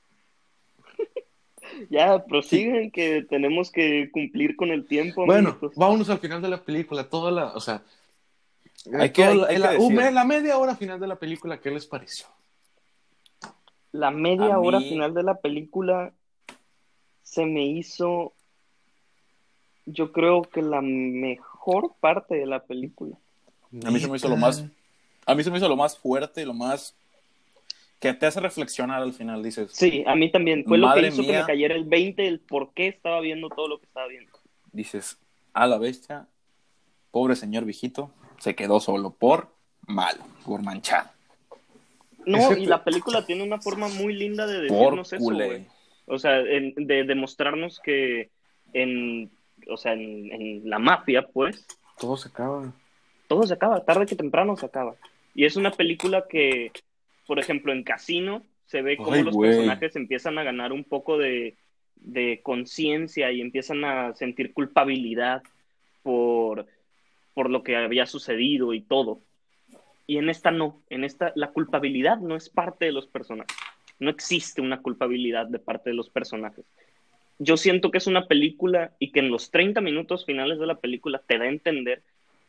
Ya, 1.90 2.24
prosiguen 2.24 2.90
que 2.90 3.22
tenemos 3.28 3.70
que 3.70 4.10
cumplir 4.10 4.56
con 4.56 4.70
el 4.70 4.86
tiempo. 4.86 5.24
Bueno, 5.26 5.50
amiguitos. 5.50 5.76
vámonos 5.76 6.10
al 6.10 6.18
final 6.18 6.42
de 6.42 6.48
la 6.48 6.62
película. 6.62 7.04
Toda 7.08 7.30
la, 7.30 7.46
o 7.54 7.60
sea, 7.60 7.82
Hay 8.98 9.10
que- 9.10 9.22
toda 9.22 9.28
hay- 9.30 9.36
la, 9.38 9.46
hay 9.46 9.54
que 9.54 9.58
la- 9.60 9.70
decir. 9.72 9.86
un- 10.08 10.14
la 10.14 10.24
media 10.24 10.58
hora 10.58 10.74
final 10.76 10.98
de 10.98 11.06
la 11.06 11.16
película, 11.16 11.60
¿qué 11.60 11.70
les 11.70 11.86
pareció? 11.86 12.26
La 13.92 14.10
media 14.10 14.54
A 14.54 14.58
hora 14.58 14.80
mí- 14.80 14.88
final 14.88 15.14
de 15.14 15.22
la 15.22 15.36
película 15.40 16.12
se 17.28 17.44
me 17.44 17.66
hizo, 17.66 18.32
yo 19.84 20.12
creo 20.12 20.42
que 20.42 20.62
la 20.62 20.80
mejor 20.80 21.92
parte 22.00 22.36
de 22.36 22.46
la 22.46 22.60
película. 22.64 23.16
A 23.84 23.90
mí 23.90 24.00
se 24.00 24.08
me 24.08 24.16
hizo 24.16 24.28
lo 24.28 24.36
más, 24.36 24.64
a 25.26 25.34
mí 25.34 25.44
se 25.44 25.50
me 25.50 25.58
hizo 25.58 25.68
lo 25.68 25.76
más 25.76 25.98
fuerte, 25.98 26.46
lo 26.46 26.54
más 26.54 26.94
que 28.00 28.14
te 28.14 28.24
hace 28.24 28.40
reflexionar 28.40 29.02
al 29.02 29.12
final, 29.12 29.42
dices. 29.42 29.70
Sí, 29.74 30.04
a 30.06 30.14
mí 30.14 30.32
también. 30.32 30.64
Fue 30.64 30.78
lo 30.78 30.92
que 30.94 31.06
hizo 31.08 31.22
que 31.22 31.32
me 31.32 31.44
cayera 31.44 31.74
el 31.74 31.84
20 31.84 32.22
del 32.22 32.40
por 32.40 32.72
qué 32.72 32.88
estaba 32.88 33.20
viendo 33.20 33.50
todo 33.50 33.68
lo 33.68 33.78
que 33.78 33.84
estaba 33.84 34.06
viendo. 34.06 34.32
dices, 34.72 35.18
a 35.52 35.66
la 35.66 35.76
bestia, 35.76 36.26
pobre 37.10 37.36
señor 37.36 37.64
viejito, 37.66 38.10
se 38.38 38.54
quedó 38.54 38.80
solo 38.80 39.10
por 39.10 39.52
malo, 39.86 40.24
por 40.46 40.62
manchado, 40.62 41.10
No, 42.24 42.56
y 42.56 42.64
la 42.64 42.82
película 42.84 43.26
tiene 43.26 43.42
una 43.42 43.60
forma 43.60 43.88
muy 43.88 44.14
linda 44.14 44.46
de 44.46 44.66
por 44.68 44.96
decirnos 44.96 45.12
eso, 45.12 45.22
culé. 45.22 45.46
güey. 45.46 45.77
O 46.08 46.18
sea, 46.18 46.40
en- 46.40 46.74
de 46.76 47.04
demostrarnos 47.04 47.80
que 47.80 48.30
en, 48.72 49.30
o 49.68 49.76
sea, 49.76 49.92
en, 49.92 50.32
en 50.32 50.68
la 50.70 50.78
mafia, 50.78 51.22
pues, 51.26 51.66
Todo 51.98 52.16
se 52.16 52.28
acaba. 52.28 52.72
todo 53.28 53.42
se 53.44 53.54
acaba, 53.54 53.84
tarde 53.84 54.06
que 54.06 54.16
temprano 54.16 54.56
se 54.56 54.66
acaba. 54.66 54.94
Y 55.34 55.44
es 55.44 55.56
una 55.56 55.70
película 55.70 56.24
que, 56.28 56.72
por 57.26 57.38
ejemplo, 57.38 57.72
en 57.72 57.82
Casino 57.84 58.42
se 58.66 58.82
ve 58.82 58.96
cómo 58.96 59.12
Ay, 59.12 59.22
los 59.22 59.36
personajes 59.36 59.96
empiezan 59.96 60.38
a 60.38 60.42
ganar 60.44 60.72
un 60.72 60.84
poco 60.84 61.16
de, 61.18 61.56
de 61.96 62.40
conciencia 62.42 63.30
y 63.32 63.40
empiezan 63.40 63.84
a 63.84 64.14
sentir 64.14 64.52
culpabilidad 64.52 65.42
por, 66.02 66.66
por 67.34 67.50
lo 67.50 67.62
que 67.62 67.76
había 67.76 68.06
sucedido 68.06 68.72
y 68.74 68.80
todo. 68.80 69.20
Y 70.06 70.16
en 70.18 70.28
esta 70.30 70.50
no, 70.50 70.80
en 70.88 71.04
esta 71.04 71.32
la 71.34 71.50
culpabilidad 71.52 72.18
no 72.18 72.34
es 72.36 72.48
parte 72.48 72.86
de 72.86 72.92
los 72.92 73.06
personajes. 73.06 73.56
No 73.98 74.10
existe 74.10 74.60
una 74.60 74.80
culpabilidad 74.80 75.46
de 75.46 75.58
parte 75.58 75.90
de 75.90 75.96
los 75.96 76.08
personajes. 76.10 76.64
Yo 77.38 77.56
siento 77.56 77.90
que 77.90 77.98
es 77.98 78.06
una 78.06 78.26
película 78.26 78.92
y 78.98 79.12
que 79.12 79.20
en 79.20 79.30
los 79.30 79.50
30 79.50 79.80
minutos 79.80 80.24
finales 80.26 80.58
de 80.58 80.66
la 80.66 80.76
película 80.76 81.20
te 81.26 81.38
da 81.38 81.44
a 81.44 81.48
entender 81.48 82.02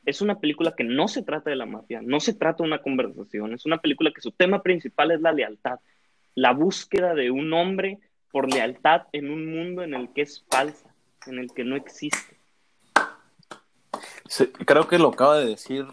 es 0.05 0.21
una 0.21 0.39
película 0.39 0.73
que 0.75 0.83
no 0.83 1.07
se 1.07 1.23
trata 1.23 1.49
de 1.49 1.55
la 1.57 1.65
mafia, 1.65 2.01
no 2.01 2.19
se 2.19 2.33
trata 2.33 2.63
de 2.63 2.69
una 2.69 2.81
conversación, 2.81 3.53
es 3.53 3.65
una 3.65 3.79
película 3.79 4.11
que 4.11 4.21
su 4.21 4.31
tema 4.31 4.63
principal 4.63 5.11
es 5.11 5.21
la 5.21 5.31
lealtad, 5.33 5.79
la 6.35 6.53
búsqueda 6.53 7.13
de 7.13 7.31
un 7.31 7.51
hombre 7.53 7.99
por 8.31 8.51
lealtad 8.51 9.03
en 9.11 9.29
un 9.29 9.45
mundo 9.53 9.83
en 9.83 9.93
el 9.93 10.11
que 10.13 10.21
es 10.21 10.45
falsa, 10.49 10.93
en 11.27 11.37
el 11.39 11.51
que 11.53 11.63
no 11.65 11.75
existe. 11.75 12.37
Sí, 14.27 14.47
creo 14.65 14.87
que 14.87 14.99
lo 14.99 15.09
acaba 15.09 15.39
de 15.39 15.47
decir. 15.47 15.85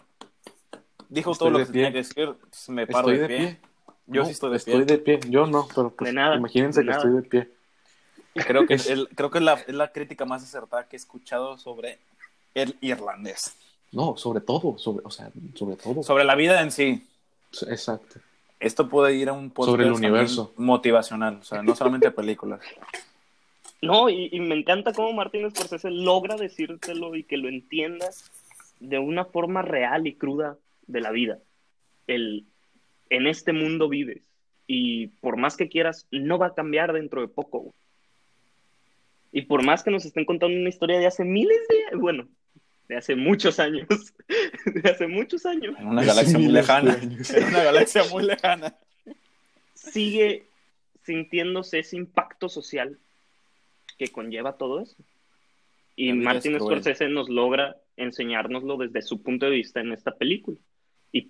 Dijo 1.09 1.33
Estoy 1.33 1.49
todo 1.51 1.59
lo 1.59 1.65
que 1.67 1.73
pie. 1.73 1.83
tenía 1.85 1.93
que 1.93 1.99
decir. 1.99 2.35
Me 2.69 2.87
paro 2.87 3.11
Estoy 3.11 3.17
de, 3.17 3.21
de 3.23 3.27
pie. 3.29 3.39
pie. 3.39 3.66
Yo 4.07 4.21
No, 4.23 4.27
sí 4.27 4.33
estoy 4.33 4.51
de 4.51 4.57
estoy 4.57 4.75
pie. 4.75 4.85
de 4.85 4.99
pie. 4.99 5.21
Yo 5.29 5.47
no, 5.47 5.67
pero 5.75 5.91
pues, 5.91 6.09
De 6.11 6.15
nada, 6.15 6.37
imagínense 6.37 6.81
de 6.81 6.87
que 6.87 6.91
nada. 6.91 7.03
estoy 7.03 7.23
de 7.23 7.29
pie. 7.29 7.51
Creo 8.47 8.67
que, 8.67 8.75
el- 8.89 9.09
creo 9.09 9.31
que 9.31 9.39
es, 9.39 9.45
la, 9.45 9.55
es 9.55 9.75
la 9.75 9.93
crítica 9.93 10.25
más 10.25 10.43
acertada 10.43 10.87
que 10.89 10.97
he 10.97 10.99
escuchado 10.99 11.59
sobre 11.59 11.99
el 12.55 12.77
irlandés. 12.81 13.57
No, 13.93 14.17
sobre 14.17 14.41
todo, 14.41 14.77
sobre, 14.79 15.05
o 15.05 15.11
sea, 15.11 15.31
sobre 15.55 15.77
todo. 15.77 16.03
Sobre 16.03 16.25
la 16.25 16.35
vida 16.35 16.61
en 16.63 16.71
sí. 16.71 17.07
Exacto. 17.69 18.21
Esto 18.61 18.89
puede 18.89 19.15
ir 19.15 19.29
a 19.29 19.33
un 19.33 19.51
podcast 19.51 19.73
Sobre 19.73 19.87
el 19.87 19.93
universo. 19.93 20.53
motivacional, 20.57 21.37
o 21.41 21.45
sea, 21.45 21.63
no 21.63 21.75
solamente 21.77 22.11
películas. 22.11 22.61
No, 23.83 24.09
y, 24.09 24.31
y 24.33 24.41
me 24.41 24.55
encanta 24.59 24.93
cómo 24.95 25.13
Martín 25.13 25.49
Scorsese 25.51 25.91
logra 25.91 26.37
decírtelo 26.37 27.15
y 27.15 27.25
que 27.25 27.37
lo 27.37 27.49
entiendas 27.49 28.31
de 28.81 28.99
una 28.99 29.27
forma 29.27 29.61
real 29.61 30.07
y 30.07 30.15
cruda 30.15 30.57
de 30.87 31.01
la 31.03 31.11
vida. 31.11 31.39
El, 32.07 32.47
en 33.11 33.27
este 33.27 33.53
mundo 33.53 33.89
vives 33.89 34.23
y 34.67 35.09
por 35.21 35.37
más 35.37 35.57
que 35.57 35.69
quieras, 35.69 36.07
no 36.11 36.39
va 36.39 36.49
a 36.49 36.55
cambiar 36.55 36.93
dentro 36.93 37.21
de 37.21 37.29
poco. 37.29 37.61
güey. 37.61 37.75
Y 39.33 39.43
por 39.43 39.63
más 39.63 39.83
que 39.83 39.91
nos 39.91 40.05
estén 40.05 40.25
contando 40.25 40.59
una 40.59 40.69
historia 40.69 40.99
de 40.99 41.07
hace 41.07 41.25
miles 41.25 41.59
de, 41.69 41.97
bueno, 41.97 42.27
de 42.89 42.97
hace 42.97 43.15
muchos 43.15 43.61
años, 43.61 43.87
de 44.67 44.91
hace 44.91 45.07
muchos 45.07 45.47
años, 45.47 45.77
En 45.79 45.89
una 45.89 46.05
galaxia 46.05 46.39
muy 46.39 46.53
lejana. 46.53 46.99
En 47.03 47.45
una 47.45 47.63
galaxia 47.63 48.05
muy 48.11 48.25
lejana. 48.25 48.75
sigue 49.75 50.47
sintiéndose 51.03 51.79
ese 51.81 51.97
impacto 51.97 52.49
social 52.49 52.99
que 53.99 54.09
conlleva 54.09 54.57
todo 54.57 54.81
eso. 54.81 54.97
Y 55.95 56.13
Martin. 56.13 56.59
Scorsese 56.59 57.09
nos 57.09 57.29
logra 57.29 57.77
enseñárnoslo 57.97 58.77
desde 58.77 59.03
su 59.03 59.23
punto 59.23 59.47
de 59.47 59.53
vista 59.53 59.81
en 59.81 59.93
esta 59.93 60.13
película. 60.13 60.59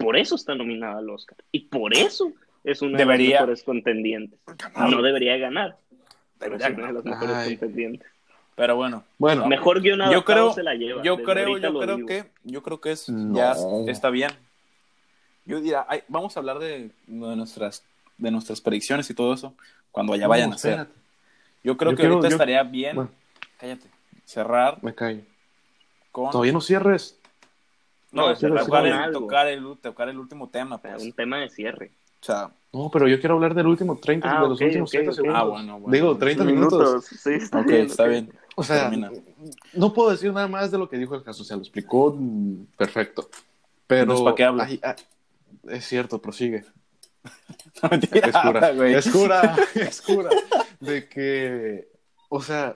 Por 0.06 0.16
eso 0.16 0.36
está 0.36 0.54
nominada 0.54 0.98
al 0.98 1.10
Oscar. 1.10 1.36
Y 1.50 1.62
por 1.62 1.92
eso 1.92 2.32
es 2.62 2.80
una 2.80 2.92
de 2.96 2.98
Debería- 3.04 3.30
las 3.30 3.40
mejores 3.40 3.62
contendientes. 3.64 4.38
No 4.76 5.02
debería 5.02 5.36
ganar, 5.36 5.78
pero 6.38 6.54
es 6.54 6.62
Debería 6.62 6.78
una 6.78 6.86
de 6.86 6.92
las 6.92 7.02
ganar. 7.02 7.18
mejores 7.18 7.36
Ay. 7.44 7.56
contendientes. 7.56 8.08
Pero 8.54 8.76
bueno, 8.76 9.02
Bueno, 9.18 9.48
Mejor 9.48 9.82
guion 9.82 9.98
yo 10.12 10.24
creo, 10.24 10.52
se 10.52 10.62
la 10.62 10.74
lleva. 10.76 11.02
yo 11.02 11.16
creo, 11.24 11.58
yo 11.58 11.80
creo 11.80 11.96
digo. 11.96 12.06
que, 12.06 12.24
yo 12.44 12.62
creo 12.62 12.80
que 12.80 12.92
es, 12.92 13.08
No. 13.08 13.34
ya 13.34 13.56
está 13.90 14.10
bien. 14.10 14.30
Yo 15.44 15.60
diría, 15.60 15.84
ay, 15.88 16.02
vamos 16.06 16.36
a 16.36 16.40
hablar 16.40 16.60
de, 16.60 16.90
de 17.08 17.36
nuestras, 17.36 17.82
de 18.16 18.30
nuestras 18.30 18.60
predicciones 18.60 19.10
y 19.10 19.14
todo 19.14 19.34
eso 19.34 19.54
cuando 19.90 20.16
no, 20.16 20.28
vayan 20.28 20.52
a 20.52 20.58
ser. 20.58 20.70
espérate, 20.70 20.94
Yo 21.64 21.76
creo 21.76 21.90
Yo 21.90 21.96
que 21.96 22.00
quiero- 22.02 22.14
ahorita 22.14 22.28
yo- 22.28 22.34
estaría 22.36 22.62
bien, 22.62 22.94
Bueno. 22.94 23.10
cállate, 23.58 23.88
cerrar 24.24 24.78
me 24.84 24.94
callo. 24.94 25.22
con, 26.12 26.30
Todavía 26.30 26.52
no 26.52 26.60
cierres. 26.60 27.18
No, 28.12 28.28
No, 28.28 28.36
cerrar 28.36 28.64
tocar, 28.64 28.82
con 28.82 28.86
el, 28.86 28.92
algo. 28.94 29.20
tocar, 29.20 29.46
el, 29.48 29.78
tocar 29.82 30.08
el 30.08 30.18
último 30.18 30.48
tema, 30.48 30.78
sea, 30.80 30.92
pues. 30.92 31.04
un 31.04 31.12
tema 31.12 31.38
de 31.38 31.48
cierre. 31.50 31.92
O 32.20 32.24
sea, 32.24 32.50
No, 32.72 32.90
pero 32.90 33.06
yo 33.08 33.20
quiero 33.20 33.34
hablar 33.36 33.54
del 33.54 33.66
último 33.66 33.96
30, 33.98 34.28
Ah, 34.38 34.42
de 34.42 34.48
los 34.48 34.58
ok, 34.60 34.66
últimos 34.66 34.88
ok, 34.90 34.92
30 34.92 35.10
ok. 35.10 35.16
segundos. 35.16 35.38
ah, 35.40 35.44
bueno, 35.44 35.80
bueno. 35.80 35.92
Digo, 35.94 36.16
30 36.16 36.44
minutos. 36.44 37.04
Sí, 37.04 37.30
está 37.34 37.62
bien, 37.62 37.86
está 37.86 38.04
bien. 38.06 38.32
O 38.56 38.62
sea, 38.64 38.88
Termina. 38.88 39.10
no 39.74 39.92
puedo 39.92 40.10
decir 40.10 40.32
nada 40.32 40.48
más 40.48 40.70
de 40.70 40.78
lo 40.78 40.88
que 40.88 40.96
dijo 40.96 41.14
el 41.14 41.22
caso. 41.22 41.42
O 41.42 41.44
sea, 41.44 41.56
lo 41.56 41.62
explicó 41.62 42.14
mm, 42.18 42.64
perfecto. 42.76 43.28
Pero. 43.86 44.02
Entonces, 44.02 44.24
¿para 44.24 44.34
qué 44.36 44.44
hablo? 44.44 44.62
ay, 44.62 44.80
ah, 44.82 44.96
es 45.68 45.84
cierto, 45.86 46.20
prosigue. 46.20 46.64
No, 47.82 47.88
mentira, 47.90 48.28
Es 48.28 48.36
cura. 48.36 48.72
güey. 48.74 48.94
Es 48.94 49.08
cura. 49.10 49.56
Es 49.74 50.02
cura. 50.02 50.30
De 50.80 51.08
que. 51.08 51.88
O 52.30 52.40
sea, 52.40 52.74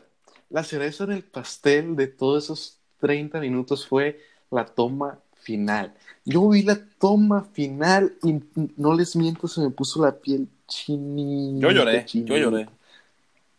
la 0.50 0.62
cereza 0.64 1.04
en 1.04 1.12
el 1.12 1.22
pastel 1.24 1.96
de 1.96 2.06
todos 2.08 2.44
esos 2.44 2.78
30 3.00 3.40
minutos 3.40 3.86
fue 3.86 4.20
la 4.50 4.64
toma 4.66 5.18
final. 5.34 5.94
Yo 6.24 6.48
vi 6.48 6.62
la 6.62 6.78
toma 6.98 7.42
final 7.52 8.14
y 8.22 8.40
no 8.76 8.94
les 8.94 9.16
miento, 9.16 9.48
se 9.48 9.60
me 9.60 9.70
puso 9.70 10.04
la 10.04 10.12
piel 10.12 10.48
chinita. 10.66 11.60
Yo 11.66 11.70
lloré, 11.72 12.04
yo 12.06 12.36
lloré. 12.36 12.68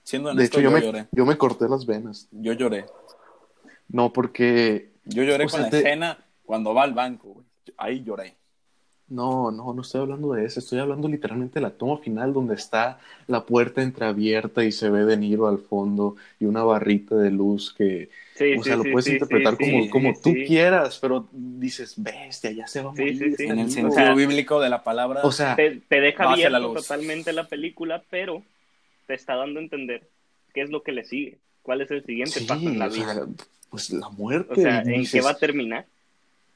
Siendo 0.03 0.29
De 0.29 0.33
honesto, 0.35 0.59
hecho, 0.59 0.63
yo, 0.63 0.69
yo, 0.69 0.75
me, 0.75 0.81
lloré. 0.85 1.07
yo 1.11 1.25
me 1.25 1.37
corté 1.37 1.67
las 1.69 1.85
venas. 1.85 2.27
Yo 2.31 2.53
lloré. 2.53 2.85
No, 3.87 4.11
porque 4.13 4.91
Yo 5.05 5.23
lloré 5.23 5.45
con 5.45 5.51
sea, 5.51 5.61
la 5.61 5.69
te- 5.69 5.77
escena 5.79 6.17
cuando 6.45 6.73
va 6.73 6.83
al 6.83 6.93
banco. 6.93 7.43
Ahí 7.77 8.03
lloré. 8.03 8.35
No, 9.11 9.51
no, 9.51 9.73
no 9.73 9.81
estoy 9.81 10.01
hablando 10.01 10.31
de 10.33 10.45
eso, 10.45 10.59
estoy 10.61 10.79
hablando 10.79 11.07
literalmente 11.09 11.55
de 11.55 11.61
la 11.63 11.71
toma 11.71 11.97
final 11.97 12.31
donde 12.33 12.55
está 12.55 12.99
la 13.27 13.45
puerta 13.45 13.81
entreabierta 13.81 14.63
y 14.63 14.71
se 14.71 14.89
ve 14.89 15.03
De 15.05 15.17
Niro 15.17 15.47
al 15.47 15.59
fondo 15.59 16.15
y 16.39 16.45
una 16.45 16.63
barrita 16.63 17.15
de 17.15 17.29
luz 17.29 17.73
que, 17.73 18.09
Sí, 18.33 18.53
o 18.53 18.63
sí, 18.63 18.69
sea, 18.69 18.77
lo 18.77 18.83
puedes 18.83 19.05
sí, 19.05 19.11
interpretar 19.11 19.57
como, 19.57 19.89
como 19.89 20.13
tú 20.13 20.31
quieras, 20.47 20.97
pero 20.99 21.27
dices, 21.31 21.93
bestia, 21.97 22.51
ya 22.51 22.67
se 22.67 22.81
va 22.81 22.89
a 22.89 22.93
morir. 22.93 23.17
sí, 23.17 23.25
sí. 23.25 23.31
este 23.31 23.43
En 23.43 23.49
el 23.51 23.55
niño". 23.67 23.69
sentido 23.71 23.89
O 23.89 23.91
sea, 23.93 24.13
bíblico 24.15 24.59
de 24.61 24.69
la 24.69 24.83
palabra. 24.83 25.21
O 25.23 25.31
sea, 25.31 25.55
te, 25.55 25.81
te 25.87 25.99
deja 25.99 26.23
la 26.23 26.31
abierto 26.31 26.73
totalmente 26.73 27.33
la 27.33 27.47
película, 27.47 28.03
pero 28.09 28.43
te 29.07 29.13
está 29.13 29.35
dando 29.35 29.59
a 29.59 29.63
entender 29.63 30.07
qué 30.53 30.61
es 30.61 30.69
lo 30.69 30.83
que 30.83 30.91
le 30.93 31.03
sigue, 31.03 31.37
cuál 31.61 31.81
es 31.81 31.91
el 31.91 32.03
siguiente 32.05 32.41
paso 32.41 32.67
en 32.69 32.79
la 32.79 32.87
o 32.87 32.91
sea, 32.91 33.13
vida. 33.13 33.27
pues 33.69 33.89
la 33.91 34.09
muerte. 34.09 34.53
O 34.53 34.55
sea, 34.55 34.81
¿en 34.81 34.87
dices, 34.99 35.11
qué 35.11 35.21
va 35.21 35.31
a 35.31 35.37
terminar? 35.37 35.85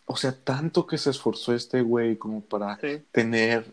O 0.05 0.15
sea, 0.15 0.31
tanto 0.33 0.85
que 0.85 0.97
se 0.97 1.09
esforzó 1.09 1.53
este 1.53 1.81
güey 1.81 2.15
como 2.17 2.41
para 2.41 2.77
Sí. 2.79 3.01
tener, 3.11 3.65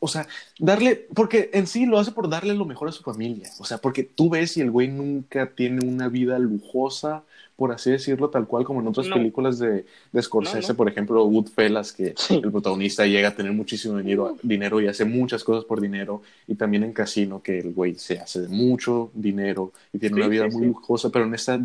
o 0.00 0.08
sea, 0.08 0.26
darle, 0.58 1.06
porque 1.14 1.50
en 1.52 1.66
sí 1.66 1.86
lo 1.86 1.98
hace 1.98 2.12
por 2.12 2.28
darle 2.28 2.54
lo 2.54 2.64
mejor 2.66 2.88
a 2.88 2.92
su 2.92 3.02
familia, 3.02 3.48
o 3.58 3.64
sea, 3.64 3.78
porque 3.78 4.02
tú 4.02 4.28
ves 4.30 4.56
y 4.56 4.60
el 4.60 4.70
güey 4.70 4.88
nunca 4.88 5.50
tiene 5.50 5.86
una 5.86 6.08
vida 6.08 6.38
lujosa, 6.38 7.24
por 7.56 7.72
así 7.72 7.90
decirlo, 7.90 8.28
tal 8.28 8.46
cual 8.46 8.64
como 8.64 8.80
en 8.80 8.88
otras 8.88 9.06
No. 9.08 9.16
películas 9.16 9.58
de, 9.58 9.86
de 10.12 10.22
Scorsese, 10.22 10.60
No, 10.60 10.68
no. 10.68 10.76
por 10.76 10.88
ejemplo, 10.90 11.24
Goodfellas, 11.24 11.92
que 11.92 12.12
Sí. 12.18 12.40
el 12.42 12.52
protagonista 12.52 13.06
llega 13.06 13.28
a 13.28 13.34
tener 13.34 13.52
muchísimo 13.52 13.96
dinero, 13.96 14.36
dinero 14.42 14.78
y 14.82 14.88
hace 14.88 15.06
muchas 15.06 15.42
cosas 15.42 15.64
por 15.64 15.80
dinero, 15.80 16.20
y 16.46 16.54
también 16.54 16.84
en 16.84 16.92
Casino, 16.92 17.42
que 17.42 17.58
el 17.60 17.72
güey 17.72 17.94
se 17.94 18.18
hace 18.18 18.42
de 18.42 18.48
mucho 18.48 19.10
dinero 19.14 19.72
y 19.90 19.98
tiene 19.98 20.16
Sí, 20.16 20.20
una 20.20 20.28
vida 20.28 20.48
muy 20.48 20.66
lujosa, 20.66 21.08
pero 21.10 21.24
en 21.24 21.34
esta 21.34 21.58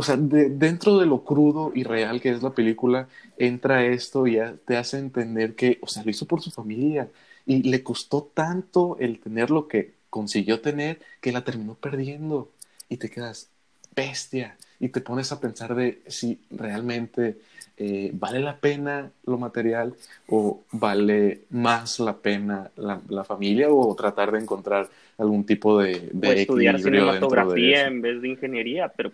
o 0.00 0.02
sea, 0.02 0.16
de- 0.16 0.50
dentro 0.50 0.98
de 0.98 1.06
lo 1.06 1.24
crudo 1.24 1.72
y 1.74 1.84
real 1.84 2.20
que 2.20 2.30
es 2.30 2.42
la 2.42 2.50
película, 2.54 3.08
entra 3.38 3.84
esto 3.86 4.26
y 4.26 4.38
te 4.66 4.76
hace 4.76 4.98
entender 4.98 5.54
que, 5.54 5.78
o 5.82 5.86
sea, 5.88 6.04
lo 6.04 6.10
hizo 6.10 6.26
por 6.26 6.42
su 6.42 6.50
familia 6.50 7.08
y 7.46 7.62
le 7.64 7.82
costó 7.82 8.22
tanto 8.34 8.96
el 9.00 9.20
tener 9.20 9.50
lo 9.50 9.68
que 9.68 9.94
consiguió 10.10 10.60
tener 10.60 11.00
que 11.20 11.32
la 11.32 11.44
terminó 11.44 11.74
perdiendo 11.74 12.50
y 12.88 12.96
te 12.98 13.10
quedas 13.10 13.50
bestia 13.94 14.56
y 14.78 14.88
te 14.90 15.00
pones 15.00 15.32
a 15.32 15.40
pensar 15.40 15.74
de 15.74 16.02
si 16.06 16.40
realmente 16.50 17.38
eh, 17.76 18.10
vale 18.14 18.40
la 18.40 18.58
pena 18.60 19.10
lo 19.24 19.38
material 19.38 19.94
o 20.28 20.62
vale 20.72 21.42
más 21.50 21.98
la 22.00 22.16
pena 22.18 22.70
la, 22.76 23.00
la 23.08 23.24
familia 23.24 23.68
o 23.70 23.94
tratar 23.94 24.32
de 24.32 24.38
encontrar 24.40 24.88
algún 25.18 25.44
tipo 25.44 25.78
de, 25.78 26.10
de 26.12 26.32
O 26.32 26.32
estudiar 26.32 26.78
de 26.80 26.80
cinematografía 26.80 27.76
eso. 27.76 27.90
en 27.90 28.00
vez 28.02 28.20
de 28.20 28.28
ingeniería, 28.28 28.92
pero 28.96 29.12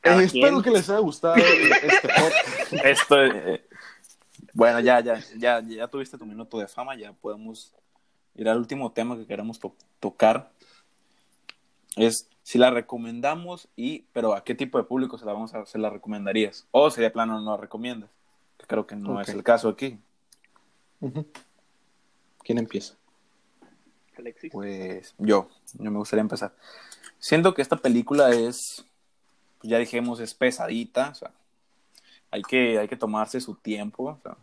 cada 0.00 0.20
Eh, 0.22 0.24
espero 0.26 0.48
quien. 0.48 0.62
que 0.62 0.70
les 0.70 0.88
haya 0.90 0.98
gustado 1.00 1.36
este 1.36 2.08
podcast. 2.08 2.72
Esto, 2.84 3.22
eh, 3.24 3.64
bueno, 4.54 4.80
ya, 4.80 5.00
ya, 5.00 5.20
ya, 5.36 5.60
ya 5.60 5.88
tuviste 5.88 6.18
tu 6.18 6.26
minuto 6.26 6.58
de 6.58 6.66
fama, 6.68 6.96
ya 6.96 7.12
podemos 7.12 7.74
ir 8.34 8.48
al 8.48 8.58
último 8.58 8.92
tema 8.92 9.16
que 9.16 9.26
queremos 9.26 9.58
to- 9.58 9.74
tocar. 10.00 10.50
Es 11.96 12.28
si 12.42 12.58
la 12.58 12.70
recomendamos 12.70 13.68
y, 13.76 14.00
pero 14.12 14.34
a 14.34 14.42
qué 14.44 14.54
tipo 14.54 14.78
de 14.78 14.84
público 14.84 15.18
se 15.18 15.24
la 15.26 15.32
vamos 15.32 15.54
a, 15.54 15.66
se 15.66 15.78
la 15.78 15.90
recomendarías. 15.90 16.66
O 16.70 16.90
si 16.90 17.00
de 17.00 17.10
plano 17.10 17.40
no 17.40 17.50
la 17.52 17.56
recomiendas. 17.56 18.10
Que 18.58 18.66
creo 18.66 18.86
que 18.86 18.96
no 18.96 19.14
Ok. 19.14 19.20
es 19.22 19.28
el 19.30 19.42
caso 19.42 19.68
aquí. 19.68 19.98
Ujú. 21.00 21.26
¿Quién 22.42 22.58
empieza? 22.58 22.94
Alexis. 24.18 24.50
Pues 24.52 25.14
yo, 25.18 25.48
yo 25.74 25.90
me 25.90 25.98
gustaría 25.98 26.20
empezar. 26.22 26.54
Siento 27.18 27.54
que 27.54 27.62
esta 27.62 27.76
película 27.76 28.30
es, 28.30 28.84
pues 29.60 29.70
ya 29.70 29.78
dijimos, 29.78 30.18
es 30.20 30.34
pesadita, 30.34 31.10
o 31.10 31.14
sea, 31.14 31.30
hay 32.30 32.42
que, 32.42 32.78
hay 32.78 32.88
que 32.88 32.96
tomarse 32.96 33.40
su 33.40 33.54
tiempo 33.54 34.04
o 34.04 34.18
sea, 34.22 34.36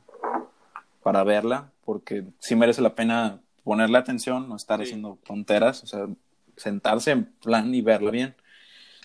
para 1.04 1.24
verla, 1.24 1.72
porque 1.86 2.24
sí 2.40 2.56
merece 2.56 2.82
la 2.82 2.96
pena 2.96 3.40
ponerle 3.64 3.98
atención, 3.98 4.48
no 4.48 4.56
estar 4.56 4.80
Sí. 4.80 4.84
haciendo 4.86 5.18
tonteras, 5.26 5.84
o 5.84 5.88
sea, 5.88 6.08
sentarse 6.56 7.12
en 7.12 7.26
plan 7.26 7.74
y 7.74 7.82
verla 7.82 8.12
bien. 8.12 8.36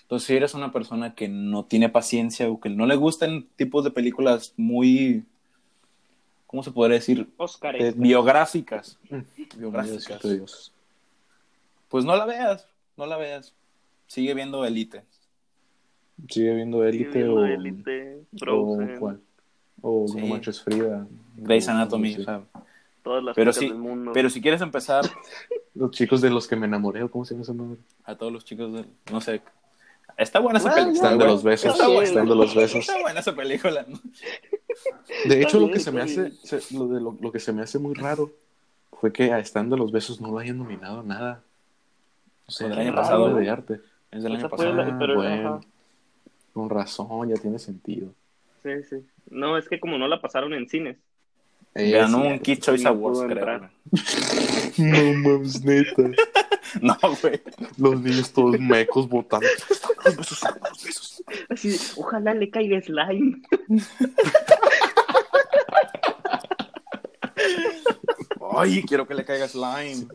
Entonces, 0.01 0.27
si 0.27 0.35
eres 0.35 0.53
una 0.53 0.71
persona 0.71 1.15
que 1.15 1.27
no 1.27 1.65
tiene 1.65 1.89
paciencia 1.89 2.49
o 2.49 2.59
que 2.59 2.69
no 2.69 2.85
le 2.85 2.95
gustan 2.95 3.47
tipos 3.55 3.83
de 3.83 3.91
películas 3.91 4.53
muy, 4.57 5.23
¿cómo 6.45 6.61
se 6.61 6.71
podría 6.71 6.95
decir? 6.97 7.29
Oscar. 7.37 7.75
Eh, 7.81 7.93
biográficas. 7.95 8.99
Biográficas. 9.09 9.57
Biográficas. 9.57 10.21
Dios. 10.21 10.73
Pues 11.89 12.05
no 12.05 12.15
la 12.15 12.25
veas, 12.25 12.67
no 12.97 13.05
la 13.05 13.17
veas. 13.17 13.53
Sigue 14.07 14.33
viendo 14.33 14.65
Elite. 14.65 15.03
¿Sigue 16.29 16.55
viendo 16.55 16.83
Élite 16.85 17.27
o, 17.27 17.45
Elite, 17.45 18.19
o 18.47 18.77
cuál? 18.99 19.19
O 19.81 20.07
Sí. 20.07 20.21
No 20.21 20.27
Manches 20.27 20.61
Frida. 20.61 21.05
Grey's 21.37 21.67
Anatomy. 21.67 22.13
sí. 22.15 22.21
o 22.21 22.23
sea, 22.25 22.41
todas 23.03 23.23
las 23.23 23.35
Pero 23.35 23.51
sí, 23.51 23.67
del 23.67 23.77
mundo. 23.77 24.11
pero 24.13 24.29
si 24.29 24.41
quieres 24.41 24.61
empezar 24.61 25.03
Los 25.75 25.91
chicos 25.91 26.21
de 26.21 26.29
los 26.29 26.47
que 26.47 26.55
me 26.55 26.67
enamoré, 26.67 27.01
¿o 27.03 27.09
¿cómo 27.11 27.25
se 27.25 27.33
llama 27.33 27.43
ese 27.43 27.53
nombre? 27.53 27.79
a 28.05 28.15
todos 28.15 28.31
los 28.31 28.45
chicos 28.45 28.71
de, 28.73 28.85
no 29.11 29.19
sé, 29.21 29.41
está 30.17 30.39
buena 30.39 30.59
esa 30.59 30.69
Ah, 30.69 30.75
película. 30.75 30.93
Están 30.93 31.17
de 31.17 31.25
los 31.25 31.43
besos. 31.43 31.71
Está 31.73 31.87
bueno. 31.87 32.01
Están 32.03 32.27
de 32.29 32.35
los 32.35 32.55
besos. 32.55 32.79
Está 32.81 33.01
buena 33.01 33.19
esa 33.19 33.35
película. 33.35 33.85
¿no? 33.87 33.99
De 35.25 35.41
hecho, 35.41 35.59
lo 35.59 35.71
que 35.71 35.79
se 35.79 35.91
me 35.91 36.01
hace, 36.01 36.31
se- 36.43 36.75
lo, 36.77 36.87
de 36.87 37.01
lo, 37.01 37.17
lo 37.19 37.31
que 37.31 37.39
se 37.39 37.51
me 37.53 37.63
hace 37.63 37.79
muy 37.79 37.95
raro 37.95 38.31
fue 38.99 39.11
que 39.11 39.33
a 39.33 39.39
Estando 39.39 39.75
los 39.75 39.91
besos 39.91 40.21
no 40.21 40.29
lo 40.31 40.37
hayan 40.37 40.57
nominado 40.59 40.99
a 40.99 41.03
nada. 41.03 41.41
O 42.45 42.51
sea, 42.51 42.67
Del 42.69 42.77
año 42.79 42.91
raro 42.91 43.01
pasado. 43.01 43.35
de 43.35 43.49
arte. 43.49 43.79
Es 44.11 44.21
del 44.23 44.33
Esa 44.33 44.41
año 44.45 44.49
pasado. 44.49 44.73
la- 44.73 44.99
pero, 44.99 45.15
bueno. 45.15 45.61
Con 46.53 46.69
razón, 46.69 47.29
ya 47.29 47.35
tiene 47.35 47.59
sentido. 47.59 48.13
Sí, 48.61 48.69
sí. 48.89 48.97
No, 49.29 49.57
es 49.57 49.67
que 49.67 49.79
como 49.79 49.97
no 49.97 50.07
la 50.07 50.21
pasaron 50.21 50.53
en 50.53 50.69
cines. 50.69 50.97
Ganó 51.73 52.27
un. 52.27 52.39
Kid 52.39 52.59
Choice 52.59 52.83
no 52.83 52.91
Awards, 52.91 53.21
creo. 53.27 53.69
No 54.77 55.13
mames, 55.13 55.63
neta. 55.63 56.03
No, 56.81 56.97
güey. 57.21 57.39
Los 57.77 58.01
niños 58.01 58.33
todos 58.33 58.59
mecos 58.59 59.07
botando. 59.07 59.45
Los 60.05 60.17
besos, 60.17 60.41
los 60.41 60.83
besos. 60.83 61.23
Así, 61.49 61.77
ojalá 61.97 62.33
le 62.33 62.49
caiga 62.49 62.81
slime. 62.81 63.43
Ay, 68.57 68.81
quiero 68.87 69.07
que 69.07 69.13
le 69.13 69.23
caiga 69.23 69.47
slime. 69.47 70.07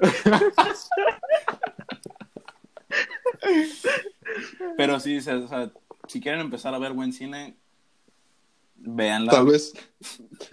Pero 4.76 4.98
sí, 4.98 5.18
o 5.18 5.20
sea, 5.46 5.70
si 6.08 6.20
quieren 6.20 6.40
empezar 6.40 6.74
a 6.74 6.78
ver 6.78 6.92
buen 6.92 7.12
cine, 7.12 7.56
véanla. 8.76 9.32
Tal 9.32 9.46
vez. 9.46 9.72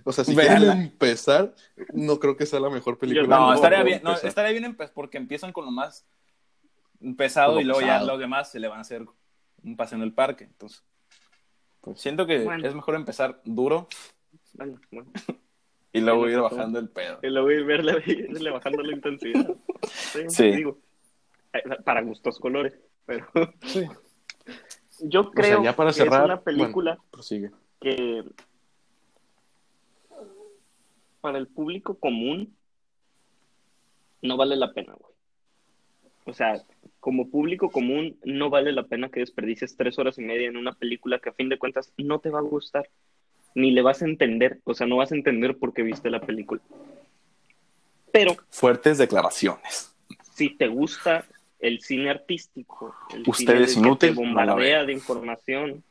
O 0.03 0.11
sea, 0.11 0.23
si 0.23 0.35
Véanla. 0.35 0.57
quieren 0.73 0.81
empezar, 0.87 1.55
no 1.93 2.19
creo 2.19 2.35
que 2.37 2.45
sea 2.45 2.59
la 2.59 2.69
mejor 2.69 2.97
película. 2.97 3.23
Yo 3.23 3.29
No, 3.29 3.53
estaría 3.53 3.83
bien, 3.83 4.01
no, 4.03 4.13
estaría 4.13 4.51
bien 4.59 4.75
porque 4.93 5.17
empiezan 5.17 5.51
con 5.53 5.65
lo 5.65 5.71
más 5.71 6.05
pesado 7.17 7.55
lo 7.55 7.61
y 7.61 7.63
luego 7.63 7.79
pesado. 7.81 7.99
ya 8.05 8.11
los 8.11 8.19
demás 8.19 8.51
se 8.51 8.59
le 8.59 8.67
van 8.67 8.79
a 8.79 8.81
hacer 8.81 9.05
un 9.63 9.75
paseo 9.75 9.97
en 9.97 10.03
el 10.03 10.13
parque. 10.13 10.45
Entonces, 10.45 10.83
Pues, 11.81 12.01
siento 12.01 12.25
que 12.25 12.43
Bueno. 12.43 12.67
es 12.67 12.73
mejor 12.73 12.95
empezar 12.95 13.41
duro 13.45 13.87
Bueno, 14.53 14.79
bueno. 14.91 15.11
y 15.93 16.01
luego 16.01 16.27
ir 16.27 16.37
razón. 16.37 16.57
bajando 16.57 16.79
el 16.79 16.89
pedo. 16.89 17.19
Y 17.21 17.27
luego 17.27 17.51
ir 17.51 17.63
verle, 17.65 18.49
bajando 18.51 18.81
la 18.81 18.93
intensidad. 18.93 19.55
Sí, 19.83 20.21
Sí. 20.29 20.51
digo. 20.51 20.79
Eh, 21.53 21.61
Para 21.83 22.01
gustos 22.01 22.39
colores. 22.39 22.73
Pero 23.05 23.27
sí. 23.61 23.85
Yo 25.09 25.21
O 25.21 25.23
sea, 25.23 25.31
creo 25.33 25.63
ya 25.63 25.75
para 25.75 25.91
que 25.91 26.03
es 26.03 26.07
una 26.07 26.41
película 26.41 26.99
bueno, 27.11 27.57
que 27.79 28.23
para 31.21 31.37
el 31.37 31.47
público 31.47 31.95
común 31.95 32.55
no 34.21 34.37
vale 34.37 34.55
la 34.55 34.73
pena, 34.73 34.93
güey. 34.93 35.13
O 36.25 36.33
sea, 36.33 36.63
como 36.99 37.29
público 37.29 37.69
común 37.69 38.17
no 38.23 38.49
vale 38.49 38.71
la 38.71 38.83
pena 38.83 39.09
que 39.09 39.19
desperdicies 39.19 39.77
tres 39.77 39.99
horas 39.99 40.17
y 40.17 40.21
media 40.21 40.47
en 40.47 40.57
una 40.57 40.73
película 40.73 41.19
que 41.19 41.29
a 41.29 41.33
fin 41.33 41.49
de 41.49 41.59
cuentas 41.59 41.93
no 41.97 42.19
te 42.19 42.29
va 42.31 42.39
a 42.39 42.43
gustar, 42.43 42.89
ni 43.53 43.71
le 43.71 43.83
vas 43.83 44.01
a 44.01 44.05
entender, 44.05 44.59
o 44.63 44.73
sea, 44.73 44.87
no 44.87 44.97
vas 44.97 45.11
a 45.11 45.15
entender 45.15 45.57
por 45.57 45.73
qué 45.73 45.83
viste 45.83 46.09
la 46.09 46.21
película. 46.21 46.61
Pero 48.11 48.35
Fuertes 48.49 48.97
declaraciones. 48.97 49.93
si 50.33 50.49
te 50.49 50.67
gusta 50.67 51.25
el 51.59 51.81
cine 51.81 52.09
artístico, 52.09 52.95
el 53.13 53.23
Usted 53.27 53.61
es 53.61 53.73
cine 53.73 53.91
que 53.91 54.07
te 54.07 54.11
bombardea 54.11 54.83
de 54.83 54.93
información, 54.93 55.83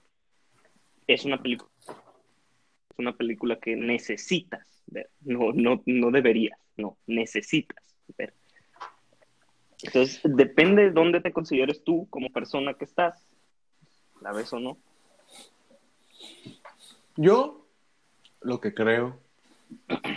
es 1.07 1.25
una 1.25 1.41
película, 1.41 1.71
es 1.89 2.99
una 2.99 3.17
película 3.17 3.59
que 3.59 3.77
necesitas 3.77 4.67
ver, 4.87 5.11
no, 5.23 5.53
no, 5.53 5.83
no 5.87 6.11
deberías, 6.11 6.59
no, 6.77 6.97
necesitas 7.07 7.83
ver. 8.17 8.35
Entonces, 9.83 10.21
depende 10.25 10.85
de 10.85 10.91
dónde 10.91 11.21
te 11.21 11.33
consideres 11.33 11.85
tú 11.85 12.07
como 12.09 12.31
persona 12.31 12.75
que 12.75 12.85
estás, 12.85 13.27
la 14.23 14.33
ves 14.33 14.53
o 14.53 14.61
no. 14.61 14.79
Yo, 17.17 17.67
lo 18.41 18.61
que 18.61 18.75
creo, 18.75 19.19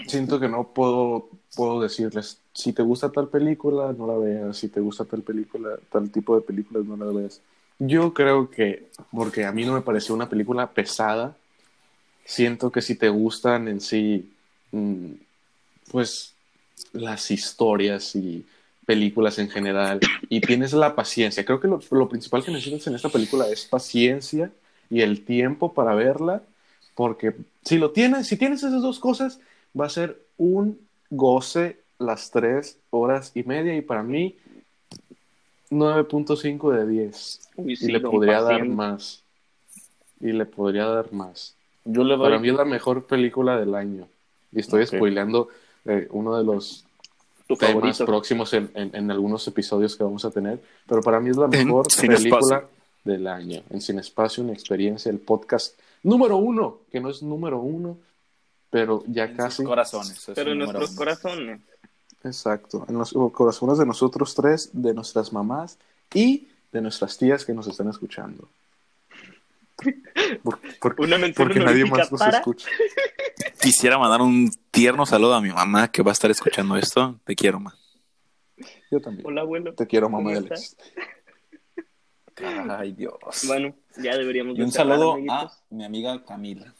siento 0.07 0.39
que 0.39 0.47
no 0.47 0.73
puedo, 0.73 1.29
puedo 1.55 1.81
decirles, 1.81 2.41
si 2.57 2.73
te 2.73 2.81
gusta 2.81 3.11
tal 3.11 3.27
película, 3.27 3.93
no 3.93 4.07
la 4.07 4.17
veas, 4.17 4.57
si 4.57 4.67
te 4.67 4.79
gusta 4.79 5.05
tal 5.05 5.21
película, 5.21 5.77
tal 5.91 6.09
tipo 6.09 6.35
de 6.35 6.41
películas, 6.41 6.85
no 6.85 6.97
la 6.97 7.05
veas. 7.05 7.39
Yo 7.77 8.15
creo 8.15 8.49
que, 8.49 8.87
porque 9.11 9.45
a 9.45 9.51
mí 9.51 9.63
no 9.63 9.73
me 9.73 9.81
pareció 9.81 10.15
una 10.15 10.27
película 10.27 10.65
pesada, 10.71 11.37
siento 12.25 12.71
que 12.71 12.81
si 12.81 12.95
te 12.95 13.09
gustan 13.09 13.67
en 13.67 13.79
sí, 13.79 14.33
mm, 14.71 15.11
pues 15.91 16.33
las 16.93 17.29
historias 17.29 18.15
y 18.15 18.43
películas 18.87 19.37
en 19.37 19.51
general, 19.51 19.99
y 20.27 20.41
tienes 20.41 20.73
la 20.73 20.95
paciencia, 20.95 21.45
creo 21.45 21.59
que 21.59 21.67
lo, 21.67 21.79
lo 21.91 22.09
principal 22.09 22.43
que 22.43 22.49
necesitas 22.49 22.87
en 22.87 22.95
esta 22.95 23.09
película 23.09 23.47
es 23.49 23.65
paciencia 23.65 24.51
y 24.89 25.01
el 25.01 25.23
tiempo 25.23 25.75
para 25.75 25.93
verla, 25.93 26.41
porque 26.95 27.35
si 27.63 27.77
lo 27.77 27.91
tienes, 27.91 28.25
si 28.25 28.35
tienes 28.35 28.63
esas 28.63 28.81
dos 28.81 28.97
cosas, 28.97 29.39
va 29.79 29.85
a 29.85 29.89
ser 29.89 30.19
un 30.39 30.79
goce 31.11 31.85
las 31.99 32.31
tres 32.31 32.77
horas 32.91 33.31
y 33.35 33.43
media, 33.43 33.75
y 33.75 33.81
para 33.81 34.03
mí 34.03 34.35
9.5 35.69 36.71
de 36.71 36.87
10. 36.87 37.49
Uy, 37.57 37.73
Y 37.73 37.75
sí, 37.75 37.91
le 37.91 37.99
don 37.99 38.11
podría 38.11 38.41
dar 38.41 38.65
más. 38.65 39.23
y 40.19 40.31
le 40.31 40.45
podría 40.45 40.85
dar 40.85 41.11
más. 41.11 41.55
Yo 41.85 42.03
le 42.03 42.15
doy. 42.15 42.23
Para 42.27 42.39
mí 42.39 42.49
es 42.49 42.55
la 42.55 42.65
mejor 42.65 43.05
película 43.05 43.57
del 43.59 43.75
año. 43.75 44.07
Y 44.51 44.59
estoy 44.59 44.81
Ok. 44.83 44.87
spoileando 44.87 45.49
eh, 45.85 46.07
uno 46.11 46.37
de 46.37 46.43
los 46.43 46.85
Tu 47.47 47.55
temas 47.55 47.73
favorito. 47.75 48.05
próximos 48.05 48.53
en, 48.53 48.69
en- 48.73 48.93
en 48.95 49.11
algunos 49.11 49.47
episodios 49.47 49.95
que 49.95 50.03
vamos 50.03 50.25
a 50.25 50.31
tener. 50.31 50.59
Pero 50.87 51.01
para 51.01 51.19
mí 51.19 51.29
es 51.29 51.37
la 51.37 51.47
mejor 51.47 51.87
película 51.99 52.65
del 53.03 53.27
año. 53.27 53.61
En 53.69 53.81
Cinespacio, 53.81 54.43
una 54.43 54.53
experiencia, 54.53 55.09
el 55.09 55.19
podcast 55.19 55.77
número 56.03 56.37
uno, 56.37 56.79
que 56.91 56.99
no 56.99 57.09
es 57.09 57.21
número 57.23 57.59
uno, 57.59 57.97
pero 58.69 59.03
ya 59.07 59.23
en 59.25 59.29
sus 59.29 59.37
casi. 59.37 59.63
corazones. 59.63 60.29
es 60.29 60.35
Pero 60.35 60.51
en 60.51 60.57
nuestros 60.59 60.89
uno. 60.89 60.97
corazones. 60.97 61.61
Exacto, 62.23 62.85
en 62.89 62.97
los 62.97 63.13
corazones 63.31 63.77
de 63.77 63.85
nosotros 63.85 64.33
tres, 64.35 64.69
de 64.73 64.93
nuestras 64.93 65.31
mamás 65.31 65.77
y 66.13 66.47
de 66.71 66.81
nuestras 66.81 67.17
tías 67.17 67.45
que 67.45 67.53
nos 67.53 67.67
están 67.67 67.89
escuchando. 67.89 68.49
Por- 70.43 70.59
por- 70.79 70.95
Una 70.99 71.17
porque 71.35 71.59
nadie 71.59 71.85
más 71.85 72.11
nos 72.11 72.19
para- 72.19 72.37
escucha. 72.39 72.67
Quisiera 73.61 73.97
mandar 73.97 74.21
un 74.21 74.51
tierno 74.71 75.05
saludo 75.05 75.35
a 75.35 75.41
mi 75.41 75.49
mamá 75.51 75.89
que 75.91 76.01
va 76.01 76.11
a 76.11 76.13
estar 76.13 76.31
escuchando 76.31 76.75
esto. 76.77 77.19
Te 77.23 77.35
quiero, 77.35 77.59
ma. 77.59 77.75
Yo 78.89 78.99
también. 78.99 79.25
Hola, 79.27 79.41
abuelo. 79.41 79.73
Te 79.73 79.85
quiero, 79.85 80.09
mamá 80.09 80.33
¿Cómo 80.33 80.39
de 80.47 80.53
estás? 80.55 80.75
Alex. 82.37 82.69
Ay, 82.69 82.91
Dios. 82.93 83.15
Bueno, 83.47 83.73
ya 83.97 84.15
deberíamos 84.17 84.55
y 84.55 84.59
de 84.59 84.63
un 84.65 84.71
saludo 84.71 85.13
a 85.29 85.49
mi 85.69 85.83
amiga 85.83 86.23
Camila, 86.25 86.73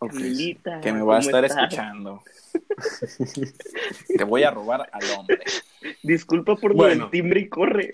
Que 0.00 0.92
me 0.92 1.02
va 1.02 1.18
a 1.18 1.18
¿cómo 1.18 1.28
estar 1.28 1.44
estás? 1.44 1.64
escuchando. 1.64 2.22
Te 4.16 4.24
voy 4.24 4.42
a 4.44 4.50
robar 4.50 4.88
al 4.92 5.10
hombre. 5.18 5.40
Disculpa 6.02 6.56
por 6.56 6.70
lo 6.70 6.76
Bueno. 6.78 7.02
del 7.04 7.10
timbre 7.10 7.40
y 7.40 7.48
corre. 7.48 7.90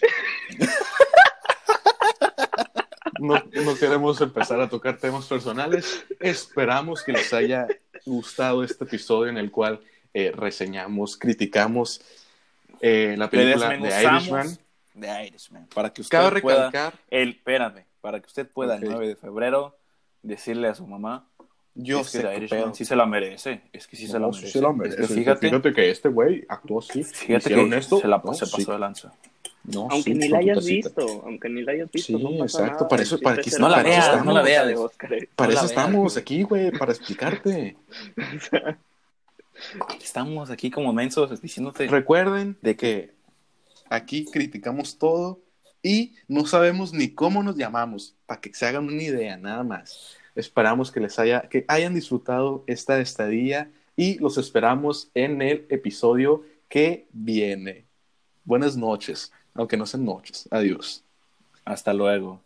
No, 3.18 3.42
no 3.64 3.74
queremos 3.76 4.20
empezar 4.20 4.60
a 4.60 4.68
tocar 4.68 4.98
temas 4.98 5.26
personales. 5.26 6.04
Esperamos 6.20 7.02
que 7.02 7.12
les 7.12 7.32
haya 7.32 7.66
gustado 8.04 8.62
este 8.62 8.84
episodio 8.84 9.30
en 9.30 9.38
el 9.38 9.50
cual 9.50 9.80
eh, 10.14 10.32
reseñamos, 10.34 11.16
criticamos 11.16 12.00
eh, 12.80 13.14
la 13.16 13.28
película 13.30 13.70
de 13.70 14.02
Irishman. 14.02 14.58
de 14.94 15.26
Irishman. 15.26 15.66
Para 15.74 15.92
que 15.92 16.02
usted 16.02 16.18
Cabe 16.18 16.40
pueda, 16.40 16.66
recalcar, 16.66 17.00
el, 17.10 17.30
espérame, 17.30 17.84
para 18.00 18.20
que 18.20 18.26
usted 18.26 18.46
pueda 18.48 18.76
el 18.76 18.84
9 18.84 19.08
de 19.08 19.16
febrero 19.16 19.76
decirle 20.22 20.68
a 20.68 20.74
su 20.74 20.86
mamá 20.86 21.26
yo 21.76 22.00
es 22.00 22.10
que 22.10 22.18
sé 22.22 22.36
Irishman 22.36 22.62
pedo. 22.64 22.74
sí 22.74 22.84
se 22.84 22.96
la 22.96 23.06
merece. 23.06 23.60
Es 23.72 23.86
que 23.86 23.96
sí 23.96 24.06
se 24.06 24.18
la 24.18 24.26
merece. 24.28 24.46
sí 24.46 24.52
se 24.52 24.60
la 24.60 24.72
merece. 24.72 25.02
Es 25.02 25.08
que 25.08 25.14
fíjate, 25.14 25.48
Fíjate 25.48 25.72
que 25.72 25.90
este 25.90 26.08
güey 26.08 26.44
actuó 26.48 26.80
así. 26.80 27.04
fíjate 27.04 27.36
¿Hicieron 27.50 27.70
que 27.70 27.76
esto? 27.76 28.00
se, 28.00 28.08
la, 28.08 28.20
No, 28.24 28.34
se 28.34 28.46
pasó 28.46 28.56
sí. 28.56 28.64
de 28.72 28.78
lanza. 28.78 29.12
No, 29.64 29.88
Aunque 29.90 30.12
sí, 30.12 30.14
ni 30.14 30.28
la 30.28 30.38
hayas 30.38 30.64
visto, 30.64 31.22
aunque 31.24 31.48
ni 31.48 31.62
la 31.62 31.72
hayas 31.72 31.90
visto, 31.90 32.16
Sí, 32.18 32.22
no 32.22 32.30
pasa 32.38 32.44
exacto, 32.60 32.72
nada. 32.84 32.88
para 32.88 33.02
eso- 33.02 33.18
para 33.18 33.42
que- 33.42 33.50
no 33.58 33.68
la 33.68 33.82
veas, 33.82 34.24
no 34.24 34.32
la 34.32 34.42
veas. 34.42 34.66
de 34.68 34.76
Oscar. 34.76 35.10
Para 35.34 35.52
No 35.52 35.56
eso 35.58 35.66
estamos 35.66 36.16
aquí, 36.16 36.42
güey, 36.44 36.70
para 36.70 36.92
explicarte. 36.92 37.76
Estamos 40.02 40.50
aquí 40.50 40.70
como 40.70 40.92
mensos 40.92 41.40
diciéndote. 41.40 41.86
Recuerden 41.88 42.56
de 42.62 42.76
que 42.76 43.14
aquí 43.88 44.24
criticamos 44.26 44.98
todo 44.98 45.40
y 45.82 46.14
no 46.28 46.46
sabemos 46.46 46.92
ni 46.92 47.10
cómo 47.14 47.42
nos 47.42 47.56
llamamos, 47.56 48.14
para 48.26 48.40
que 48.40 48.52
se 48.52 48.66
hagan 48.66 48.84
una 48.84 49.02
idea, 49.02 49.36
nada 49.36 49.62
más. 49.62 50.16
Esperamos 50.36 50.92
que 50.92 51.00
les 51.00 51.18
haya, 51.18 51.42
que 51.48 51.64
hayan 51.66 51.94
disfrutado 51.94 52.62
esta 52.66 53.00
estadía 53.00 53.70
y 53.96 54.18
los 54.18 54.38
esperamos 54.38 55.10
en 55.14 55.42
el 55.42 55.66
episodio 55.70 56.44
que 56.68 57.06
viene. 57.12 57.86
Buenas 58.44 58.76
noches, 58.76 59.32
aunque 59.54 59.76
no 59.76 59.86
sean 59.86 60.04
noches. 60.04 60.46
Adiós. 60.50 61.02
Hasta 61.64 61.92
luego. 61.92 62.45